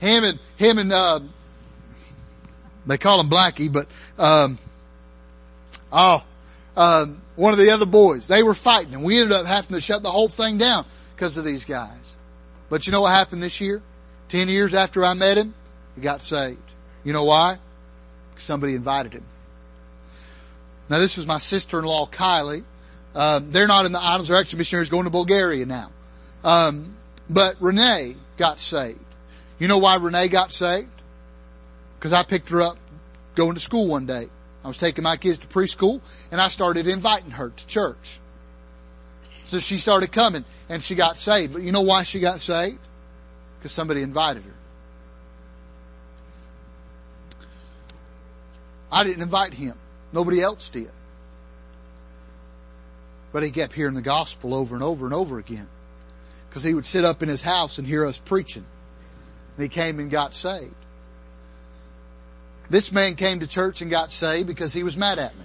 Him 0.00 0.24
and, 0.24 0.38
him 0.56 0.78
and, 0.78 0.92
uh, 0.92 1.20
they 2.86 2.96
call 2.96 3.20
him 3.20 3.28
Blackie, 3.28 3.70
but, 3.70 3.86
um, 4.18 4.58
oh, 5.92 6.24
um, 6.76 7.20
one 7.36 7.52
of 7.52 7.58
the 7.58 7.70
other 7.70 7.84
boys, 7.84 8.26
they 8.26 8.42
were 8.42 8.54
fighting 8.54 8.94
and 8.94 9.04
we 9.04 9.20
ended 9.20 9.32
up 9.32 9.44
having 9.44 9.74
to 9.74 9.80
shut 9.80 10.02
the 10.02 10.10
whole 10.10 10.28
thing 10.28 10.56
down 10.56 10.86
because 11.14 11.36
of 11.36 11.44
these 11.44 11.66
guys. 11.66 12.16
But 12.70 12.86
you 12.86 12.92
know 12.92 13.02
what 13.02 13.12
happened 13.12 13.42
this 13.42 13.60
year? 13.60 13.82
Ten 14.28 14.48
years 14.48 14.72
after 14.72 15.04
I 15.04 15.12
met 15.12 15.36
him, 15.36 15.54
he 15.94 16.00
got 16.00 16.22
saved. 16.22 16.58
You 17.04 17.12
know 17.12 17.24
why? 17.24 17.58
Somebody 18.38 18.74
invited 18.74 19.12
him. 19.12 19.24
Now 20.88 20.98
this 20.98 21.16
was 21.16 21.26
my 21.26 21.38
sister-in-law 21.38 22.06
Kylie. 22.06 22.64
Um, 23.14 23.50
they're 23.50 23.66
not 23.66 23.86
in 23.86 23.92
the 23.92 24.00
islands. 24.00 24.28
They're 24.28 24.36
actually 24.36 24.58
missionaries 24.58 24.90
going 24.90 25.04
to 25.04 25.10
Bulgaria 25.10 25.64
now. 25.64 25.90
Um, 26.44 26.96
but 27.28 27.56
Renee 27.60 28.16
got 28.36 28.60
saved. 28.60 29.00
You 29.58 29.68
know 29.68 29.78
why 29.78 29.96
Renee 29.96 30.28
got 30.28 30.52
saved? 30.52 30.88
Because 31.98 32.12
I 32.12 32.22
picked 32.22 32.50
her 32.50 32.60
up 32.60 32.76
going 33.34 33.54
to 33.54 33.60
school 33.60 33.88
one 33.88 34.06
day. 34.06 34.28
I 34.64 34.68
was 34.68 34.78
taking 34.78 35.04
my 35.04 35.16
kids 35.16 35.38
to 35.38 35.46
preschool 35.46 36.00
and 36.30 36.40
I 36.40 36.48
started 36.48 36.88
inviting 36.88 37.30
her 37.32 37.50
to 37.50 37.66
church. 37.66 38.20
So 39.44 39.60
she 39.60 39.76
started 39.76 40.10
coming 40.10 40.44
and 40.68 40.82
she 40.82 40.94
got 40.94 41.18
saved. 41.18 41.52
But 41.52 41.62
you 41.62 41.72
know 41.72 41.82
why 41.82 42.02
she 42.02 42.18
got 42.20 42.40
saved? 42.40 42.80
Because 43.58 43.72
somebody 43.72 44.02
invited 44.02 44.42
her. 44.42 44.54
I 48.90 49.04
didn't 49.04 49.22
invite 49.22 49.54
him. 49.54 49.76
Nobody 50.12 50.40
else 50.40 50.68
did. 50.68 50.90
But 53.36 53.42
he 53.42 53.50
kept 53.50 53.74
hearing 53.74 53.92
the 53.92 54.00
gospel 54.00 54.54
over 54.54 54.74
and 54.74 54.82
over 54.82 55.04
and 55.04 55.12
over 55.12 55.38
again. 55.38 55.68
Because 56.48 56.62
he 56.62 56.72
would 56.72 56.86
sit 56.86 57.04
up 57.04 57.22
in 57.22 57.28
his 57.28 57.42
house 57.42 57.76
and 57.76 57.86
hear 57.86 58.06
us 58.06 58.16
preaching. 58.16 58.64
And 59.54 59.62
he 59.62 59.68
came 59.68 60.00
and 60.00 60.10
got 60.10 60.32
saved. 60.32 60.74
This 62.70 62.90
man 62.92 63.14
came 63.14 63.40
to 63.40 63.46
church 63.46 63.82
and 63.82 63.90
got 63.90 64.10
saved 64.10 64.46
because 64.46 64.72
he 64.72 64.82
was 64.82 64.96
mad 64.96 65.18
at 65.18 65.36
me. 65.36 65.44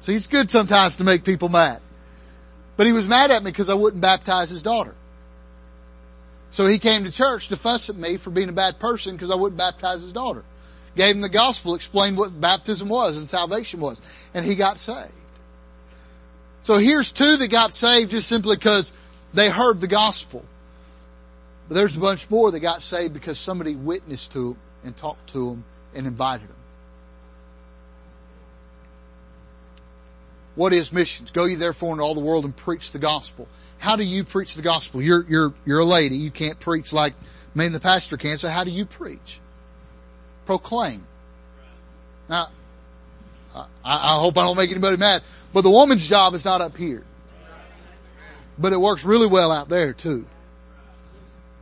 See, 0.00 0.16
it's 0.16 0.26
good 0.26 0.50
sometimes 0.50 0.96
to 0.96 1.04
make 1.04 1.22
people 1.22 1.48
mad. 1.48 1.80
But 2.76 2.88
he 2.88 2.92
was 2.92 3.06
mad 3.06 3.30
at 3.30 3.44
me 3.44 3.52
because 3.52 3.70
I 3.70 3.74
wouldn't 3.74 4.02
baptize 4.02 4.50
his 4.50 4.64
daughter. 4.64 4.96
So 6.50 6.66
he 6.66 6.80
came 6.80 7.04
to 7.04 7.12
church 7.12 7.50
to 7.50 7.56
fuss 7.56 7.88
at 7.88 7.94
me 7.94 8.16
for 8.16 8.30
being 8.30 8.48
a 8.48 8.52
bad 8.52 8.80
person 8.80 9.14
because 9.14 9.30
I 9.30 9.36
wouldn't 9.36 9.58
baptize 9.58 10.02
his 10.02 10.12
daughter. 10.12 10.42
Gave 10.96 11.14
him 11.14 11.20
the 11.20 11.28
gospel, 11.28 11.76
explained 11.76 12.16
what 12.16 12.40
baptism 12.40 12.88
was 12.88 13.16
and 13.16 13.30
salvation 13.30 13.78
was, 13.78 14.02
and 14.34 14.44
he 14.44 14.56
got 14.56 14.78
saved. 14.78 15.12
So 16.66 16.78
here's 16.78 17.12
two 17.12 17.36
that 17.36 17.46
got 17.46 17.72
saved 17.72 18.10
just 18.10 18.26
simply 18.26 18.56
because 18.56 18.92
they 19.32 19.48
heard 19.48 19.80
the 19.80 19.86
gospel. 19.86 20.44
But 21.68 21.76
there's 21.76 21.96
a 21.96 22.00
bunch 22.00 22.28
more 22.28 22.50
that 22.50 22.58
got 22.58 22.82
saved 22.82 23.14
because 23.14 23.38
somebody 23.38 23.76
witnessed 23.76 24.32
to 24.32 24.48
them 24.48 24.58
and 24.82 24.96
talked 24.96 25.28
to 25.28 25.50
them 25.50 25.64
and 25.94 26.08
invited 26.08 26.48
them. 26.48 26.56
What 30.56 30.72
is 30.72 30.92
missions? 30.92 31.30
Go 31.30 31.44
ye 31.44 31.54
therefore 31.54 31.92
into 31.92 32.02
all 32.02 32.16
the 32.16 32.20
world 32.20 32.44
and 32.44 32.56
preach 32.56 32.90
the 32.90 32.98
gospel. 32.98 33.46
How 33.78 33.94
do 33.94 34.02
you 34.02 34.24
preach 34.24 34.56
the 34.56 34.62
gospel? 34.62 35.00
You're, 35.00 35.24
you're, 35.28 35.54
you're 35.64 35.78
a 35.78 35.84
lady. 35.84 36.16
You 36.16 36.32
can't 36.32 36.58
preach 36.58 36.92
like 36.92 37.14
me 37.54 37.66
and 37.66 37.74
the 37.76 37.78
pastor 37.78 38.16
can. 38.16 38.38
So 38.38 38.48
how 38.48 38.64
do 38.64 38.72
you 38.72 38.86
preach? 38.86 39.38
Proclaim. 40.46 41.06
Now, 42.28 42.48
I, 43.56 43.66
I 43.84 44.20
hope 44.20 44.36
I 44.36 44.42
don't 44.42 44.56
make 44.56 44.70
anybody 44.70 44.96
mad, 44.96 45.22
but 45.52 45.62
the 45.62 45.70
woman's 45.70 46.06
job 46.06 46.34
is 46.34 46.44
not 46.44 46.60
up 46.60 46.76
here. 46.76 47.04
But 48.58 48.72
it 48.72 48.80
works 48.80 49.04
really 49.04 49.26
well 49.26 49.52
out 49.52 49.68
there 49.68 49.92
too. 49.92 50.26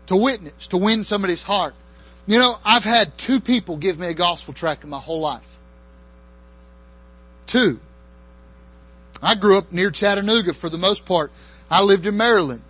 To 0.06 0.16
witness, 0.16 0.68
to 0.68 0.76
win 0.76 1.04
somebody's 1.04 1.42
heart. 1.42 1.74
You 2.26 2.38
know, 2.38 2.58
I've 2.64 2.84
had 2.84 3.16
two 3.18 3.40
people 3.40 3.76
give 3.76 3.98
me 3.98 4.06
a 4.08 4.14
gospel 4.14 4.54
tract 4.54 4.84
in 4.84 4.90
my 4.90 4.98
whole 4.98 5.20
life. 5.20 5.58
Two. 7.46 7.80
I 9.22 9.34
grew 9.34 9.58
up 9.58 9.72
near 9.72 9.90
Chattanooga 9.90 10.52
for 10.54 10.68
the 10.68 10.78
most 10.78 11.04
part. 11.04 11.32
I 11.70 11.82
lived 11.82 12.06
in 12.06 12.16
Maryland. 12.16 12.62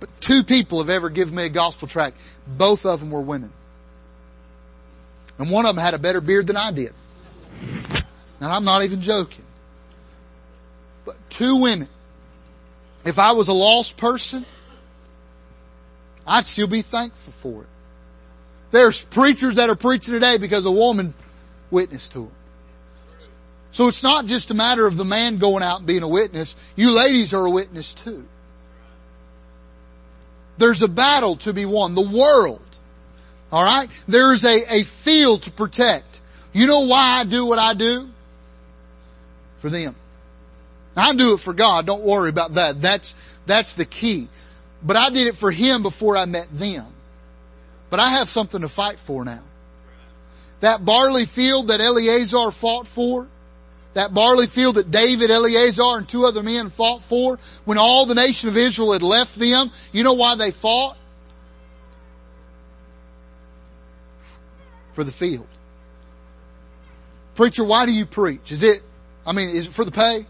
But 0.00 0.08
two 0.20 0.42
people 0.44 0.78
have 0.78 0.90
ever 0.90 1.10
given 1.10 1.34
me 1.34 1.44
a 1.44 1.48
gospel 1.50 1.86
tract. 1.86 2.16
Both 2.46 2.86
of 2.86 3.00
them 3.00 3.10
were 3.10 3.20
women. 3.20 3.52
And 5.38 5.50
one 5.50 5.66
of 5.66 5.74
them 5.74 5.84
had 5.84 5.94
a 5.94 5.98
better 5.98 6.20
beard 6.20 6.46
than 6.46 6.56
I 6.56 6.72
did. 6.72 6.92
And 8.40 8.50
I'm 8.50 8.64
not 8.64 8.84
even 8.84 9.02
joking. 9.02 9.44
But 11.04 11.16
two 11.30 11.56
women. 11.56 11.88
If 13.04 13.18
I 13.18 13.32
was 13.32 13.48
a 13.48 13.52
lost 13.52 13.96
person, 13.96 14.44
I'd 16.26 16.46
still 16.46 16.66
be 16.66 16.82
thankful 16.82 17.32
for 17.32 17.62
it. 17.62 17.68
There's 18.70 19.04
preachers 19.04 19.56
that 19.56 19.68
are 19.68 19.76
preaching 19.76 20.14
today 20.14 20.38
because 20.38 20.64
a 20.64 20.70
woman 20.70 21.14
witnessed 21.70 22.12
to 22.12 22.20
them. 22.20 22.32
So 23.72 23.88
it's 23.88 24.02
not 24.02 24.26
just 24.26 24.50
a 24.50 24.54
matter 24.54 24.86
of 24.86 24.96
the 24.96 25.04
man 25.04 25.38
going 25.38 25.62
out 25.62 25.78
and 25.78 25.86
being 25.86 26.02
a 26.02 26.08
witness. 26.08 26.56
You 26.76 26.92
ladies 26.92 27.32
are 27.32 27.44
a 27.44 27.50
witness 27.50 27.94
too. 27.94 28.26
There's 30.58 30.82
a 30.82 30.88
battle 30.88 31.36
to 31.38 31.52
be 31.52 31.64
won. 31.64 31.94
The 31.94 32.02
world. 32.02 32.60
Alright? 33.52 33.88
There's 34.06 34.44
a, 34.44 34.80
a 34.80 34.82
field 34.84 35.44
to 35.44 35.52
protect. 35.52 36.20
You 36.52 36.66
know 36.66 36.80
why 36.86 37.20
I 37.20 37.24
do 37.24 37.46
what 37.46 37.58
I 37.58 37.74
do? 37.74 38.08
For 39.60 39.70
them. 39.70 39.94
I 40.96 41.14
do 41.14 41.34
it 41.34 41.40
for 41.40 41.52
God. 41.52 41.86
Don't 41.86 42.04
worry 42.04 42.28
about 42.28 42.54
that. 42.54 42.80
That's, 42.80 43.14
that's 43.46 43.74
the 43.74 43.84
key. 43.84 44.28
But 44.82 44.96
I 44.96 45.10
did 45.10 45.28
it 45.28 45.36
for 45.36 45.50
Him 45.50 45.82
before 45.82 46.16
I 46.16 46.24
met 46.24 46.48
them. 46.52 46.86
But 47.90 48.00
I 48.00 48.08
have 48.08 48.28
something 48.28 48.60
to 48.62 48.68
fight 48.68 48.98
for 48.98 49.24
now. 49.24 49.42
That 50.60 50.84
barley 50.84 51.24
field 51.24 51.68
that 51.68 51.80
Eleazar 51.80 52.50
fought 52.50 52.86
for, 52.86 53.28
that 53.94 54.14
barley 54.14 54.46
field 54.46 54.76
that 54.76 54.90
David, 54.90 55.30
Eleazar, 55.30 55.96
and 55.96 56.08
two 56.08 56.24
other 56.24 56.42
men 56.42 56.70
fought 56.70 57.02
for, 57.02 57.38
when 57.64 57.78
all 57.78 58.06
the 58.06 58.14
nation 58.14 58.48
of 58.48 58.56
Israel 58.56 58.92
had 58.92 59.02
left 59.02 59.36
them, 59.36 59.70
you 59.92 60.04
know 60.04 60.12
why 60.12 60.36
they 60.36 60.50
fought? 60.50 60.96
For 64.92 65.02
the 65.02 65.12
field. 65.12 65.46
Preacher, 67.34 67.64
why 67.64 67.86
do 67.86 67.92
you 67.92 68.06
preach? 68.06 68.52
Is 68.52 68.62
it, 68.62 68.82
I 69.26 69.32
mean, 69.32 69.50
is 69.50 69.66
it 69.66 69.72
for 69.72 69.84
the 69.84 69.92
pay? 69.92 70.26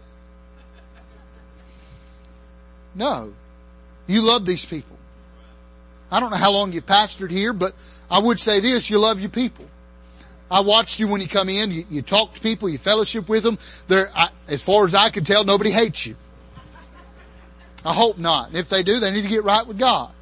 No. 2.93 3.33
You 4.07 4.21
love 4.21 4.45
these 4.45 4.65
people. 4.65 4.97
I 6.11 6.19
don't 6.19 6.29
know 6.29 6.37
how 6.37 6.51
long 6.51 6.73
you've 6.73 6.85
pastored 6.85 7.31
here, 7.31 7.53
but 7.53 7.73
I 8.09 8.19
would 8.19 8.39
say 8.39 8.59
this, 8.59 8.89
you 8.89 8.99
love 8.99 9.21
your 9.21 9.29
people. 9.29 9.65
I 10.49 10.59
watched 10.59 10.99
you 10.99 11.07
when 11.07 11.21
you 11.21 11.29
come 11.29 11.47
in, 11.47 11.71
you, 11.71 11.85
you 11.89 12.01
talk 12.01 12.33
to 12.33 12.41
people, 12.41 12.67
you 12.67 12.77
fellowship 12.77 13.29
with 13.29 13.43
them. 13.43 13.57
There, 13.87 14.11
as 14.49 14.61
far 14.61 14.85
as 14.85 14.93
I 14.93 15.09
can 15.09 15.23
tell, 15.23 15.45
nobody 15.45 15.71
hates 15.71 16.05
you. 16.05 16.17
I 17.85 17.93
hope 17.93 18.17
not. 18.17 18.53
If 18.53 18.67
they 18.67 18.83
do, 18.83 18.99
they 18.99 19.11
need 19.11 19.21
to 19.21 19.29
get 19.29 19.45
right 19.45 19.65
with 19.65 19.79
God. 19.79 20.13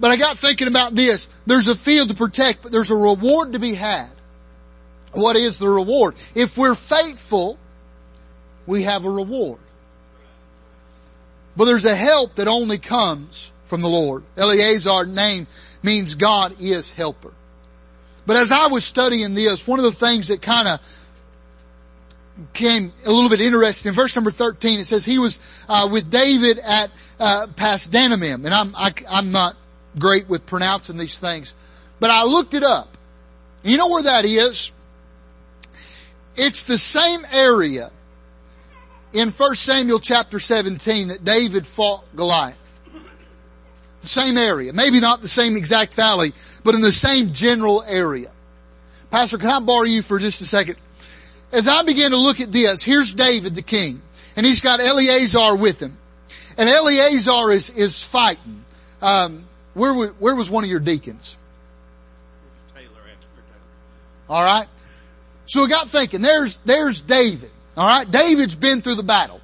But 0.00 0.10
I 0.10 0.16
got 0.16 0.38
thinking 0.38 0.66
about 0.66 0.94
this. 0.94 1.28
There's 1.46 1.68
a 1.68 1.76
field 1.76 2.08
to 2.08 2.14
protect, 2.14 2.62
but 2.62 2.72
there's 2.72 2.90
a 2.90 2.96
reward 2.96 3.52
to 3.52 3.60
be 3.60 3.74
had. 3.74 4.10
What 5.12 5.36
is 5.36 5.58
the 5.58 5.68
reward? 5.68 6.14
If 6.34 6.58
we're 6.58 6.74
faithful, 6.74 7.58
we 8.66 8.82
have 8.82 9.04
a 9.04 9.10
reward. 9.10 9.60
But 11.56 11.64
there's 11.64 11.84
a 11.84 11.94
help 11.94 12.34
that 12.34 12.48
only 12.48 12.78
comes 12.78 13.50
from 13.64 13.80
the 13.80 13.88
Lord. 13.88 14.24
Eleazar 14.36 15.06
name 15.06 15.46
means 15.82 16.14
God 16.14 16.60
is 16.60 16.92
helper. 16.92 17.32
But 18.26 18.36
as 18.36 18.52
I 18.52 18.66
was 18.66 18.84
studying 18.84 19.34
this, 19.34 19.66
one 19.66 19.78
of 19.78 19.84
the 19.84 19.92
things 19.92 20.28
that 20.28 20.42
kind 20.42 20.68
of 20.68 20.80
came 22.52 22.92
a 23.06 23.10
little 23.10 23.30
bit 23.30 23.40
interesting 23.40 23.88
in 23.88 23.94
verse 23.94 24.14
number 24.14 24.30
13, 24.30 24.80
it 24.80 24.86
says 24.86 25.04
he 25.04 25.18
was 25.18 25.38
uh, 25.68 25.88
with 25.90 26.10
David 26.10 26.58
at 26.58 26.90
uh, 27.18 27.46
Pasdanamim. 27.54 28.44
And 28.44 28.52
I'm, 28.52 28.74
I, 28.76 28.92
i 29.10 29.18
am 29.18 29.32
not 29.32 29.56
great 29.98 30.28
with 30.28 30.44
pronouncing 30.44 30.98
these 30.98 31.18
things, 31.18 31.54
but 32.00 32.10
I 32.10 32.24
looked 32.24 32.54
it 32.54 32.62
up. 32.62 32.98
You 33.62 33.78
know 33.78 33.88
where 33.88 34.02
that 34.02 34.24
is? 34.24 34.70
It's 36.36 36.64
the 36.64 36.78
same 36.78 37.26
area 37.32 37.90
in 39.12 39.30
1 39.30 39.54
Samuel 39.54 40.00
chapter 40.00 40.38
17 40.38 41.08
that 41.08 41.24
David 41.24 41.66
fought 41.66 42.04
Goliath. 42.14 42.80
The 44.02 44.06
same 44.06 44.36
area. 44.36 44.72
Maybe 44.72 45.00
not 45.00 45.22
the 45.22 45.28
same 45.28 45.56
exact 45.56 45.94
valley, 45.94 46.32
but 46.62 46.74
in 46.74 46.82
the 46.82 46.92
same 46.92 47.32
general 47.32 47.82
area. 47.82 48.30
Pastor, 49.10 49.38
can 49.38 49.48
I 49.48 49.60
borrow 49.60 49.84
you 49.84 50.02
for 50.02 50.18
just 50.18 50.40
a 50.42 50.44
second? 50.44 50.76
As 51.52 51.68
I 51.68 51.82
begin 51.84 52.10
to 52.10 52.18
look 52.18 52.40
at 52.40 52.52
this, 52.52 52.82
here's 52.82 53.14
David 53.14 53.54
the 53.54 53.62
king, 53.62 54.02
and 54.36 54.44
he's 54.44 54.60
got 54.60 54.80
Eleazar 54.80 55.56
with 55.56 55.80
him. 55.80 55.96
And 56.58 56.68
Eleazar 56.68 57.52
is, 57.52 57.70
is 57.70 58.02
fighting. 58.02 58.64
Um, 59.00 59.46
where, 59.74 60.08
where 60.08 60.34
was 60.34 60.50
one 60.50 60.64
of 60.64 60.70
your 60.70 60.80
deacons? 60.80 61.36
Taylor, 62.74 62.88
Alright. 64.28 64.68
So 65.46 65.64
I 65.64 65.68
got 65.68 65.88
thinking, 65.88 66.22
there's, 66.22 66.58
there's 66.64 67.00
David. 67.00 67.50
Alright. 67.76 68.10
David's 68.10 68.56
been 68.56 68.82
through 68.82 68.96
the 68.96 69.02
battle. 69.02 69.40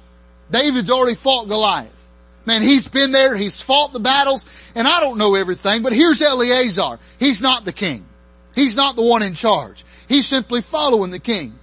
David's 0.51 0.91
already 0.91 1.15
fought 1.15 1.47
Goliath. 1.47 2.09
Man, 2.45 2.61
he's 2.61 2.87
been 2.87 3.11
there, 3.11 3.35
he's 3.35 3.61
fought 3.61 3.93
the 3.93 4.01
battles, 4.01 4.45
and 4.75 4.85
I 4.85 4.99
don't 4.99 5.17
know 5.17 5.35
everything, 5.35 5.81
but 5.81 5.93
here's 5.93 6.21
Eleazar. 6.21 6.99
He's 7.17 7.41
not 7.41 7.63
the 7.63 7.71
king. 7.71 8.05
He's 8.53 8.75
not 8.75 8.97
the 8.97 9.01
one 9.01 9.23
in 9.23 9.33
charge. 9.33 9.85
He's 10.09 10.27
simply 10.27 10.61
following 10.61 11.11
the 11.11 11.19
king. 11.19 11.57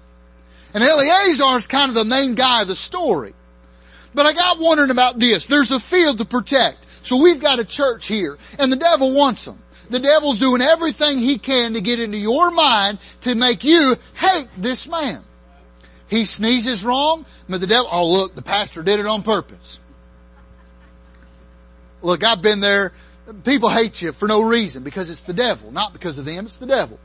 And 0.73 0.83
Eleazar 0.83 1.57
is 1.57 1.67
kind 1.67 1.91
of 1.91 1.95
the 1.95 2.05
main 2.05 2.35
guy 2.35 2.63
of 2.63 2.69
the 2.69 2.75
story. 2.75 3.35
But 4.15 4.27
I 4.27 4.33
got 4.33 4.59
wondering 4.59 4.91
about 4.91 5.19
this. 5.19 5.47
There's 5.47 5.71
a 5.71 5.79
field 5.79 6.19
to 6.19 6.25
protect. 6.25 6.87
So 7.03 7.17
we've 7.17 7.41
got 7.41 7.59
a 7.59 7.65
church 7.65 8.07
here, 8.07 8.39
and 8.59 8.73
the 8.73 8.77
devil 8.77 9.13
wants 9.13 9.45
them. 9.45 9.59
The 9.91 9.99
devil's 9.99 10.39
doing 10.39 10.63
everything 10.63 11.19
he 11.19 11.39
can 11.39 11.75
to 11.75 11.81
get 11.81 12.01
into 12.01 12.17
your 12.17 12.51
mind 12.53 12.99
to 13.23 13.35
make 13.35 13.65
you 13.65 13.97
hate 14.15 14.49
this 14.57 14.89
man. 14.89 15.23
He 16.09 16.25
sneezes 16.25 16.85
wrong, 16.85 17.27
but 17.49 17.61
the 17.61 17.67
devil, 17.67 17.89
oh 17.93 18.11
look, 18.11 18.35
the 18.35 18.43
pastor 18.43 18.83
did 18.83 19.01
it 19.01 19.07
on 19.07 19.23
purpose. 19.23 19.81
Look, 22.03 22.25
I've 22.25 22.41
been 22.41 22.61
there. 22.61 22.93
People 23.45 23.69
hate 23.69 24.01
you 24.01 24.13
for 24.13 24.27
no 24.27 24.43
reason 24.43 24.83
because 24.83 25.11
it's 25.11 25.25
the 25.25 25.35
devil, 25.35 25.71
not 25.71 25.93
because 25.93 26.19
of 26.19 26.25
them, 26.25 26.47
it's 26.47 26.59
the 26.59 26.67
devil. 26.67 26.99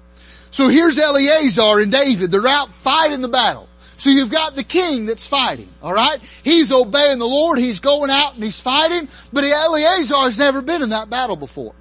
So 0.52 0.70
here's 0.70 0.98
Eleazar 0.98 1.82
and 1.82 1.92
David. 1.92 2.32
They're 2.32 2.48
out 2.48 2.70
fighting 2.70 3.22
the 3.22 3.28
battle. 3.28 3.68
So 3.98 4.10
you've 4.10 4.32
got 4.32 4.56
the 4.56 4.64
king 4.64 5.06
that's 5.06 5.28
fighting, 5.28 5.70
alright? 5.84 6.20
He's 6.44 6.72
obeying 6.72 7.20
the 7.20 7.28
Lord, 7.28 7.60
he's 7.60 7.80
going 7.80 8.10
out 8.10 8.36
and 8.36 8.44
he's 8.44 8.60
fighting, 8.60 9.08
but 9.32 9.44
Eleazar's 9.44 10.38
never 10.38 10.62
been 10.62 10.82
in 10.82 10.90
that 10.90 11.10
battle 11.10 11.36
before. 11.36 11.74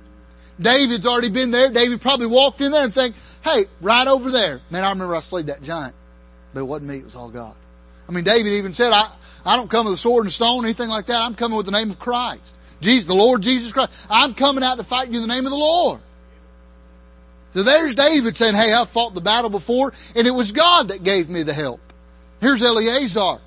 David's 0.60 1.06
already 1.06 1.30
been 1.30 1.50
there. 1.50 1.70
David 1.70 2.00
probably 2.00 2.26
walked 2.26 2.60
in 2.60 2.70
there 2.72 2.84
and 2.84 2.94
think, 2.94 3.16
hey, 3.42 3.66
right 3.80 4.06
over 4.06 4.30
there. 4.30 4.60
Man, 4.70 4.84
I 4.84 4.90
remember 4.90 5.16
I 5.16 5.20
slayed 5.20 5.46
that 5.46 5.62
giant. 5.62 5.94
But 6.52 6.60
it 6.60 6.64
wasn't 6.64 6.90
me, 6.90 6.98
it 6.98 7.04
was 7.04 7.16
all 7.16 7.30
God. 7.30 7.56
I 8.08 8.12
mean, 8.12 8.24
David 8.24 8.52
even 8.52 8.74
said, 8.74 8.92
I, 8.92 9.10
I 9.44 9.56
don't 9.56 9.70
come 9.70 9.86
with 9.86 9.94
a 9.94 9.98
sword 9.98 10.24
and 10.24 10.32
stone 10.32 10.62
or 10.62 10.66
anything 10.66 10.88
like 10.88 11.06
that. 11.06 11.20
I'm 11.20 11.34
coming 11.34 11.56
with 11.56 11.66
the 11.66 11.72
name 11.72 11.90
of 11.90 11.98
Christ. 11.98 12.54
Jesus, 12.80 13.06
the 13.06 13.14
Lord 13.14 13.42
Jesus 13.42 13.72
Christ. 13.72 13.92
I'm 14.10 14.34
coming 14.34 14.62
out 14.62 14.76
to 14.78 14.84
fight 14.84 15.08
you 15.08 15.20
in 15.20 15.26
the 15.26 15.34
name 15.34 15.46
of 15.46 15.50
the 15.50 15.56
Lord. 15.56 16.00
So 17.50 17.62
there's 17.62 17.94
David 17.94 18.36
saying, 18.36 18.56
hey, 18.56 18.72
I've 18.72 18.88
fought 18.88 19.14
the 19.14 19.20
battle 19.20 19.50
before 19.50 19.92
and 20.16 20.26
it 20.26 20.32
was 20.32 20.52
God 20.52 20.88
that 20.88 21.02
gave 21.02 21.28
me 21.28 21.44
the 21.44 21.54
help. 21.54 21.80
Here's 22.40 22.60
Eleazar. 22.62 23.38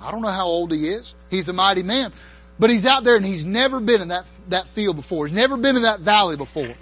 I 0.00 0.10
don't 0.10 0.22
know 0.22 0.28
how 0.28 0.46
old 0.46 0.72
he 0.72 0.88
is. 0.88 1.14
He's 1.30 1.48
a 1.48 1.52
mighty 1.52 1.82
man. 1.82 2.12
But 2.58 2.70
he's 2.70 2.86
out 2.86 3.04
there 3.04 3.16
and 3.16 3.24
he's 3.24 3.44
never 3.44 3.80
been 3.80 4.00
in 4.00 4.08
that, 4.08 4.26
that 4.48 4.68
field 4.68 4.96
before. 4.96 5.26
He's 5.26 5.36
never 5.36 5.56
been 5.56 5.76
in 5.76 5.82
that 5.82 6.00
valley 6.00 6.36
before. 6.36 6.64
And 6.64 6.76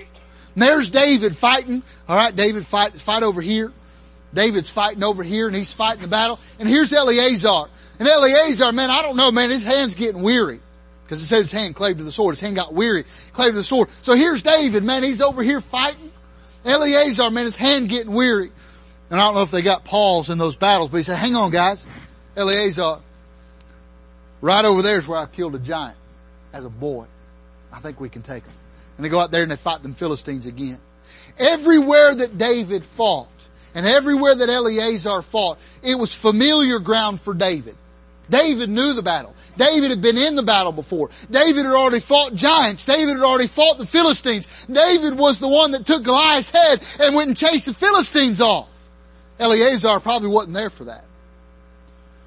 there's 0.57 0.91
David 0.91 1.35
fighting. 1.35 1.83
Alright, 2.09 2.37
David 2.37 2.67
fight, 2.67 2.93
fight 2.95 3.23
over 3.23 3.41
here. 3.41 3.73
David's 4.35 4.71
fighting 4.71 5.03
over 5.03 5.23
here 5.23 5.47
and 5.47 5.57
he's 5.57 5.73
fighting 5.73 6.03
the 6.03 6.09
battle. 6.09 6.39
And 6.59 6.69
here's 6.69 6.93
Eleazar. 6.93 7.65
And 7.99 8.09
Eleazar, 8.09 8.73
man, 8.73 8.91
I 8.91 9.03
don't 9.03 9.17
know, 9.17 9.31
man, 9.31 9.51
his 9.51 9.63
hand's 9.63 9.95
getting 9.95 10.23
weary. 10.23 10.61
Because 11.05 11.23
it 11.23 11.27
says 11.27 11.51
his 11.51 11.53
hand 11.53 11.75
clave 11.75 11.99
to 11.99 12.05
the 12.05 12.13
sword. 12.13 12.35
His 12.35 12.41
hand 12.41 12.57
got 12.57 12.73
weary, 12.73 13.05
clave 13.33 13.51
to 13.51 13.57
the 13.57 13.63
sword. 13.63 13.89
So 14.01 14.15
here's 14.15 14.43
David, 14.43 14.83
man, 14.83 15.03
he's 15.03 15.21
over 15.21 15.43
here 15.43 15.61
fighting. 15.61 16.11
Eleazar, 16.65 17.31
man, 17.31 17.45
his 17.45 17.57
hand 17.57 17.89
getting 17.89 18.13
weary. 18.13 18.51
And 19.11 19.21
I 19.21 19.25
don't 19.25 19.35
know 19.35 19.43
if 19.43 19.51
they 19.51 19.63
got 19.63 19.85
Paul's 19.85 20.31
in 20.31 20.39
those 20.39 20.57
battles, 20.57 20.89
but 20.89 20.97
he 20.99 21.03
said, 21.03 21.17
hang 21.17 21.37
on 21.37 21.51
guys. 21.51 21.87
Eleazar, 22.35 23.01
right 24.43 24.65
over 24.65 24.83
there 24.83 24.99
is 24.99 25.09
where 25.09 25.19
I 25.19 25.25
killed 25.25 25.55
a 25.55 25.59
giant 25.59 25.97
as 26.53 26.67
a 26.67 26.71
boy. 26.71 27.07
I 27.73 27.81
think 27.81 27.99
we 27.99 28.11
can 28.11 28.21
take 28.21 28.45
them. 28.45 28.53
And 28.99 29.07
they 29.07 29.09
go 29.09 29.21
out 29.21 29.31
there 29.31 29.43
and 29.43 29.51
they 29.51 29.57
fight 29.57 29.83
them 29.83 29.95
Philistines 29.95 30.45
again. 30.45 30.79
Everywhere 31.39 32.15
that 32.15 32.37
David 32.37 32.85
fought, 32.85 33.29
and 33.75 33.87
everywhere 33.87 34.35
that 34.35 34.51
Eleazar 34.51 35.23
fought, 35.23 35.59
it 35.83 35.99
was 35.99 36.15
familiar 36.15 36.79
ground 36.79 37.23
for 37.23 37.33
David. 37.33 37.77
David 38.29 38.71
knew 38.71 38.93
the 38.93 39.03
battle. 39.03 39.35
David 39.57 39.91
had 39.91 40.01
been 40.01 40.17
in 40.17 40.37
the 40.37 40.43
battle 40.43 40.73
before. 40.73 41.11
David 41.31 41.65
had 41.65 41.75
already 41.75 42.01
fought 42.01 42.35
giants. 42.35 42.85
David 42.85 43.17
had 43.17 43.25
already 43.25 43.49
fought 43.49 43.79
the 43.79 43.87
Philistines. 43.87 44.47
David 44.67 45.19
was 45.19 45.39
the 45.39 45.49
one 45.49 45.73
that 45.73 45.87
took 45.87 46.03
Goliath's 46.03 46.51
head 46.51 46.83
and 47.01 47.15
went 47.15 47.29
and 47.29 47.37
chased 47.37 47.67
the 47.67 47.75
Philistines 47.75 48.41
off. 48.41 48.69
Eleazar 49.39 50.01
probably 50.01 50.29
wasn't 50.29 50.55
there 50.55 50.71
for 50.71 50.85
that. 50.85 51.05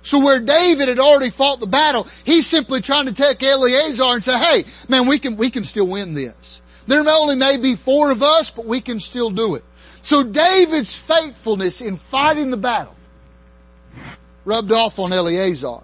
So 0.05 0.19
where 0.19 0.39
David 0.39 0.87
had 0.87 0.99
already 0.99 1.31
fought 1.31 1.59
the 1.59 1.67
battle, 1.67 2.07
he's 2.23 2.45
simply 2.45 2.79
trying 2.81 3.07
to 3.07 3.13
take 3.13 3.41
Eleazar 3.41 4.03
and 4.03 4.23
say, 4.23 4.37
hey, 4.37 4.65
man, 4.87 5.07
we 5.07 5.17
can, 5.17 5.35
we 5.35 5.49
can 5.49 5.63
still 5.63 5.87
win 5.87 6.13
this. 6.13 6.61
There 6.85 7.03
may 7.03 7.11
only 7.11 7.35
may 7.35 7.57
be 7.57 7.75
four 7.75 8.11
of 8.11 8.21
us, 8.21 8.51
but 8.51 8.65
we 8.65 8.81
can 8.81 8.99
still 8.99 9.31
do 9.31 9.55
it. 9.55 9.63
So 10.03 10.21
David's 10.23 10.95
faithfulness 10.95 11.81
in 11.81 11.95
fighting 11.95 12.51
the 12.51 12.57
battle 12.57 12.95
rubbed 14.45 14.71
off 14.71 14.99
on 14.99 15.11
Eleazar. 15.11 15.79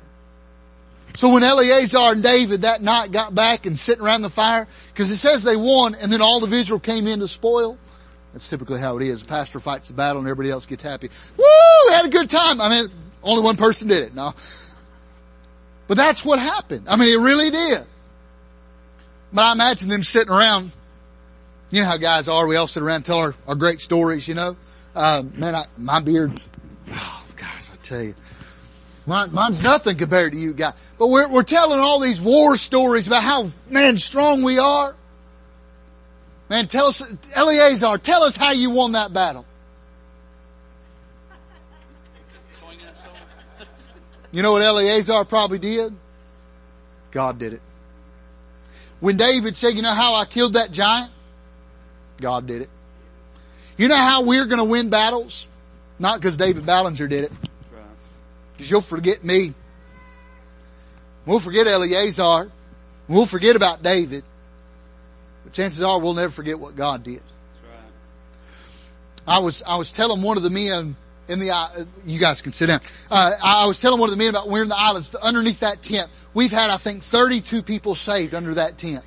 So 1.16 1.30
when 1.34 1.42
Eleazar 1.42 2.12
and 2.12 2.22
David 2.22 2.62
that 2.62 2.84
night 2.84 3.12
got 3.12 3.34
back 3.34 3.66
and 3.66 3.78
sitting 3.78 4.06
around 4.06 4.22
the 4.22 4.30
fire, 4.30 4.68
because 4.94 5.10
it 5.10 5.18
says 5.18 5.42
they 5.42 5.56
won 5.56 5.96
and 5.96 6.14
then 6.14 6.22
all 6.22 6.44
of 6.44 6.54
Israel 6.54 6.80
came 6.80 7.08
in 7.08 7.22
to 7.22 7.28
spoil, 7.28 7.76
that's 8.34 8.48
typically 8.48 8.80
how 8.80 8.98
it 8.98 9.04
is. 9.04 9.22
The 9.22 9.28
pastor 9.28 9.60
fights 9.60 9.88
the 9.88 9.96
battle 9.96 10.20
and 10.20 10.28
everybody 10.28 10.52
else 10.52 10.68
gets 10.68 10.84
happy. 10.84 11.10
Woo! 11.38 11.94
Had 11.94 12.06
a 12.06 12.10
good 12.10 12.30
time. 12.30 12.62
I 12.62 12.70
mean, 12.70 12.92
only 13.24 13.44
one 13.44 13.58
person 13.58 13.88
did 13.88 14.04
it. 14.04 14.16
No. 14.16 14.34
But 15.88 15.98
that's 15.98 16.24
what 16.24 16.40
happened. 16.40 16.88
I 16.90 16.96
mean, 16.96 17.10
it 17.10 17.22
really 17.22 17.50
did. 17.50 17.86
But 19.34 19.42
I 19.44 19.52
imagine 19.52 19.90
them 19.90 20.04
sitting 20.04 20.32
around. 20.32 20.72
You 21.70 21.82
know 21.82 21.88
how 21.88 21.98
guys 21.98 22.28
are. 22.28 22.48
We 22.48 22.56
all 22.56 22.68
sit 22.68 22.84
around 22.84 22.98
and 22.98 23.06
tell 23.06 23.18
our, 23.18 23.36
our 23.48 23.56
great 23.56 23.82
stories, 23.82 24.28
you 24.28 24.36
know. 24.36 24.58
Uh, 24.96 25.24
man, 25.36 25.56
I, 25.56 25.66
my 25.78 26.02
beard, 26.02 26.40
oh 26.90 27.26
gosh, 27.38 27.70
I 27.72 27.76
tell 27.82 28.02
you. 28.02 28.16
Mine, 29.06 29.34
mine's 29.34 29.64
nothing 29.64 29.98
compared 29.98 30.34
to 30.34 30.38
you 30.38 30.54
guys. 30.54 30.74
But 31.00 31.08
we're, 31.08 31.30
we're 31.30 31.44
telling 31.44 31.80
all 31.80 32.00
these 32.00 32.20
war 32.22 32.58
stories 32.58 33.08
about 33.08 33.24
how, 33.24 33.50
man, 33.70 33.98
strong 33.98 34.44
we 34.44 34.60
are. 34.60 34.96
Man, 36.50 36.68
tell 36.68 36.88
us, 36.88 37.02
Eleazar, 37.34 37.98
tell 37.98 38.24
us 38.24 38.36
how 38.36 38.52
you 38.52 38.70
won 38.70 38.92
that 38.92 39.14
battle. 39.14 39.46
You 44.32 44.42
know 44.42 44.54
what 44.54 44.62
Eleazar 44.62 45.26
probably 45.26 45.60
did? 45.60 45.94
God 47.12 47.38
did 47.38 47.54
it. 47.54 47.62
When 49.00 49.18
David 49.18 49.58
said, 49.58 49.76
you 49.76 49.82
know 49.82 49.94
how 49.94 50.16
I 50.16 50.26
killed 50.26 50.54
that 50.54 50.72
giant? 50.72 51.12
God 52.20 52.46
did 52.48 52.62
it. 52.62 52.70
You 53.78 53.88
know 53.88 53.98
how 53.98 54.24
we're 54.24 54.46
gonna 54.46 54.64
win 54.64 54.90
battles? 54.90 55.48
Not 56.00 56.20
because 56.20 56.38
David 56.38 56.66
Ballinger 56.66 57.08
did 57.08 57.26
it. 57.26 57.32
Because 58.54 58.70
you'll 58.70 58.82
forget 58.82 59.24
me. 59.24 59.54
We'll 61.26 61.40
forget 61.40 61.68
Eleazar. 61.68 62.52
We'll 63.08 63.26
forget 63.26 63.56
about 63.56 63.84
David. 63.84 64.24
But 65.44 65.54
chances 65.54 65.82
are 65.82 66.00
we'll 66.00 66.14
never 66.14 66.32
forget 66.32 66.60
what 66.60 66.76
God 66.76 67.04
did. 67.04 67.22
I 69.28 69.40
was, 69.40 69.62
I 69.64 69.76
was 69.76 69.92
telling 69.92 70.22
one 70.22 70.38
of 70.38 70.44
the 70.44 70.50
men 70.50 70.96
in 71.32 71.40
the, 71.40 71.52
uh, 71.52 71.68
you 72.06 72.20
guys 72.20 72.42
can 72.42 72.52
sit 72.52 72.68
down. 72.68 72.82
Uh, 73.10 73.32
I 73.42 73.66
was 73.66 73.80
telling 73.80 74.00
one 74.00 74.10
of 74.10 74.12
the 74.12 74.18
men 74.18 74.30
about 74.30 74.50
we're 74.50 74.64
in 74.64 74.70
the 74.70 74.78
islands 74.78 75.16
underneath 75.16 75.62
that 75.62 75.82
tent. 75.82 76.10
We've 76.34 76.52
had, 76.52 76.70
I 76.70 76.78
think, 76.78 77.04
32 77.04 77.64
people 77.64 77.96
saved 77.96 78.36
under 78.36 78.56
that 78.56 78.78
tent. 78.78 79.06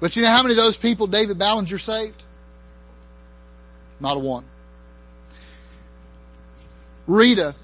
But 0.00 0.16
you 0.16 0.22
know 0.22 0.30
how 0.30 0.42
many 0.42 0.52
of 0.52 0.56
those 0.56 0.76
people 0.76 1.06
David 1.06 1.38
Ballinger 1.38 1.78
saved? 1.78 2.24
Not 4.00 4.16
a 4.16 4.20
one. 4.20 4.44
Rita 7.06 7.54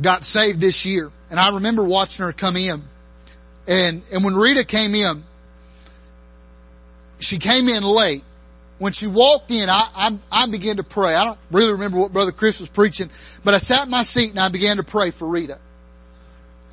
got 0.00 0.24
saved 0.24 0.58
this 0.58 0.86
year, 0.86 1.12
and 1.30 1.38
I 1.38 1.50
remember 1.50 1.84
watching 1.84 2.24
her 2.24 2.32
come 2.32 2.56
in. 2.56 2.82
And, 3.66 4.02
and 4.12 4.24
when 4.24 4.34
Rita 4.34 4.64
came 4.64 4.94
in, 4.94 5.22
she 7.18 7.38
came 7.38 7.68
in 7.68 7.82
late. 7.82 8.24
When 8.78 8.92
she 8.92 9.06
walked 9.06 9.50
in, 9.50 9.68
I, 9.68 9.88
I, 9.94 10.18
I 10.30 10.46
began 10.46 10.76
to 10.76 10.84
pray. 10.84 11.14
I 11.14 11.24
don't 11.24 11.38
really 11.50 11.72
remember 11.72 11.98
what 11.98 12.12
Brother 12.12 12.32
Chris 12.32 12.60
was 12.60 12.68
preaching, 12.68 13.10
but 13.42 13.54
I 13.54 13.58
sat 13.58 13.84
in 13.84 13.90
my 13.90 14.04
seat 14.04 14.30
and 14.30 14.38
I 14.38 14.48
began 14.48 14.76
to 14.76 14.84
pray 14.84 15.10
for 15.10 15.26
Rita. 15.26 15.58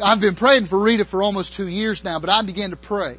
I've 0.03 0.19
been 0.19 0.35
praying 0.35 0.65
for 0.65 0.77
Rita 0.77 1.05
for 1.05 1.23
almost 1.23 1.53
two 1.53 1.67
years 1.67 2.03
now, 2.03 2.19
but 2.19 2.29
I 2.29 2.41
began 2.43 2.71
to 2.71 2.75
pray. 2.75 3.17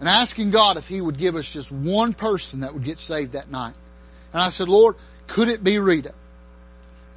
And 0.00 0.08
asking 0.08 0.50
God 0.50 0.76
if 0.76 0.88
He 0.88 1.00
would 1.00 1.18
give 1.18 1.36
us 1.36 1.48
just 1.48 1.70
one 1.70 2.14
person 2.14 2.60
that 2.60 2.72
would 2.72 2.84
get 2.84 2.98
saved 2.98 3.32
that 3.32 3.50
night. 3.50 3.74
And 4.32 4.42
I 4.42 4.48
said, 4.48 4.68
Lord, 4.68 4.96
could 5.26 5.48
it 5.48 5.62
be 5.62 5.78
Rita? 5.78 6.14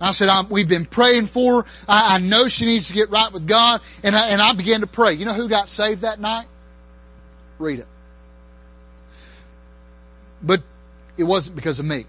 I 0.01 0.11
said, 0.11 0.29
we've 0.49 0.67
been 0.67 0.85
praying 0.85 1.27
for 1.27 1.63
her. 1.63 1.69
I, 1.87 2.15
I, 2.15 2.17
know 2.17 2.49
she 2.49 2.65
needs 2.65 2.89
to 2.89 2.93
get 2.93 3.09
right 3.09 3.31
with 3.31 3.47
God. 3.47 3.79
And 4.03 4.15
I, 4.15 4.29
and 4.29 4.41
I 4.41 4.51
began 4.51 4.81
to 4.81 4.87
pray. 4.87 5.13
You 5.13 5.23
know 5.23 5.33
who 5.33 5.47
got 5.47 5.69
saved 5.69 6.01
that 6.01 6.19
night? 6.19 6.45
Rita. 7.57 7.85
But 10.43 10.61
it 11.17 11.23
wasn't 11.23 11.55
because 11.55 11.79
of 11.79 11.85
me. 11.85 12.05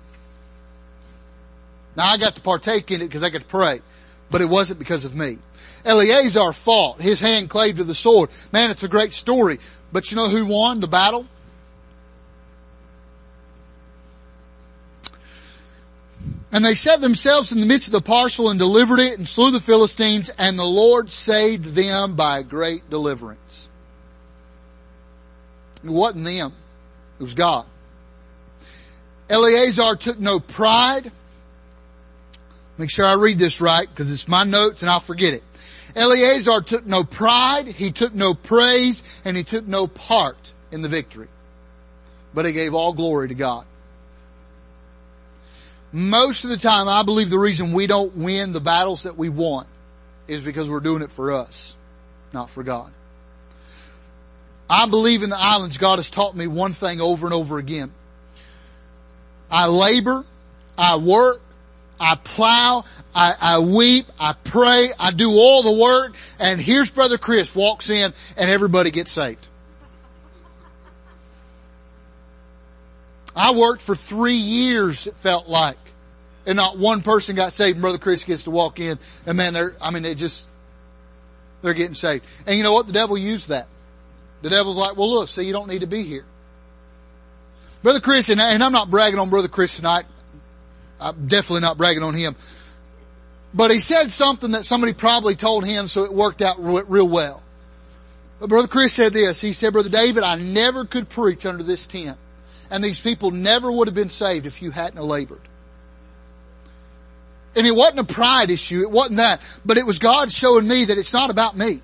Now 1.97 2.07
I 2.07 2.17
got 2.17 2.35
to 2.35 2.41
partake 2.41 2.91
in 2.91 3.01
it 3.01 3.07
because 3.07 3.23
I 3.23 3.31
got 3.31 3.43
to 3.43 3.47
pray, 3.47 3.81
but 4.31 4.41
it 4.41 4.49
wasn't 4.49 4.81
because 4.81 5.05
of 5.05 5.15
me. 5.15 5.39
Eleazar 5.85 6.53
fought. 6.53 7.01
His 7.01 7.21
hand 7.21 7.49
clave 7.49 7.77
to 7.77 7.85
the 7.85 7.95
sword. 7.95 8.31
Man, 8.53 8.71
it's 8.71 8.83
a 8.83 8.89
great 8.89 9.13
story. 9.13 9.59
But 9.93 10.11
you 10.11 10.17
know 10.17 10.29
who 10.29 10.47
won 10.47 10.81
the 10.81 10.89
battle? 10.89 11.27
And 16.51 16.65
they 16.65 16.75
set 16.75 17.01
themselves 17.01 17.51
in 17.51 17.61
the 17.61 17.67
midst 17.67 17.89
of 17.89 17.93
the 17.93 18.01
parcel 18.01 18.49
and 18.49 18.59
delivered 18.59 19.01
it 19.01 19.19
and 19.19 19.27
slew 19.27 19.51
the 19.51 19.61
Philistines 19.61 20.31
and 20.39 20.57
the 20.57 20.65
Lord 20.65 21.11
saved 21.11 21.67
them 21.75 22.15
by 22.15 22.43
great 22.43 22.89
deliverance. 22.89 23.69
It 25.83 25.91
wasn't 25.91 26.25
them. 26.25 26.55
It 27.19 27.23
was 27.23 27.35
God. 27.35 27.67
Eleazar 29.35 29.97
took 29.97 30.21
no 30.21 30.39
pride. 30.39 31.11
Make 32.79 32.89
sure 32.89 33.05
I 33.05 33.15
read 33.15 33.37
this 33.37 33.61
right 33.61 33.89
because 33.89 34.13
it's 34.13 34.29
my 34.29 34.45
notes 34.45 34.83
and 34.83 34.91
I'll 34.91 35.01
forget 35.01 35.35
it. 35.35 35.43
Eleazar 35.97 36.61
took 36.61 36.87
no 36.87 37.03
pride, 37.03 37.67
he 37.67 37.91
took 37.91 38.15
no 38.15 38.35
praise, 38.35 39.03
and 39.25 39.37
he 39.37 39.43
took 39.43 39.67
no 39.67 39.89
part 39.89 40.53
in 40.71 40.83
the 40.83 40.89
victory. 40.89 41.27
But 42.33 42.47
he 42.47 42.53
gave 42.53 42.75
all 42.75 42.93
glory 42.93 43.29
to 43.29 43.35
God. 43.35 43.67
Most 45.91 46.45
of 46.45 46.51
the 46.51 46.57
time, 46.57 46.89
I 46.89 47.03
believe 47.03 47.29
the 47.29 47.39
reason 47.39 47.73
we 47.73 47.89
don't 47.89 48.17
win 48.17 48.53
the 48.53 48.61
battles 48.61 49.03
that 49.03 49.17
we 49.17 49.31
want 49.31 49.67
is 50.29 50.45
because 50.45 50.71
we're 50.71 50.79
doing 50.79 51.03
it 51.03 51.11
for 51.11 51.33
us, 51.33 51.77
not 52.33 52.51
for 52.51 52.63
God. 52.63 52.93
I 54.71 54.87
believe 54.87 55.25
in 55.25 55.31
the 55.31 55.39
islands 55.39 55.79
God 55.79 55.99
has 55.99 56.09
taught 56.09 56.37
me 56.37 56.47
one 56.47 56.73
thing 56.73 57.01
over 57.01 57.27
and 57.27 57.35
over 57.35 57.59
again. 57.59 57.93
I 59.55 59.67
labor, 59.67 60.25
I 60.77 60.97
work, 60.97 61.41
I 62.01 62.17
plow, 62.17 62.85
I, 63.15 63.35
I, 63.41 63.59
weep, 63.61 64.07
I 64.19 64.33
pray, 64.33 64.91
I 64.99 65.13
do 65.13 65.31
all 65.31 65.63
the 65.63 65.81
work, 65.81 66.17
and 66.41 66.61
here's 66.61 66.91
Brother 66.91 67.19
Chris 67.19 67.55
walks 67.55 67.89
in 67.89 68.13
and 68.37 68.51
everybody 68.51 68.91
gets 68.91 69.13
saved. 69.13 69.47
I 73.37 73.53
worked 73.53 73.83
for 73.83 73.95
three 73.95 74.39
years, 74.39 75.07
it 75.07 75.15
felt 75.19 75.49
like, 75.49 75.79
and 76.47 76.57
not 76.57 76.77
one 76.77 77.03
person 77.03 77.37
got 77.37 77.53
saved. 77.53 77.77
And 77.77 77.83
Brother 77.83 77.99
Chris 77.99 78.25
gets 78.25 78.45
to 78.45 78.51
walk 78.51 78.81
in, 78.81 78.99
and 79.25 79.37
man, 79.37 79.55
they're, 79.55 79.77
I 79.81 79.93
mean, 79.93 80.05
it 80.05 80.17
just, 80.17 80.49
they're 81.63 81.75
getting 81.75 81.95
saved. 81.95 82.25
And 82.45 82.57
you 82.57 82.65
know 82.65 82.73
what? 82.73 82.89
The 82.89 82.93
devil 82.93 83.17
used 83.17 83.51
that. 83.51 83.69
The 84.43 84.51
devil's 84.51 84.77
like, 84.77 84.97
well 84.97 85.09
look, 85.09 85.29
see, 85.29 85.47
you 85.47 85.53
don't 85.53 85.69
need 85.69 85.83
to 85.83 85.87
be 85.87 86.03
here. 86.03 86.27
Brother 87.85 88.01
Chris, 88.01 88.31
and, 88.31 88.41
and 88.41 88.65
I'm 88.65 88.73
not 88.73 88.89
bragging 88.89 89.19
on 89.19 89.29
Brother 89.29 89.49
Chris 89.49 89.77
tonight. 89.77 90.07
I'm 90.99 91.29
definitely 91.29 91.61
not 91.61 91.77
bragging 91.77 92.03
on 92.03 92.15
him. 92.15 92.35
But 93.53 93.71
he 93.71 93.79
said 93.79 94.11
something 94.11 94.53
that 94.53 94.65
somebody 94.65 94.95
probably 94.95 95.37
told 95.37 95.67
him 95.67 95.87
so 95.87 96.05
it 96.05 96.13
worked 96.13 96.41
out 96.41 96.57
real 96.59 97.07
well. 97.07 97.43
But 98.41 98.49
Brother 98.49 98.69
Chris 98.69 98.95
said 98.95 99.13
this. 99.13 99.39
He 99.39 99.53
said, 99.53 99.75
Brother 99.75 99.91
David, 99.91 100.25
I 100.25 100.37
never 100.37 100.87
could 100.87 101.11
preach 101.11 101.45
under 101.45 101.63
this 101.63 101.87
tent. 101.87 102.17
And 102.71 102.83
these 102.83 103.03
people 103.03 103.33
never 103.33 103.71
would 103.71 103.87
have 103.87 103.95
been 103.95 104.09
saved 104.09 104.47
if 104.47 104.63
you 104.63 104.71
hadn't 104.71 104.99
labored. 104.99 105.47
And 107.55 107.67
it 107.67 107.75
wasn't 107.77 108.01
a 108.01 108.15
pride 108.15 108.51
issue. 108.51 108.81
It 108.81 108.91
wasn't 108.91 109.19
that. 109.19 109.43
But 109.63 109.77
it 109.77 109.85
was 109.85 109.99
God 109.99 110.33
showing 110.33 110.67
me 110.67 110.87
that 110.87 110.97
it's 110.97 111.13
not 111.13 111.29
about 111.29 111.55
me. 111.55 111.83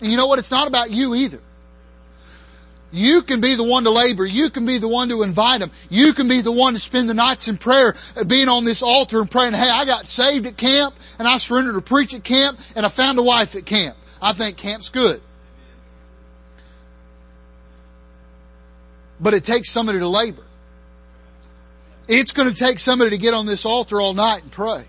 And 0.00 0.12
you 0.12 0.16
know 0.16 0.28
what? 0.28 0.38
It's 0.38 0.52
not 0.52 0.68
about 0.68 0.92
you 0.92 1.16
either. 1.16 1.40
You 2.90 3.22
can 3.22 3.40
be 3.40 3.54
the 3.54 3.64
one 3.64 3.84
to 3.84 3.90
labor. 3.90 4.24
You 4.24 4.48
can 4.48 4.64
be 4.64 4.78
the 4.78 4.88
one 4.88 5.10
to 5.10 5.22
invite 5.22 5.60
them. 5.60 5.70
You 5.90 6.14
can 6.14 6.26
be 6.26 6.40
the 6.40 6.52
one 6.52 6.72
to 6.72 6.78
spend 6.78 7.08
the 7.08 7.14
nights 7.14 7.46
in 7.46 7.58
prayer, 7.58 7.94
uh, 8.16 8.24
being 8.24 8.48
on 8.48 8.64
this 8.64 8.82
altar 8.82 9.20
and 9.20 9.30
praying, 9.30 9.52
hey, 9.52 9.68
I 9.70 9.84
got 9.84 10.06
saved 10.06 10.46
at 10.46 10.56
camp 10.56 10.94
and 11.18 11.28
I 11.28 11.36
surrendered 11.36 11.74
to 11.74 11.82
preach 11.82 12.14
at 12.14 12.24
camp 12.24 12.58
and 12.74 12.86
I 12.86 12.88
found 12.88 13.18
a 13.18 13.22
wife 13.22 13.54
at 13.54 13.66
camp. 13.66 13.96
I 14.22 14.32
think 14.32 14.56
camp's 14.56 14.88
good. 14.88 15.20
But 19.20 19.34
it 19.34 19.44
takes 19.44 19.70
somebody 19.70 19.98
to 19.98 20.08
labor. 20.08 20.44
It's 22.08 22.32
going 22.32 22.48
to 22.48 22.54
take 22.54 22.78
somebody 22.78 23.10
to 23.10 23.18
get 23.18 23.34
on 23.34 23.44
this 23.44 23.66
altar 23.66 24.00
all 24.00 24.14
night 24.14 24.42
and 24.42 24.50
pray. 24.50 24.86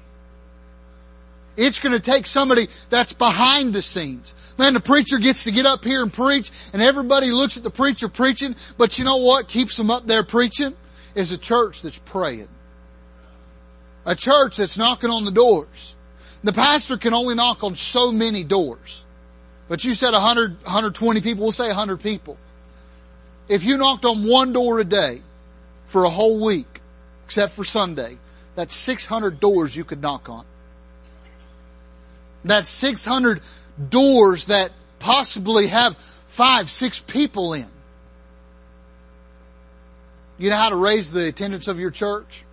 It's 1.58 1.80
going 1.80 1.94
to 1.94 2.00
take 2.00 2.26
somebody 2.26 2.68
that's 2.90 3.14
behind 3.14 3.74
the 3.74 3.82
scenes. 3.82 4.34
Man, 4.58 4.74
the 4.74 4.80
preacher 4.80 5.18
gets 5.18 5.46
to 5.46 5.52
get 5.52 5.66
up 5.66 5.84
here 5.84 6.02
and 6.02 6.12
preach 6.12 6.52
and 6.74 6.82
everybody 6.82 7.32
looks 7.32 7.58
at 7.58 7.64
the 7.64 7.70
preacher 7.70 8.08
preaching, 8.08 8.56
but 8.78 8.98
you 8.98 9.06
know 9.06 9.18
what 9.18 9.48
keeps 9.48 9.78
them 9.78 9.92
up 9.92 10.08
there 10.08 10.24
preaching? 10.24 10.76
Is 11.16 11.32
a 11.32 11.38
church 11.38 11.82
that's 11.82 12.00
praying. 12.00 12.48
A 14.06 14.16
church 14.16 14.58
that's 14.58 14.78
knocking 14.78 15.10
on 15.10 15.26
the 15.26 15.32
doors. 15.32 15.96
The 16.44 16.54
pastor 16.54 16.98
can 16.98 17.14
only 17.14 17.36
knock 17.36 17.64
on 17.64 17.76
so 17.76 18.12
many 18.12 18.44
doors. 18.44 19.04
But 19.68 19.84
you 19.84 19.94
said 19.94 20.14
100, 20.14 20.64
120 20.64 21.22
people, 21.22 21.44
we'll 21.44 21.52
say 21.52 21.68
100 21.68 22.02
people. 22.02 22.38
If 23.48 23.64
you 23.64 23.78
knocked 23.78 24.06
on 24.06 24.28
one 24.28 24.54
door 24.54 24.80
a 24.80 24.84
day 24.84 25.22
for 25.86 26.06
a 26.06 26.10
whole 26.10 26.44
week, 26.44 26.82
except 27.26 27.54
for 27.54 27.64
Sunday, 27.64 28.18
that's 28.56 28.76
600 28.76 29.40
doors 29.40 29.76
you 29.76 29.84
could 29.84 30.02
knock 30.02 30.30
on. 30.30 30.46
That's 32.44 32.70
600 32.70 33.42
doors 33.90 34.46
that 34.46 34.72
possibly 35.00 35.68
have 35.68 35.98
five, 36.28 36.70
six 36.70 37.02
people 37.02 37.54
in. 37.54 37.68
You 40.38 40.50
know 40.50 40.56
how 40.56 40.70
to 40.70 40.76
raise 40.76 41.12
the 41.12 41.28
attendance 41.28 41.68
of 41.68 41.80
your 41.80 41.92
church? 41.92 42.46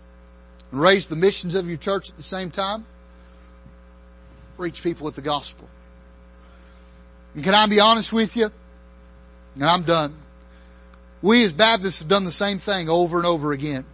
And 0.73 0.81
raise 0.81 1.07
the 1.07 1.17
missions 1.17 1.55
of 1.55 1.69
your 1.69 1.77
church 1.77 2.11
at 2.11 2.17
the 2.17 2.23
same 2.23 2.51
time? 2.51 2.85
Reach 4.57 4.83
people 4.83 5.05
with 5.05 5.15
the 5.15 5.23
gospel. 5.23 5.69
And 7.35 7.45
can 7.45 7.55
I 7.55 7.67
be 7.69 7.79
honest 7.79 8.13
with 8.13 8.37
you? 8.37 8.51
And 9.55 9.65
I'm 9.65 9.83
done. 9.83 10.17
We 11.23 11.45
as 11.45 11.53
Baptists 11.53 12.01
have 12.01 12.09
done 12.09 12.25
the 12.25 12.33
same 12.33 12.59
thing 12.59 12.89
over 12.89 13.19
and 13.19 13.27
over 13.27 13.53
again 13.53 13.85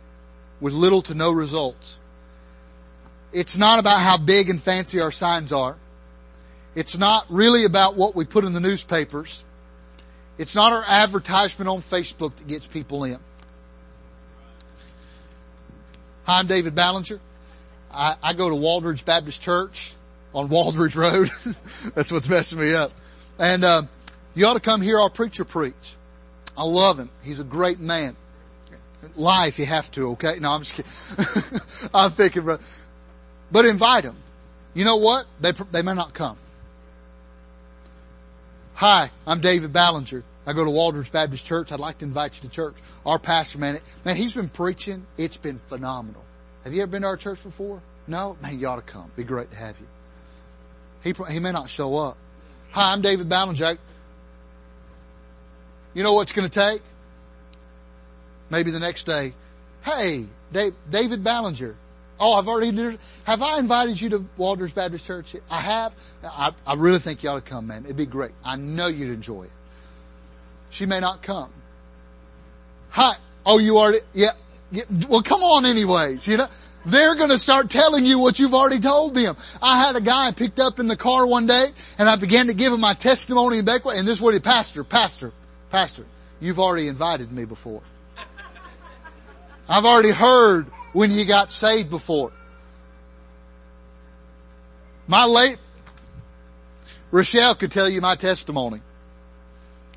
with 0.60 0.72
little 0.74 1.02
to 1.02 1.14
no 1.14 1.32
results. 1.32 1.98
It's 3.32 3.58
not 3.58 3.78
about 3.78 4.00
how 4.00 4.16
big 4.16 4.48
and 4.48 4.60
fancy 4.60 5.00
our 5.00 5.10
signs 5.10 5.52
are. 5.52 5.76
It's 6.74 6.96
not 6.96 7.26
really 7.28 7.64
about 7.64 7.96
what 7.96 8.14
we 8.14 8.24
put 8.24 8.44
in 8.44 8.52
the 8.52 8.60
newspapers. 8.60 9.44
It's 10.38 10.54
not 10.54 10.72
our 10.72 10.84
advertisement 10.86 11.68
on 11.68 11.82
Facebook 11.82 12.34
that 12.36 12.46
gets 12.46 12.66
people 12.66 13.04
in. 13.04 13.18
Hi, 16.24 16.38
I'm 16.38 16.46
David 16.46 16.74
Ballinger. 16.74 17.20
I, 17.92 18.16
I 18.22 18.32
go 18.32 18.48
to 18.48 18.54
Waldridge 18.54 19.04
Baptist 19.04 19.42
Church 19.42 19.92
on 20.34 20.48
Waldridge 20.48 20.96
Road. 20.96 21.30
That's 21.94 22.10
what's 22.10 22.28
messing 22.28 22.58
me 22.58 22.74
up. 22.74 22.92
And 23.38 23.64
uh, 23.64 23.82
you 24.34 24.46
ought 24.46 24.54
to 24.54 24.60
come 24.60 24.80
hear 24.80 24.98
our 24.98 25.10
preacher 25.10 25.44
preach. 25.44 25.94
I 26.56 26.64
love 26.64 26.98
him. 26.98 27.10
He's 27.22 27.40
a 27.40 27.44
great 27.44 27.80
man. 27.80 28.16
Lie 29.16 29.48
if 29.48 29.58
you 29.58 29.66
have 29.66 29.90
to, 29.92 30.10
okay? 30.10 30.34
No, 30.40 30.52
I'm 30.52 30.62
just 30.62 30.74
kidding. 30.74 31.60
I'm 31.94 32.12
thinking, 32.12 32.46
but, 32.46 32.60
but 33.50 33.66
invite 33.66 34.04
him. 34.04 34.16
You 34.74 34.84
know 34.84 34.96
what? 34.96 35.26
They, 35.40 35.52
they 35.72 35.82
may 35.82 35.94
not 35.94 36.14
come. 36.14 36.38
Hi, 38.82 39.12
I'm 39.28 39.40
David 39.40 39.72
Ballinger. 39.72 40.24
I 40.44 40.52
go 40.54 40.64
to 40.64 40.70
Waldridge 40.72 41.12
Baptist 41.12 41.46
Church. 41.46 41.70
I'd 41.70 41.78
like 41.78 41.98
to 41.98 42.04
invite 42.04 42.34
you 42.34 42.40
to 42.40 42.48
church. 42.48 42.74
Our 43.06 43.20
pastor, 43.20 43.58
man, 43.58 43.78
man, 44.04 44.16
he's 44.16 44.34
been 44.34 44.48
preaching. 44.48 45.06
It's 45.16 45.36
been 45.36 45.60
phenomenal. 45.68 46.24
Have 46.64 46.74
you 46.74 46.82
ever 46.82 46.90
been 46.90 47.02
to 47.02 47.06
our 47.06 47.16
church 47.16 47.40
before? 47.44 47.80
No? 48.08 48.36
Man, 48.42 48.58
you 48.58 48.66
ought 48.66 48.74
to 48.74 48.82
come. 48.82 49.08
Be 49.14 49.22
great 49.22 49.52
to 49.52 49.56
have 49.56 49.76
you. 49.78 49.86
He, 51.04 51.32
he 51.32 51.38
may 51.38 51.52
not 51.52 51.70
show 51.70 51.96
up. 51.96 52.16
Hi, 52.72 52.92
I'm 52.92 53.02
David 53.02 53.28
Ballinger. 53.28 53.78
You 55.94 56.02
know 56.02 56.14
what's 56.14 56.32
going 56.32 56.50
to 56.50 56.60
take? 56.60 56.82
Maybe 58.50 58.72
the 58.72 58.80
next 58.80 59.06
day. 59.06 59.32
Hey, 59.84 60.24
Dave, 60.52 60.74
David 60.90 61.22
Ballinger. 61.22 61.76
Oh, 62.24 62.34
I've 62.34 62.46
already, 62.46 62.96
have 63.24 63.42
I 63.42 63.58
invited 63.58 64.00
you 64.00 64.08
to 64.10 64.24
Walters 64.36 64.72
Baptist 64.72 65.04
Church? 65.04 65.34
I 65.50 65.58
have. 65.58 65.92
I, 66.22 66.52
I 66.64 66.74
really 66.74 67.00
think 67.00 67.24
you 67.24 67.30
ought 67.30 67.44
to 67.44 67.50
come, 67.50 67.66
man. 67.66 67.84
It'd 67.84 67.96
be 67.96 68.06
great. 68.06 68.30
I 68.44 68.54
know 68.54 68.86
you'd 68.86 69.08
enjoy 69.08 69.42
it. 69.42 69.50
She 70.70 70.86
may 70.86 71.00
not 71.00 71.22
come. 71.22 71.50
Hi. 72.90 73.14
Oh, 73.44 73.58
you 73.58 73.76
already, 73.76 74.06
yeah. 74.14 74.30
yeah 74.70 74.84
well, 75.08 75.22
come 75.22 75.42
on 75.42 75.66
anyways, 75.66 76.28
you 76.28 76.36
know. 76.36 76.46
They're 76.86 77.16
gonna 77.16 77.38
start 77.38 77.70
telling 77.70 78.06
you 78.06 78.20
what 78.20 78.38
you've 78.38 78.54
already 78.54 78.78
told 78.78 79.14
them. 79.14 79.36
I 79.60 79.84
had 79.84 79.96
a 79.96 80.00
guy 80.00 80.30
picked 80.30 80.60
up 80.60 80.78
in 80.78 80.86
the 80.86 80.96
car 80.96 81.26
one 81.26 81.46
day 81.46 81.70
and 81.98 82.08
I 82.08 82.14
began 82.14 82.46
to 82.46 82.54
give 82.54 82.72
him 82.72 82.80
my 82.80 82.94
testimony 82.94 83.58
in 83.58 83.64
Bequia 83.64 83.98
and 83.98 84.06
this 84.06 84.18
is 84.18 84.22
what 84.22 84.40
pastor, 84.44 84.84
pastor, 84.84 85.32
pastor, 85.70 86.06
you've 86.38 86.60
already 86.60 86.86
invited 86.86 87.32
me 87.32 87.46
before. 87.46 87.82
I've 89.68 89.84
already 89.84 90.10
heard 90.10 90.66
when 90.92 91.10
you 91.10 91.24
got 91.24 91.50
saved 91.50 91.90
before. 91.90 92.32
My 95.06 95.24
late 95.24 95.58
Rochelle 97.10 97.54
could 97.54 97.70
tell 97.70 97.88
you 97.88 98.00
my 98.00 98.16
testimony. 98.16 98.80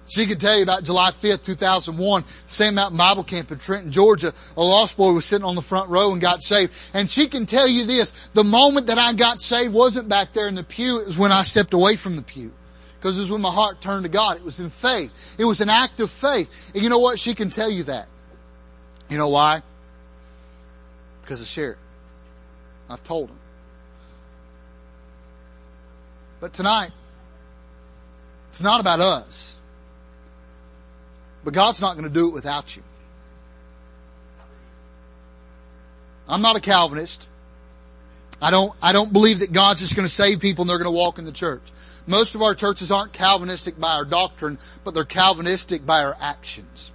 She 0.08 0.28
could 0.28 0.40
tell 0.40 0.56
you 0.56 0.62
about 0.62 0.84
July 0.84 1.12
5th, 1.12 1.44
2001, 1.44 2.26
Sand 2.46 2.76
Mountain 2.76 2.98
Bible 2.98 3.24
Camp 3.24 3.52
in 3.52 3.58
Trenton, 3.58 3.92
Georgia. 3.92 4.34
A 4.56 4.62
lost 4.62 4.98
boy 4.98 5.14
was 5.14 5.26
sitting 5.26 5.46
on 5.46 5.56
the 5.56 5.64
front 5.64 5.90
row 5.90 6.12
and 6.12 6.22
got 6.22 6.44
saved. 6.44 6.74
And 6.94 7.10
she 7.10 7.28
can 7.28 7.48
tell 7.48 7.68
you 7.68 7.86
this, 7.86 8.12
the 8.34 8.44
moment 8.44 8.88
that 8.88 9.00
I 9.00 9.14
got 9.14 9.40
saved 9.40 9.74
wasn't 9.74 10.08
back 10.08 10.34
there 10.34 10.48
in 10.48 10.56
the 10.56 10.64
pew, 10.64 11.00
it 11.00 11.08
was 11.08 11.18
when 11.18 11.32
I 11.32 11.42
stepped 11.42 11.74
away 11.74 11.96
from 11.96 12.18
the 12.18 12.22
pew. 12.22 12.52
Because 13.00 13.18
it 13.18 13.22
was 13.22 13.32
when 13.32 13.42
my 13.42 13.52
heart 13.52 13.82
turned 13.82 14.04
to 14.04 14.10
God. 14.10 14.38
It 14.38 14.44
was 14.44 14.60
in 14.60 14.70
faith. 14.70 15.36
It 15.40 15.46
was 15.46 15.62
an 15.62 15.70
act 15.70 16.00
of 16.00 16.12
faith. 16.12 16.72
And 16.76 16.84
you 16.84 16.90
know 16.90 17.00
what? 17.00 17.18
She 17.20 17.34
can 17.34 17.50
tell 17.50 17.70
you 17.70 17.84
that. 17.84 18.08
You 19.10 19.18
know 19.18 19.30
why? 19.30 19.64
Because 21.26 21.42
I 21.42 21.44
share 21.44 21.72
it. 21.72 21.78
I've 22.88 23.04
told 23.04 23.30
them. 23.30 23.40
But 26.40 26.54
tonight, 26.54 26.92
it's 28.50 28.62
not 28.62 28.80
about 28.80 29.00
us. 29.00 29.58
But 31.44 31.54
God's 31.54 31.82
not 31.82 31.94
going 31.94 32.08
to 32.08 32.14
do 32.14 32.28
it 32.28 32.34
without 32.34 32.76
you. 32.76 32.84
I'm 36.28 36.42
not 36.42 36.56
a 36.56 36.60
Calvinist. 36.60 37.28
I 38.42 38.52
don't, 38.52 38.74
I 38.82 38.94
don't 38.94 39.12
believe 39.12 39.40
that 39.40 39.52
God's 39.52 39.80
just 39.80 39.96
going 39.96 40.08
to 40.08 40.14
save 40.14 40.40
people 40.40 40.64
and 40.64 40.70
they're 40.70 40.78
going 40.78 40.86
to 40.86 40.98
walk 40.98 41.18
in 41.18 41.26
the 41.26 41.32
church. 41.32 41.62
Most 42.06 42.36
of 42.36 42.42
our 42.44 42.54
churches 42.54 42.92
aren't 42.92 43.14
Calvinistic 43.14 43.80
by 43.80 43.94
our 43.94 44.06
doctrine, 44.06 44.60
but 44.84 44.94
they're 44.94 45.06
Calvinistic 45.06 45.86
by 45.86 46.04
our 46.04 46.16
actions. 46.20 46.92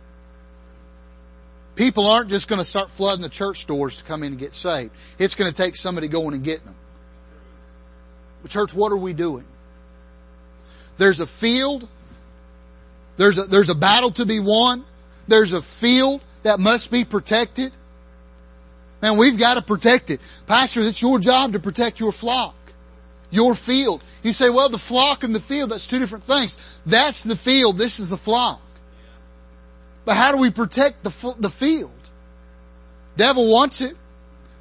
People 1.80 2.06
aren't 2.06 2.28
just 2.28 2.46
going 2.46 2.58
to 2.58 2.64
start 2.64 2.90
flooding 2.90 3.22
the 3.22 3.30
church 3.30 3.66
doors 3.66 3.96
to 3.96 4.04
come 4.04 4.22
in 4.22 4.32
and 4.32 4.38
get 4.38 4.54
saved. 4.54 4.90
It's 5.18 5.34
going 5.34 5.50
to 5.50 5.56
take 5.56 5.76
somebody 5.76 6.08
going 6.08 6.34
and 6.34 6.44
getting 6.44 6.66
them. 6.66 6.76
Church, 8.48 8.74
what 8.74 8.92
are 8.92 8.98
we 8.98 9.14
doing? 9.14 9.46
There's 10.98 11.20
a 11.20 11.26
field. 11.26 11.88
There's 13.16 13.38
a, 13.38 13.44
there's 13.44 13.70
a 13.70 13.74
battle 13.74 14.10
to 14.10 14.26
be 14.26 14.40
won. 14.40 14.84
There's 15.26 15.54
a 15.54 15.62
field 15.62 16.20
that 16.42 16.60
must 16.60 16.90
be 16.90 17.06
protected? 17.06 17.72
Man, 19.00 19.16
we've 19.16 19.38
got 19.38 19.54
to 19.54 19.62
protect 19.62 20.10
it. 20.10 20.20
Pastor, 20.46 20.82
it's 20.82 21.00
your 21.00 21.18
job 21.18 21.54
to 21.54 21.60
protect 21.60 21.98
your 21.98 22.12
flock. 22.12 22.56
Your 23.30 23.54
field. 23.54 24.04
You 24.22 24.34
say, 24.34 24.50
well, 24.50 24.68
the 24.68 24.76
flock 24.76 25.24
and 25.24 25.34
the 25.34 25.40
field, 25.40 25.70
that's 25.70 25.86
two 25.86 25.98
different 25.98 26.24
things. 26.24 26.58
That's 26.84 27.22
the 27.22 27.36
field, 27.36 27.78
this 27.78 28.00
is 28.00 28.10
the 28.10 28.18
flock. 28.18 28.60
But 30.10 30.16
how 30.16 30.32
do 30.32 30.38
we 30.38 30.50
protect 30.50 31.04
the, 31.04 31.36
the 31.38 31.48
field? 31.48 31.92
Devil 33.16 33.48
wants 33.48 33.80
it. 33.80 33.96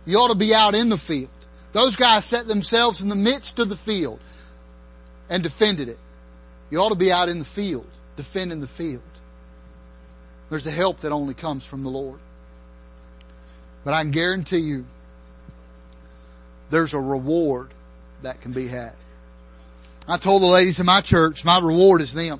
You 0.06 0.20
ought 0.20 0.28
to 0.28 0.36
be 0.36 0.54
out 0.54 0.76
in 0.76 0.90
the 0.90 0.98
field. 0.98 1.32
Those 1.74 1.96
guys 1.96 2.24
set 2.24 2.48
themselves 2.48 3.02
in 3.02 3.10
the 3.10 3.16
midst 3.16 3.58
of 3.58 3.68
the 3.68 3.76
field 3.76 4.20
and 5.28 5.42
defended 5.42 5.90
it. 5.90 5.98
You 6.70 6.78
ought 6.78 6.90
to 6.90 6.96
be 6.96 7.12
out 7.12 7.30
in 7.30 7.40
the 7.40 7.46
field, 7.46 7.88
defending 8.16 8.60
the 8.60 8.68
field. 8.68 9.02
There's 10.52 10.68
a 10.68 10.72
help 10.72 11.00
that 11.00 11.12
only 11.12 11.34
comes 11.34 11.66
from 11.66 11.82
the 11.82 11.90
Lord. 11.90 12.20
But 13.84 13.96
I 13.96 14.04
can 14.04 14.12
guarantee 14.12 14.60
you, 14.60 14.86
there's 16.70 16.94
a 16.94 17.02
reward 17.02 17.74
that 18.22 18.40
can 18.42 18.52
be 18.52 18.68
had. 18.68 18.94
I 20.08 20.18
told 20.18 20.44
the 20.44 20.46
ladies 20.46 20.80
in 20.80 20.86
my 20.86 21.02
church, 21.02 21.44
my 21.44 21.58
reward 21.58 22.02
is 22.02 22.14
them. 22.14 22.40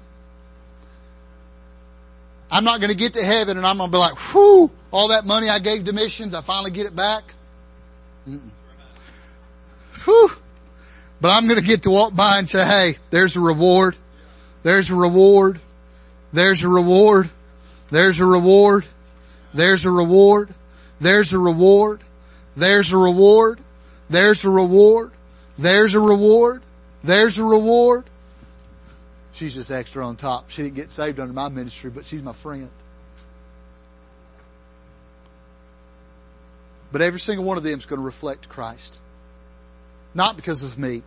I'm 2.52 2.64
not 2.64 2.80
going 2.80 2.90
to 2.90 2.98
get 2.98 3.14
to 3.14 3.24
heaven 3.24 3.58
and 3.58 3.66
I'm 3.66 3.78
going 3.78 3.92
to 3.92 3.96
be 3.96 4.00
like, 4.00 4.18
whew, 4.32 4.72
all 4.92 5.10
that 5.10 5.26
money 5.26 5.50
I 5.50 5.60
gave 5.60 5.86
to 5.86 5.94
missions, 5.94 6.34
I 6.34 6.42
finally 6.42 6.72
get 6.72 6.88
it 6.88 6.96
back. 6.96 7.34
Mm-mm. 8.28 8.50
Whew. 10.06 10.32
But 11.22 11.30
I'm 11.32 11.48
going 11.48 11.60
to 11.60 11.66
get 11.66 11.84
to 11.84 11.90
walk 11.90 12.16
by 12.16 12.40
and 12.40 12.50
say, 12.50 12.66
hey, 12.66 12.98
there's 13.10 13.36
a 13.36 13.40
reward. 13.40 13.96
There's 14.64 14.90
a 14.90 14.96
reward. 14.96 15.60
There's 16.32 16.64
a 16.64 16.70
reward. 16.70 17.30
There's 17.90 18.20
a 18.20 18.26
reward. 18.26 18.86
There's 19.54 19.86
a 19.86 19.92
reward. 19.92 20.54
There's 21.00 21.34
a 21.34 21.38
reward. 21.38 22.02
There's 22.56 22.94
a 22.94 22.98
reward. 22.98 23.60
There's 24.10 24.46
a 24.46 24.50
reward. 24.50 25.12
There's 25.58 25.96
a 25.96 26.00
reward. 26.00 26.64
There's 27.04 27.38
a 27.38 27.44
reward. 27.44 28.06
She's 29.32 29.54
just 29.54 29.72
extra 29.72 30.06
on 30.06 30.16
top. 30.16 30.50
She 30.50 30.64
didn't 30.64 30.76
get 30.76 30.92
saved 30.92 31.20
under 31.20 31.34
my 31.34 31.50
ministry, 31.50 31.90
but 31.90 32.06
she's 32.06 32.24
my 32.24 32.34
friend. 32.34 32.70
But 36.92 37.02
every 37.02 37.20
single 37.20 37.46
one 37.46 37.58
of 37.58 37.64
them 37.64 37.78
is 37.78 37.86
going 37.86 38.00
to 38.00 38.06
reflect 38.06 38.50
Christ. 38.50 38.98
Not 40.16 40.36
because 40.36 40.64
of 40.64 40.78
me. 40.78 41.04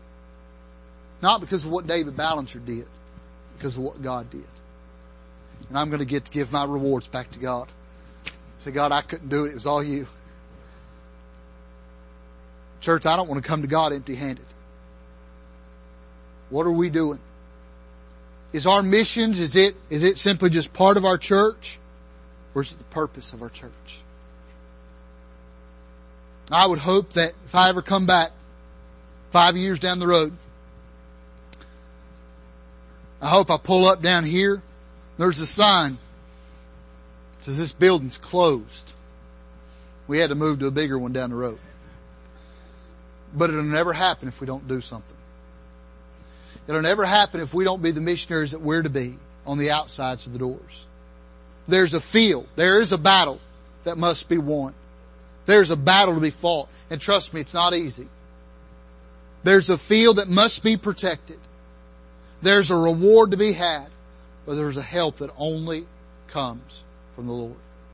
Not 1.20 1.40
because 1.40 1.64
of 1.64 1.72
what 1.72 1.86
David 1.86 2.16
Ballinger 2.16 2.60
did. 2.60 2.86
Because 3.56 3.76
of 3.76 3.82
what 3.82 4.00
God 4.00 4.30
did. 4.30 4.44
And 5.68 5.76
I'm 5.76 5.88
going 5.88 6.00
to 6.00 6.04
get 6.04 6.26
to 6.26 6.30
give 6.30 6.52
my 6.52 6.64
rewards 6.64 7.08
back 7.08 7.30
to 7.32 7.38
God. 7.38 7.68
Say, 8.58 8.70
God, 8.70 8.92
I 8.92 9.00
couldn't 9.00 9.28
do 9.28 9.44
it. 9.44 9.48
It 9.50 9.54
was 9.54 9.66
all 9.66 9.82
you. 9.82 10.06
Church, 12.80 13.06
I 13.06 13.16
don't 13.16 13.28
want 13.28 13.42
to 13.42 13.48
come 13.48 13.62
to 13.62 13.68
God 13.68 13.92
empty 13.92 14.14
handed. 14.14 14.46
What 16.50 16.66
are 16.66 16.72
we 16.72 16.90
doing? 16.90 17.18
Is 18.52 18.66
our 18.66 18.82
missions, 18.82 19.40
is 19.40 19.56
it, 19.56 19.74
is 19.88 20.02
it 20.02 20.18
simply 20.18 20.50
just 20.50 20.72
part 20.72 20.96
of 20.96 21.04
our 21.04 21.16
church? 21.16 21.78
Or 22.54 22.62
is 22.62 22.72
it 22.72 22.78
the 22.78 22.84
purpose 22.84 23.32
of 23.32 23.42
our 23.42 23.48
church? 23.48 24.02
I 26.50 26.66
would 26.66 26.78
hope 26.78 27.14
that 27.14 27.32
if 27.44 27.54
I 27.54 27.70
ever 27.70 27.80
come 27.80 28.04
back 28.04 28.30
five 29.30 29.56
years 29.56 29.78
down 29.78 29.98
the 29.98 30.06
road, 30.06 30.36
I 33.22 33.28
hope 33.28 33.50
I 33.50 33.56
pull 33.56 33.86
up 33.86 34.02
down 34.02 34.24
here. 34.24 34.60
There's 35.16 35.38
a 35.38 35.46
sign 35.46 35.98
says 37.42 37.56
this 37.56 37.72
building's 37.72 38.18
closed. 38.18 38.92
We 40.06 40.18
had 40.18 40.30
to 40.30 40.34
move 40.34 40.60
to 40.60 40.66
a 40.66 40.70
bigger 40.70 40.98
one 40.98 41.12
down 41.12 41.30
the 41.30 41.36
road. 41.36 41.58
But 43.34 43.50
it'll 43.50 43.62
never 43.62 43.92
happen 43.92 44.28
if 44.28 44.40
we 44.40 44.46
don't 44.46 44.68
do 44.68 44.80
something. 44.80 45.16
It'll 46.68 46.82
never 46.82 47.04
happen 47.04 47.40
if 47.40 47.52
we 47.52 47.64
don't 47.64 47.82
be 47.82 47.90
the 47.90 48.00
missionaries 48.00 48.52
that 48.52 48.60
we're 48.60 48.82
to 48.82 48.90
be 48.90 49.18
on 49.46 49.58
the 49.58 49.70
outsides 49.70 50.26
of 50.26 50.32
the 50.32 50.38
doors. 50.38 50.86
There's 51.66 51.94
a 51.94 52.00
field. 52.00 52.46
There 52.56 52.80
is 52.80 52.92
a 52.92 52.98
battle 52.98 53.40
that 53.84 53.98
must 53.98 54.28
be 54.28 54.38
won. 54.38 54.74
There's 55.46 55.70
a 55.70 55.76
battle 55.76 56.14
to 56.14 56.20
be 56.20 56.30
fought. 56.30 56.68
And 56.90 57.00
trust 57.00 57.34
me, 57.34 57.40
it's 57.40 57.54
not 57.54 57.74
easy. 57.74 58.08
There's 59.42 59.70
a 59.70 59.78
field 59.78 60.16
that 60.16 60.28
must 60.28 60.62
be 60.62 60.76
protected. 60.76 61.38
There's 62.42 62.70
a 62.70 62.76
reward 62.76 63.32
to 63.32 63.36
be 63.36 63.52
had, 63.52 63.88
but 64.46 64.54
there's 64.54 64.76
a 64.76 64.82
help 64.82 65.16
that 65.16 65.30
only 65.36 65.86
comes 66.28 66.82
from 67.14 67.26
the 67.26 67.32
Lord. 67.32 67.56